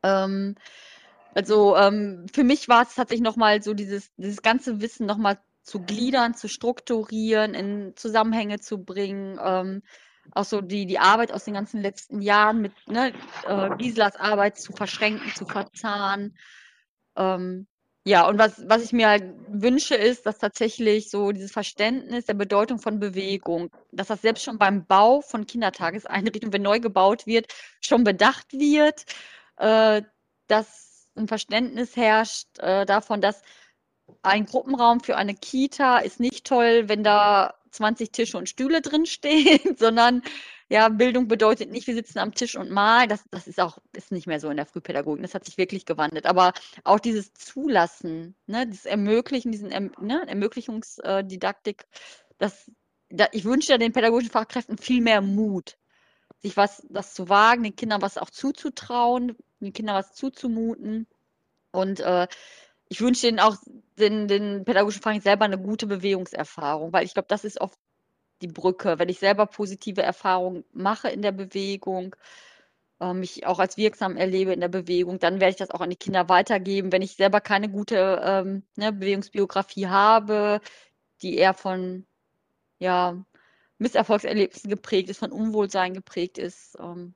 Ähm, 0.03 0.57
also 1.35 1.77
ähm, 1.77 2.27
für 2.33 2.45
mich 2.45 2.69
war 2.69 2.83
es 2.83 2.95
tatsächlich 2.95 3.25
nochmal 3.25 3.63
so 3.63 3.75
dieses, 3.75 4.13
dieses 4.17 4.43
ganze 4.43 4.81
Wissen 4.81 5.07
nochmal 5.07 5.39
zu 5.63 5.81
gliedern, 5.81 6.35
zu 6.35 6.49
strukturieren, 6.49 7.55
in 7.55 7.97
Zusammenhänge 7.97 8.61
zu 8.61 8.85
bringen. 8.85 9.39
Ähm, 9.43 9.83
auch 10.33 10.45
so 10.45 10.61
die, 10.61 10.87
die 10.87 10.99
Arbeit 10.99 11.33
aus 11.33 11.45
den 11.45 11.55
ganzen 11.55 11.81
letzten 11.81 12.23
Jahren 12.23 12.61
mit 12.61 12.73
ne, 12.87 13.13
äh, 13.47 13.71
Gislas 13.77 14.17
Arbeit 14.17 14.59
zu 14.59 14.73
verschränken, 14.73 15.33
zu 15.35 15.47
verzahnen. 15.47 16.37
Ähm, 17.17 17.67
ja, 18.07 18.29
und 18.29 18.39
was, 18.39 18.63
was 18.69 18.83
ich 18.85 18.93
mir 18.93 19.09
halt 19.09 19.25
wünsche, 19.49 19.95
ist, 19.95 20.27
dass 20.27 20.39
tatsächlich 20.39 21.11
so 21.11 21.33
dieses 21.33 21.53
Verständnis 21.53 22.27
der 22.27 22.35
Bedeutung 22.35 22.79
von 22.79 23.01
Bewegung, 23.01 23.71
dass 23.93 24.09
das 24.09 24.21
selbst 24.21 24.45
schon 24.45 24.59
beim 24.59 24.87
Bau 24.87 25.23
von 25.23 25.47
Kindertageseinrichtungen, 25.47 26.53
wenn 26.53 26.63
neu 26.63 26.81
gebaut 26.81 27.27
wird, 27.27 27.47
schon 27.81 28.05
bedacht 28.05 28.53
wird, 28.53 29.07
äh, 29.57 30.03
dass 30.49 30.94
ein 31.17 31.29
Verständnis 31.29 31.97
herrscht 31.97 32.59
äh, 32.59 32.87
davon, 32.87 33.21
dass 33.21 33.43
ein 34.23 34.47
Gruppenraum 34.47 35.01
für 35.01 35.17
eine 35.17 35.35
Kita 35.35 35.99
ist 35.99 36.21
nicht 36.21 36.47
toll, 36.47 36.89
wenn 36.89 37.05
da 37.05 37.55
20 37.71 38.13
Tische 38.13 38.39
und 38.39 38.49
Stühle 38.49 38.81
drin 38.81 39.07
stehen, 39.07 39.77
sondern 39.77 40.23
ja, 40.71 40.89
Bildung 40.89 41.29
bedeutet 41.29 41.71
nicht, 41.71 41.87
wir 41.87 41.95
sitzen 41.95 42.19
am 42.19 42.35
Tisch 42.35 42.57
und 42.57 42.71
malen. 42.71 43.09
Das, 43.09 43.25
das 43.31 43.47
ist 43.47 43.61
auch 43.61 43.79
ist 43.93 44.13
nicht 44.13 44.27
mehr 44.27 44.41
so 44.41 44.49
in 44.49 44.57
der 44.57 44.67
Frühpädagogik. 44.67 45.23
Das 45.23 45.35
hat 45.35 45.45
sich 45.45 45.59
wirklich 45.59 45.85
gewandelt. 45.85 46.27
Aber 46.27 46.53
auch 46.85 46.99
dieses 47.01 47.33
Zulassen, 47.35 48.35
ne, 48.47 48.67
das 48.67 48.87
Ermöglichen, 48.87 49.53
diesen 49.53 49.69
ne, 49.69 50.25
Ermöglichungsdidaktik, 50.27 51.85
das, 52.39 52.71
da, 53.11 53.29
ich 53.33 53.45
wünsche 53.45 53.73
ja 53.73 53.79
den 53.79 53.93
pädagogischen 53.93 54.33
Fachkräften 54.33 54.79
viel 54.79 55.03
mehr 55.03 55.21
Mut, 55.21 55.77
sich 56.39 56.57
was 56.57 56.87
das 56.91 57.15
zu 57.15 57.29
wagen, 57.29 57.63
den 57.63 57.77
Kindern 57.77 58.03
was 58.03 58.19
auch 58.19 58.31
zuzutrauen, 58.31 59.37
den 59.65 59.73
Kindern 59.73 59.97
was 59.97 60.15
zuzumuten. 60.15 61.07
Und 61.73 62.01
äh, 62.01 62.29
ich 62.89 63.01
wünsche 63.01 63.29
ihnen 63.29 63.41
auch 63.41 63.57
den, 63.99 64.29
den 64.29 64.65
pädagogischen 64.65 65.03
Fachlichen 65.03 65.25
selber 65.25 65.45
eine 65.45 65.59
gute 65.59 65.87
Bewegungserfahrung, 65.87 66.93
weil 66.93 67.05
ich 67.05 67.15
glaube, 67.15 67.29
das 67.29 67.45
ist 67.45 67.61
oft 67.61 67.79
die 68.43 68.49
Brücke. 68.49 68.99
Wenn 68.99 69.09
ich 69.09 69.19
selber 69.19 69.47
positive 69.47 70.03
Erfahrungen 70.03 70.65
mache 70.73 71.09
in 71.09 71.23
der 71.23 71.33
Bewegung, 71.33 72.15
äh, 73.01 73.13
mich 73.15 73.47
auch 73.47 73.59
als 73.59 73.77
wirksam 73.77 74.17
erlebe 74.17 74.53
in 74.53 74.61
der 74.61 74.69
Bewegung, 74.69 75.19
dann 75.19 75.41
werde 75.41 75.51
ich 75.51 75.57
das 75.57 75.71
auch 75.71 75.81
an 75.81 75.91
die 75.91 75.97
Kinder 75.97 76.29
weitergeben. 76.29 76.93
Wenn 76.93 77.03
ich 77.03 77.17
selber 77.17 77.41
keine 77.41 77.69
gute 77.71 78.21
ähm, 78.25 78.65
ne, 78.77 78.93
Bewegungsbiografie 78.93 79.89
habe, 79.89 80.61
die 81.23 81.37
eher 81.37 81.55
von 81.55 82.07
ja, 82.79 83.25
Misserfolgserlebnissen 83.79 84.71
geprägt 84.71 85.11
ist, 85.11 85.19
von 85.19 85.33
Unwohlsein 85.33 85.95
geprägt 85.95 86.39
ist, 86.39 86.77
ähm, 86.81 87.15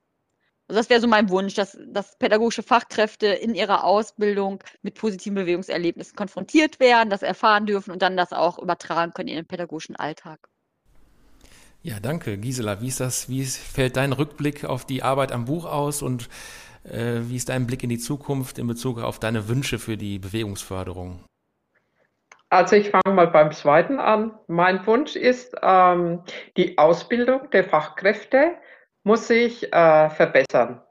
also 0.69 0.81
das 0.81 0.91
wäre 0.91 1.01
so 1.01 1.07
mein 1.07 1.31
Wunsch, 1.31 1.55
dass, 1.55 1.79
dass 1.87 2.19
pädagogische 2.19 2.63
Fachkräfte 2.63 3.27
in 3.27 3.55
ihrer 3.55 3.85
Ausbildung 3.85 4.63
mit 4.83 4.97
positiven 4.97 5.35
Bewegungserlebnissen 5.35 6.15
konfrontiert 6.15 6.79
werden, 6.79 7.09
das 7.09 7.23
erfahren 7.23 7.65
dürfen 7.65 7.91
und 7.91 8.03
dann 8.03 8.19
das 8.19 8.35
auch 8.35 8.59
übertragen 8.59 9.13
können 9.15 9.31
in 9.31 9.37
den 9.37 9.47
pädagogischen 9.47 9.97
Alltag. 9.97 10.47
Ja, 11.83 12.01
danke, 12.01 12.37
Gisela. 12.37 12.83
Wie 12.83 12.89
ist 12.89 13.01
das? 13.01 13.31
Wie 13.31 13.45
fällt 13.45 13.97
dein 13.97 14.13
Rückblick 14.13 14.67
auf 14.67 14.85
die 14.85 15.03
Arbeit 15.03 15.33
am 15.33 15.47
Buch 15.47 15.65
aus 15.65 16.03
und 16.03 16.29
äh, 16.85 17.21
wie 17.23 17.37
ist 17.37 17.49
dein 17.49 17.67
Blick 17.67 17.83
in 17.83 17.89
die 17.89 17.99
Zukunft 17.99 18.59
in 18.59 18.67
Bezug 18.67 19.01
auf 19.01 19.19
deine 19.19 19.49
Wünsche 19.49 19.79
für 19.79 19.97
die 19.97 20.19
Bewegungsförderung? 20.19 21.25
Also 22.51 22.77
ich 22.77 22.91
fange 22.91 23.15
mal 23.15 23.29
beim 23.29 23.53
zweiten 23.53 24.01
an. 24.01 24.33
Mein 24.49 24.87
Wunsch 24.87 25.17
ist 25.17 25.55
ähm, 25.63 26.21
die 26.57 26.77
Ausbildung 26.77 27.49
der 27.53 27.65
Fachkräfte 27.65 28.57
muss 29.05 29.29
sich 29.29 29.73
äh, 29.73 30.11
verbessern. 30.11 30.83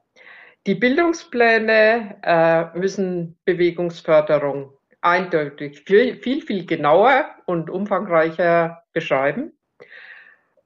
Die 0.65 0.75
Bildungspläne 0.75 2.17
äh, 2.23 2.77
müssen 2.77 3.37
Bewegungsförderung 3.45 4.73
eindeutig 5.01 5.81
viel, 5.81 6.17
viel, 6.17 6.41
viel 6.41 6.65
genauer 6.65 7.29
und 7.45 7.69
umfangreicher 7.69 8.83
beschreiben. 8.91 9.53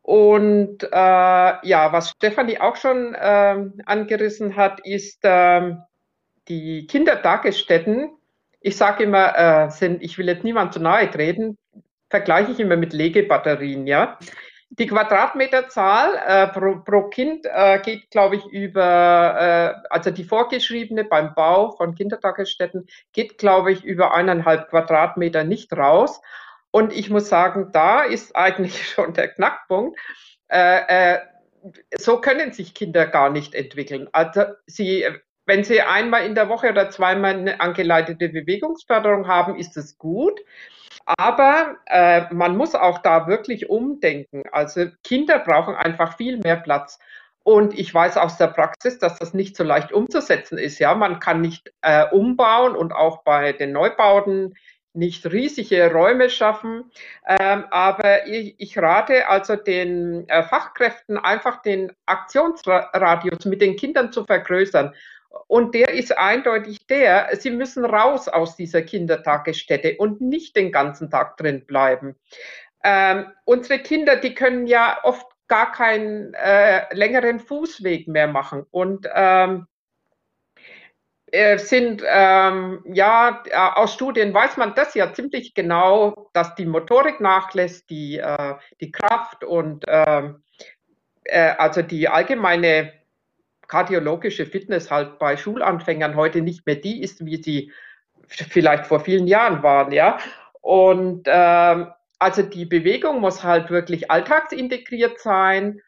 Und 0.02 0.84
äh, 0.84 0.88
ja, 0.92 1.92
was 1.92 2.10
Stefanie 2.10 2.60
auch 2.60 2.76
schon 2.76 3.14
äh, 3.14 3.70
angerissen 3.86 4.56
hat, 4.56 4.80
ist 4.84 5.24
äh, 5.24 5.76
die 6.48 6.88
Kindertagesstätten. 6.88 8.10
Ich 8.62 8.78
sage 8.78 9.04
immer, 9.04 9.38
äh, 9.38 9.70
sind, 9.70 10.02
ich 10.02 10.18
will 10.18 10.28
jetzt 10.28 10.44
niemand 10.44 10.74
zu 10.74 10.80
nahe 10.80 11.10
treten, 11.10 11.58
vergleiche 12.10 12.52
ich 12.52 12.60
immer 12.60 12.78
mit 12.78 12.94
Legebatterien, 12.94 13.86
ja. 13.86 14.18
Die 14.74 14.88
Quadratmeterzahl 14.88 16.16
äh, 16.26 16.48
pro, 16.48 16.80
pro, 16.80 17.10
Kind 17.10 17.46
äh, 17.46 17.80
geht, 17.80 18.10
glaube 18.10 18.38
ich, 18.38 18.46
über, 18.46 19.36
äh, 19.38 19.88
also 19.90 20.12
die 20.12 20.24
vorgeschriebene 20.24 21.04
beim 21.04 21.34
Bau 21.34 21.72
von 21.72 21.94
Kindertagesstätten 21.94 22.88
geht, 23.12 23.38
glaube 23.38 23.74
ich, 23.74 23.84
über 23.84 24.14
eineinhalb 24.14 24.70
Quadratmeter 24.70 25.44
nicht 25.44 25.74
raus. 25.74 26.22
Und 26.72 26.94
ich 26.94 27.10
muss 27.10 27.28
sagen, 27.28 27.72
da 27.74 28.04
ist 28.04 28.36
eigentlich 28.36 28.88
schon 28.90 29.14
der 29.14 29.28
Knackpunkt. 29.28 30.00
Äh, 30.48 31.16
äh, 31.16 31.20
so 31.98 32.22
können 32.22 32.54
sich 32.54 32.74
Kinder 32.74 33.08
gar 33.08 33.30
nicht 33.30 33.54
entwickeln. 33.54 34.08
Also 34.14 34.44
sie 34.66 35.06
wenn 35.46 35.64
Sie 35.64 35.82
einmal 35.82 36.26
in 36.26 36.36
der 36.36 36.50
Woche 36.50 36.70
oder 36.70 36.90
zweimal 36.92 37.34
eine 37.34 37.60
angeleitete 37.60 38.30
Bewegungsförderung 38.30 39.28
haben, 39.28 39.58
ist 39.58 39.76
es 39.76 39.98
gut. 39.98 40.40
Aber 41.06 41.78
äh, 41.88 42.34
man 42.34 42.58
muss 42.58 42.76
auch 42.76 43.00
da 43.00 43.28
wirklich 43.28 43.70
umdenken. 43.70 44.44
Also 44.52 44.88
Kinder 45.04 45.40
brauchen 45.40 45.76
einfach 45.76 46.18
viel 46.18 46.38
mehr 46.38 46.58
Platz. 46.58 47.00
Und 47.44 47.78
ich 47.78 47.92
weiß 47.94 48.18
aus 48.18 48.38
der 48.38 48.48
Praxis, 48.48 49.00
dass 49.00 49.18
das 49.18 49.34
nicht 49.34 49.56
so 49.56 49.64
leicht 49.64 49.92
umzusetzen 49.92 50.58
ist. 50.58 50.78
Ja, 50.80 50.94
man 50.94 51.20
kann 51.20 51.42
nicht 51.42 51.74
äh, 51.82 52.06
umbauen 52.12 52.76
und 52.76 52.94
auch 52.94 53.24
bei 53.24 53.52
den 53.54 53.72
Neubauten 53.72 54.54
nicht 54.94 55.26
riesige 55.26 55.92
Räume 55.92 56.30
schaffen. 56.30 56.92
Ähm, 57.28 57.66
aber 57.72 58.28
ich, 58.28 58.56
ich, 58.58 58.78
rate 58.78 59.28
also 59.28 59.56
den 59.56 60.28
äh, 60.28 60.44
Fachkräften 60.44 61.18
einfach 61.18 61.62
den 61.62 61.92
Aktionsradius 62.06 63.46
mit 63.46 63.62
den 63.62 63.76
Kindern 63.76 64.12
zu 64.12 64.26
vergrößern. 64.26 64.94
Und 65.48 65.76
der 65.76 65.94
ist 65.94 66.18
eindeutig 66.18 66.86
der, 66.88 67.30
sie 67.38 67.52
müssen 67.52 67.86
raus 67.86 68.28
aus 68.28 68.56
dieser 68.56 68.82
Kindertagesstätte 68.82 69.96
und 69.98 70.22
nicht 70.22 70.56
den 70.56 70.72
ganzen 70.72 71.10
Tag 71.10 71.38
drin 71.38 71.66
bleiben. 71.66 72.16
Ähm, 72.84 73.28
unsere 73.46 73.80
Kinder, 73.80 74.16
die 74.16 74.34
können 74.34 74.68
ja 74.68 75.00
oft 75.04 75.26
gar 75.48 75.72
keinen 75.72 76.34
äh, 76.34 76.94
längeren 76.94 77.40
Fußweg 77.40 78.08
mehr 78.08 78.28
machen. 78.28 78.66
Und 78.72 79.08
ähm, 79.14 79.68
äh, 81.28 81.58
sind, 81.58 82.04
ähm, 82.06 82.84
ja, 82.86 83.44
äh, 83.46 83.56
aus 83.56 83.94
Studien 83.94 84.34
weiß 84.34 84.58
man 84.58 84.76
das 84.76 84.94
ja 84.96 85.14
ziemlich 85.14 85.54
genau, 85.54 86.30
dass 86.34 86.56
die 86.56 86.66
Motorik 86.66 87.22
nachlässt, 87.22 87.90
die, 87.90 88.18
äh, 88.18 88.56
die 88.82 88.92
Kraft 88.92 89.44
und 89.44 89.86
ähm, 89.88 90.44
äh, 91.24 91.54
also 91.58 91.82
die 91.82 92.10
allgemeine 92.10 93.01
kardiologische 93.72 94.46
Fitness 94.46 94.92
halt 94.92 95.18
bei 95.18 95.38
Schulanfängern 95.38 96.16
heute 96.16 96.42
nicht 96.42 96.66
mehr 96.66 96.76
die 96.76 97.02
ist, 97.02 97.26
wie 97.26 97.42
sie 97.42 97.72
vielleicht 98.28 98.86
vor 98.86 99.00
vielen 99.00 99.28
Jahren 99.28 99.64
waren, 99.64 99.94
ja. 99.94 100.20
Und 100.60 101.24
ähm, 101.26 101.88
also 102.20 102.42
die 102.44 102.66
Bewegung 102.66 103.22
muss 103.22 103.44
halt 103.44 103.72
wirklich 103.72 104.12
alltagsintegriert 104.12 105.20
sein 105.20 105.82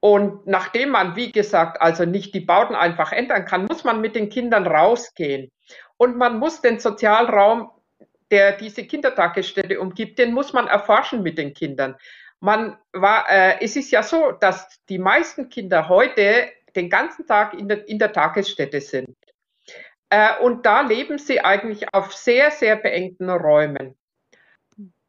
und 0.00 0.46
nachdem 0.46 0.90
man, 0.90 1.16
wie 1.16 1.32
gesagt, 1.32 1.80
also 1.80 2.04
nicht 2.04 2.34
die 2.34 2.40
Bauten 2.40 2.74
einfach 2.74 3.12
ändern 3.12 3.46
kann, 3.46 3.64
muss 3.64 3.82
man 3.82 4.02
mit 4.02 4.14
den 4.14 4.28
Kindern 4.28 4.66
rausgehen. 4.66 5.50
Und 5.96 6.18
man 6.18 6.38
muss 6.38 6.60
den 6.60 6.78
Sozialraum, 6.78 7.70
der 8.30 8.52
diese 8.52 8.84
Kindertagesstätte 8.84 9.80
umgibt, 9.80 10.18
den 10.18 10.34
muss 10.34 10.52
man 10.52 10.66
erforschen 10.66 11.22
mit 11.22 11.38
den 11.38 11.54
Kindern. 11.54 11.96
Man 12.40 12.76
war, 12.92 13.24
äh, 13.30 13.56
es 13.64 13.74
ist 13.74 13.90
ja 13.90 14.02
so, 14.02 14.32
dass 14.32 14.68
die 14.90 14.98
meisten 14.98 15.48
Kinder 15.48 15.88
heute 15.88 16.52
den 16.76 16.90
ganzen 16.90 17.26
Tag 17.26 17.54
in 17.54 17.68
der, 17.68 17.88
in 17.88 17.98
der 17.98 18.12
Tagesstätte 18.12 18.80
sind. 18.80 19.16
Äh, 20.10 20.38
und 20.40 20.66
da 20.66 20.82
leben 20.82 21.18
sie 21.18 21.40
eigentlich 21.40 21.92
auf 21.92 22.12
sehr, 22.14 22.50
sehr 22.50 22.76
beengten 22.76 23.28
Räumen. 23.30 23.96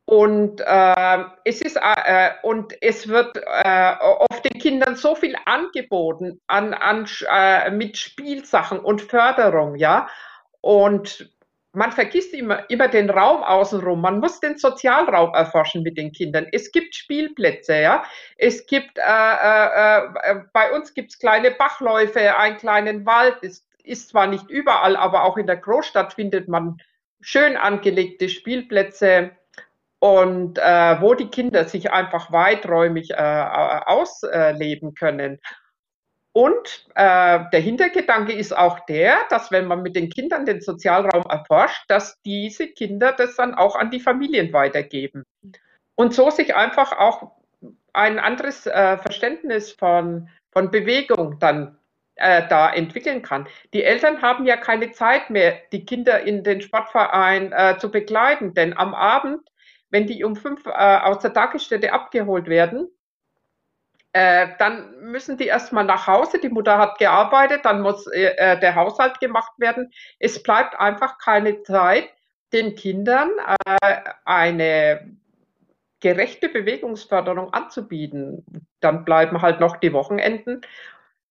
Und 0.06 0.62
äh, 0.62 1.24
es 1.44 1.62
ist 1.62 1.78
äh, 1.82 2.32
und 2.42 2.74
es 2.82 3.10
wird 3.10 3.36
äh, 3.46 3.94
oft 4.00 4.46
den 4.46 4.60
Kindern 4.60 4.96
so 4.96 5.16
viel 5.16 5.36
angeboten 5.46 6.40
an, 6.48 6.74
an 6.74 7.06
äh, 7.30 7.70
mit 7.72 7.98
Spielsachen 7.98 8.80
und 8.80 9.02
Förderung, 9.02 9.76
ja. 9.76 10.08
Und 10.62 11.30
man 11.74 11.92
vergisst 11.92 12.34
immer, 12.34 12.70
immer 12.70 12.88
den 12.88 13.10
Raum 13.10 13.44
außenrum. 13.44 14.02
Man 14.02 14.20
muss 14.20 14.40
den 14.40 14.58
Sozialraum 14.58 15.34
erforschen 15.34 15.84
mit 15.84 15.98
den 15.98 16.12
Kindern. 16.12 16.48
Es 16.52 16.72
gibt 16.72 16.96
Spielplätze, 16.96 17.80
ja. 17.80 18.04
Es 18.38 18.66
gibt, 18.66 18.98
äh, 18.98 19.02
äh, 19.02 20.06
äh 20.24 20.42
bei 20.54 20.72
uns 20.72 20.94
gibt 20.94 21.12
es 21.12 21.20
kleine 21.20 21.52
Bachläufe, 21.52 22.38
einen 22.38 22.58
kleinen 22.58 23.06
Wald. 23.06 23.38
Es 23.42 23.66
ist 23.84 24.10
zwar 24.10 24.28
nicht 24.28 24.50
überall, 24.50 24.96
aber 24.96 25.24
auch 25.24 25.38
in 25.38 25.48
der 25.48 25.58
Großstadt 25.58 26.14
findet 26.14 26.48
man 26.48 26.78
schön 27.22 27.58
angelegte 27.58 28.30
Spielplätze 28.30 29.32
und 30.00 30.60
äh, 30.60 31.02
wo 31.02 31.14
die 31.14 31.30
Kinder 31.30 31.66
sich 31.66 31.92
einfach 31.92 32.32
weiträumig 32.32 33.12
äh, 33.12 33.16
ausleben 33.86 34.94
können. 34.94 35.40
Und 36.38 36.86
äh, 36.94 37.40
der 37.52 37.60
Hintergedanke 37.60 38.32
ist 38.32 38.56
auch 38.56 38.82
der, 38.82 39.18
dass 39.32 39.50
wenn 39.50 39.66
man 39.66 39.82
mit 39.82 39.96
den 39.96 40.12
Kindern 40.12 40.46
den 40.46 40.62
Sozialraum 40.62 41.24
erforscht, 41.28 41.86
dass 41.88 42.22
diese 42.22 42.68
Kinder 42.68 43.12
das 43.12 43.36
dann 43.36 43.56
auch 43.56 43.76
an 43.76 43.90
die 43.90 44.00
Familien 44.00 44.54
weitergeben. 44.54 45.24
Und 45.96 46.14
so 46.14 46.30
sich 46.30 46.56
einfach 46.56 46.92
auch 46.92 47.32
ein 47.92 48.20
anderes 48.20 48.68
äh, 48.68 49.00
Verständnis 49.00 49.72
von, 49.72 50.30
von 50.52 50.70
Bewegung 50.70 51.40
dann 51.40 51.80
äh, 52.18 52.48
da 52.48 52.72
entwickeln 52.72 53.24
kann. 53.24 53.48
Die 53.74 53.82
Eltern 53.82 54.22
haben 54.22 54.46
ja 54.46 54.58
keine 54.58 54.92
Zeit 54.92 55.32
mehr, 55.32 55.58
die 55.72 55.86
Kinder 55.86 56.22
in 56.22 56.44
den 56.44 56.62
Sportverein 56.62 57.52
äh, 57.52 57.80
zu 57.80 57.90
begleiten, 57.90 58.54
denn 58.54 58.78
am 58.78 58.94
Abend 58.94 59.42
wenn 59.90 60.08
die 60.08 60.24
um 60.24 60.36
fünf 60.36 60.66
äh, 60.66 60.70
aus 60.70 61.20
der 61.20 61.34
Tagesstätte 61.34 61.94
abgeholt 61.94 62.48
werden, 62.48 62.90
äh, 64.18 64.48
dann 64.58 65.00
müssen 65.12 65.38
die 65.38 65.46
erstmal 65.46 65.84
nach 65.84 66.08
Hause. 66.08 66.40
Die 66.40 66.50
Mutter 66.50 66.80
hat 66.80 66.98
gearbeitet, 66.98 67.66
dann 67.66 67.82
muss 67.82 68.08
äh, 68.08 68.34
äh, 68.38 68.60
der 68.60 68.74
Haushalt 68.74 69.20
gemacht 69.20 69.52
werden. 69.58 69.92
Es 70.18 70.42
bleibt 70.42 70.80
einfach 70.80 71.20
keine 71.20 71.62
Zeit, 71.62 72.10
den 72.52 72.74
Kindern 72.74 73.30
äh, 73.82 74.00
eine 74.26 75.16
gerechte 76.00 76.50
Bewegungsförderung 76.50 77.54
anzubieten. 77.54 78.44
Dann 78.80 79.06
bleiben 79.06 79.44
halt 79.44 79.60
noch 79.60 79.78
die 79.78 79.94
Wochenenden 79.94 80.62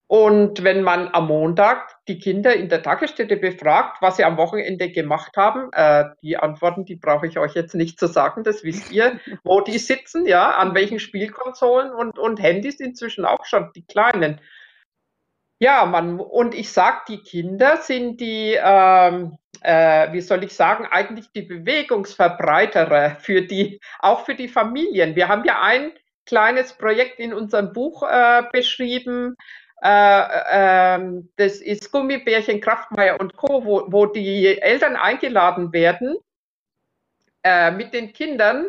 und 0.08 0.62
wenn 0.62 0.82
man 0.82 1.08
am 1.12 1.26
Montag 1.26 1.96
die 2.06 2.20
Kinder 2.20 2.54
in 2.54 2.68
der 2.68 2.82
Tagesstätte 2.82 3.36
befragt, 3.36 4.00
was 4.00 4.16
sie 4.16 4.24
am 4.24 4.36
Wochenende 4.36 4.90
gemacht 4.90 5.36
haben, 5.36 5.72
äh, 5.72 6.04
die 6.22 6.36
Antworten, 6.36 6.84
die 6.84 6.94
brauche 6.94 7.26
ich 7.26 7.38
euch 7.38 7.54
jetzt 7.54 7.74
nicht 7.74 7.98
zu 7.98 8.06
sagen, 8.06 8.44
das 8.44 8.62
wisst 8.62 8.92
ihr, 8.92 9.18
wo 9.42 9.60
die 9.62 9.78
sitzen, 9.78 10.24
ja, 10.24 10.50
an 10.52 10.74
welchen 10.76 11.00
Spielkonsolen 11.00 11.92
und, 11.92 12.18
und 12.18 12.40
Handys 12.40 12.78
inzwischen 12.78 13.24
auch 13.24 13.46
schon, 13.46 13.72
die 13.74 13.84
Kleinen. 13.84 14.40
Ja, 15.58 15.86
man, 15.86 16.20
und 16.20 16.54
ich 16.54 16.70
sage, 16.70 16.98
die 17.08 17.22
Kinder 17.22 17.78
sind 17.78 18.20
die, 18.20 18.56
ähm, 18.62 19.38
äh, 19.62 20.12
wie 20.12 20.20
soll 20.20 20.44
ich 20.44 20.54
sagen, 20.54 20.86
eigentlich 20.88 21.32
die 21.32 21.42
Bewegungsverbreiterer 21.42 23.16
für 23.18 23.42
die, 23.42 23.80
auch 23.98 24.24
für 24.24 24.36
die 24.36 24.48
Familien. 24.48 25.16
Wir 25.16 25.26
haben 25.26 25.44
ja 25.44 25.62
ein 25.62 25.92
kleines 26.26 26.74
Projekt 26.74 27.18
in 27.18 27.32
unserem 27.32 27.72
Buch 27.72 28.02
äh, 28.02 28.42
beschrieben, 28.52 29.36
äh, 29.82 30.96
äh, 30.96 31.22
das 31.36 31.56
ist 31.58 31.92
Gummibärchen, 31.92 32.60
Kraftmeier 32.60 33.20
und 33.20 33.36
Co., 33.36 33.64
wo, 33.64 33.84
wo 33.88 34.06
die 34.06 34.60
Eltern 34.60 34.96
eingeladen 34.96 35.72
werden, 35.72 36.16
äh, 37.42 37.70
mit 37.70 37.92
den 37.92 38.12
Kindern 38.12 38.66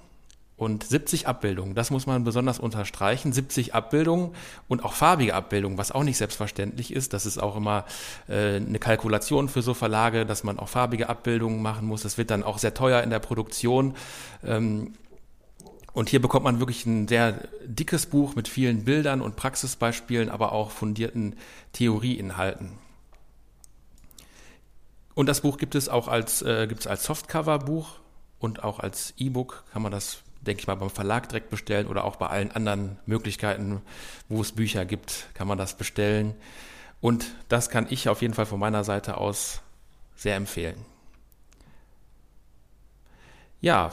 und 0.62 0.84
70 0.84 1.28
Abbildungen. 1.28 1.74
Das 1.74 1.90
muss 1.90 2.06
man 2.06 2.24
besonders 2.24 2.60
unterstreichen. 2.60 3.34
70 3.34 3.74
Abbildungen 3.74 4.36
und 4.68 4.86
auch 4.86 4.94
farbige 4.94 5.34
Abbildungen, 5.34 5.80
was 5.80 5.92
auch 5.92 6.04
nicht 6.04 6.18
selbstverständlich 6.18 6.94
ist. 6.94 7.14
Das 7.14 7.26
ist 7.26 7.40
auch 7.40 7.56
immer 7.56 7.86
äh, 8.28 8.58
eine 8.58 8.78
Kalkulation 8.78 9.50
für 9.50 9.64
so 9.64 9.74
Verlage, 9.74 10.24
dass 10.24 10.44
man 10.44 10.60
auch 10.60 10.70
farbige 10.70 11.10
Abbildungen 11.10 11.64
machen 11.64 11.88
muss. 11.88 12.04
Das 12.04 12.20
wird 12.20 12.30
dann 12.30 12.44
auch 12.44 12.60
sehr 12.60 12.76
teuer 12.76 13.02
in 13.02 13.10
der 13.10 13.18
Produktion. 13.18 13.96
Ähm, 14.44 14.94
und 15.94 16.10
hier 16.10 16.22
bekommt 16.22 16.44
man 16.44 16.60
wirklich 16.60 16.86
ein 16.86 17.08
sehr 17.08 17.48
dickes 17.66 18.06
Buch 18.06 18.36
mit 18.36 18.48
vielen 18.48 18.86
Bildern 18.86 19.22
und 19.22 19.36
Praxisbeispielen, 19.36 20.30
aber 20.30 20.52
auch 20.52 20.70
fundierten 20.70 21.38
Theorieinhalten. 21.74 22.74
Und 25.16 25.26
das 25.26 25.42
Buch 25.42 25.58
gibt 25.58 25.74
es 25.74 25.90
auch 25.90 26.08
als, 26.08 26.44
äh, 26.44 26.68
gibt 26.68 26.82
es 26.82 26.88
als 26.88 27.04
Softcover-Buch 27.04 28.01
und 28.42 28.64
auch 28.64 28.80
als 28.80 29.14
E-Book 29.18 29.64
kann 29.72 29.82
man 29.82 29.92
das 29.92 30.24
denke 30.42 30.62
ich 30.62 30.68
mal, 30.68 30.76
beim 30.76 30.90
Verlag 30.90 31.30
direkt 31.30 31.50
bestellen 31.50 31.88
oder 31.88 32.04
auch 32.04 32.16
bei 32.16 32.28
allen 32.28 32.52
anderen 32.52 32.98
Möglichkeiten, 33.06 33.82
wo 34.28 34.42
es 34.42 34.52
Bücher 34.52 34.86
gibt, 34.86 35.28
kann 35.34 35.48
man 35.48 35.58
das 35.58 35.78
bestellen. 35.78 36.34
Und 37.00 37.34
das 37.48 37.70
kann 37.70 37.88
ich 37.90 38.10
auf 38.10 38.22
jeden 38.22 38.34
Fall 38.34 38.46
von 38.46 38.60
meiner 38.60 38.84
Seite 38.84 39.18
aus 39.18 39.62
sehr 40.16 40.36
empfehlen. 40.36 40.84
Ja, 43.60 43.92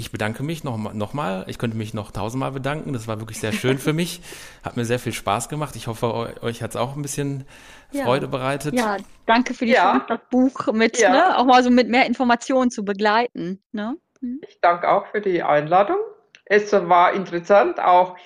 ich 0.00 0.10
bedanke 0.10 0.42
mich 0.42 0.64
nochmal. 0.64 0.94
Noch 0.94 1.12
mal. 1.12 1.44
Ich 1.46 1.58
könnte 1.58 1.76
mich 1.76 1.94
noch 1.94 2.10
tausendmal 2.10 2.52
bedanken. 2.52 2.92
Das 2.92 3.06
war 3.06 3.20
wirklich 3.20 3.38
sehr 3.38 3.52
schön 3.52 3.78
für 3.78 3.92
mich. 3.92 4.20
Hat 4.64 4.76
mir 4.76 4.84
sehr 4.84 4.98
viel 4.98 5.12
Spaß 5.12 5.48
gemacht. 5.48 5.76
Ich 5.76 5.86
hoffe, 5.86 6.42
euch 6.42 6.62
hat 6.62 6.70
es 6.70 6.76
auch 6.76 6.96
ein 6.96 7.02
bisschen 7.02 7.44
ja. 7.92 8.04
Freude 8.04 8.28
bereitet. 8.28 8.74
Ja, 8.74 8.96
danke 9.26 9.54
für 9.54 9.64
die 9.64 9.72
ja. 9.72 9.92
Chance, 9.92 10.06
das 10.08 10.20
Buch 10.30 10.72
mit, 10.72 10.98
ja. 10.98 11.10
ne, 11.10 11.38
auch 11.38 11.44
mal 11.44 11.62
so 11.62 11.70
mit 11.70 11.88
mehr 11.88 12.06
Informationen 12.06 12.70
zu 12.70 12.84
begleiten. 12.84 13.62
Ne? 13.72 13.96
Mhm. 14.20 14.40
Ich 14.48 14.60
danke 14.60 14.88
auch 14.88 15.06
für 15.06 15.20
die 15.20 15.42
Einladung. 15.42 15.98
Es 16.44 16.72
war 16.72 17.12
interessant, 17.14 17.80
auch 17.80 18.16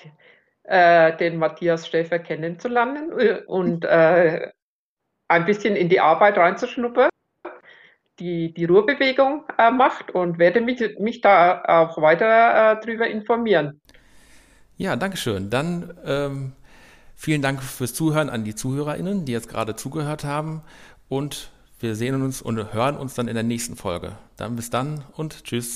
äh, 0.63 1.15
den 1.17 1.37
Matthias 1.37 1.87
Schäfer 1.87 2.19
kennenzulernen 2.19 3.11
äh, 3.19 3.41
und 3.45 3.85
äh, 3.85 4.51
ein 5.27 5.45
bisschen 5.45 5.75
in 5.75 5.89
die 5.89 5.99
Arbeit 5.99 6.37
reinzuschnuppern, 6.37 7.09
die 8.19 8.53
die 8.53 8.65
Ruhrbewegung 8.65 9.43
äh, 9.57 9.71
macht 9.71 10.11
und 10.11 10.39
werde 10.39 10.61
mich, 10.61 10.81
mich 10.99 11.21
da 11.21 11.63
auch 11.65 12.01
weiter 12.01 12.73
äh, 12.73 12.79
darüber 12.81 13.07
informieren. 13.07 13.81
Ja, 14.77 14.95
danke 14.95 15.17
schön. 15.17 15.49
Dann 15.49 15.93
ähm, 16.05 16.53
vielen 17.15 17.41
Dank 17.41 17.63
fürs 17.63 17.93
Zuhören 17.93 18.29
an 18.29 18.43
die 18.43 18.55
ZuhörerInnen, 18.55 19.25
die 19.25 19.31
jetzt 19.31 19.49
gerade 19.49 19.75
zugehört 19.75 20.23
haben 20.23 20.61
und 21.07 21.51
wir 21.79 21.95
sehen 21.95 22.21
uns 22.21 22.41
und 22.41 22.73
hören 22.73 22.97
uns 22.97 23.15
dann 23.15 23.27
in 23.27 23.35
der 23.35 23.43
nächsten 23.43 23.75
Folge. 23.75 24.13
Dann 24.37 24.55
bis 24.55 24.69
dann 24.69 25.03
und 25.13 25.43
tschüss. 25.43 25.73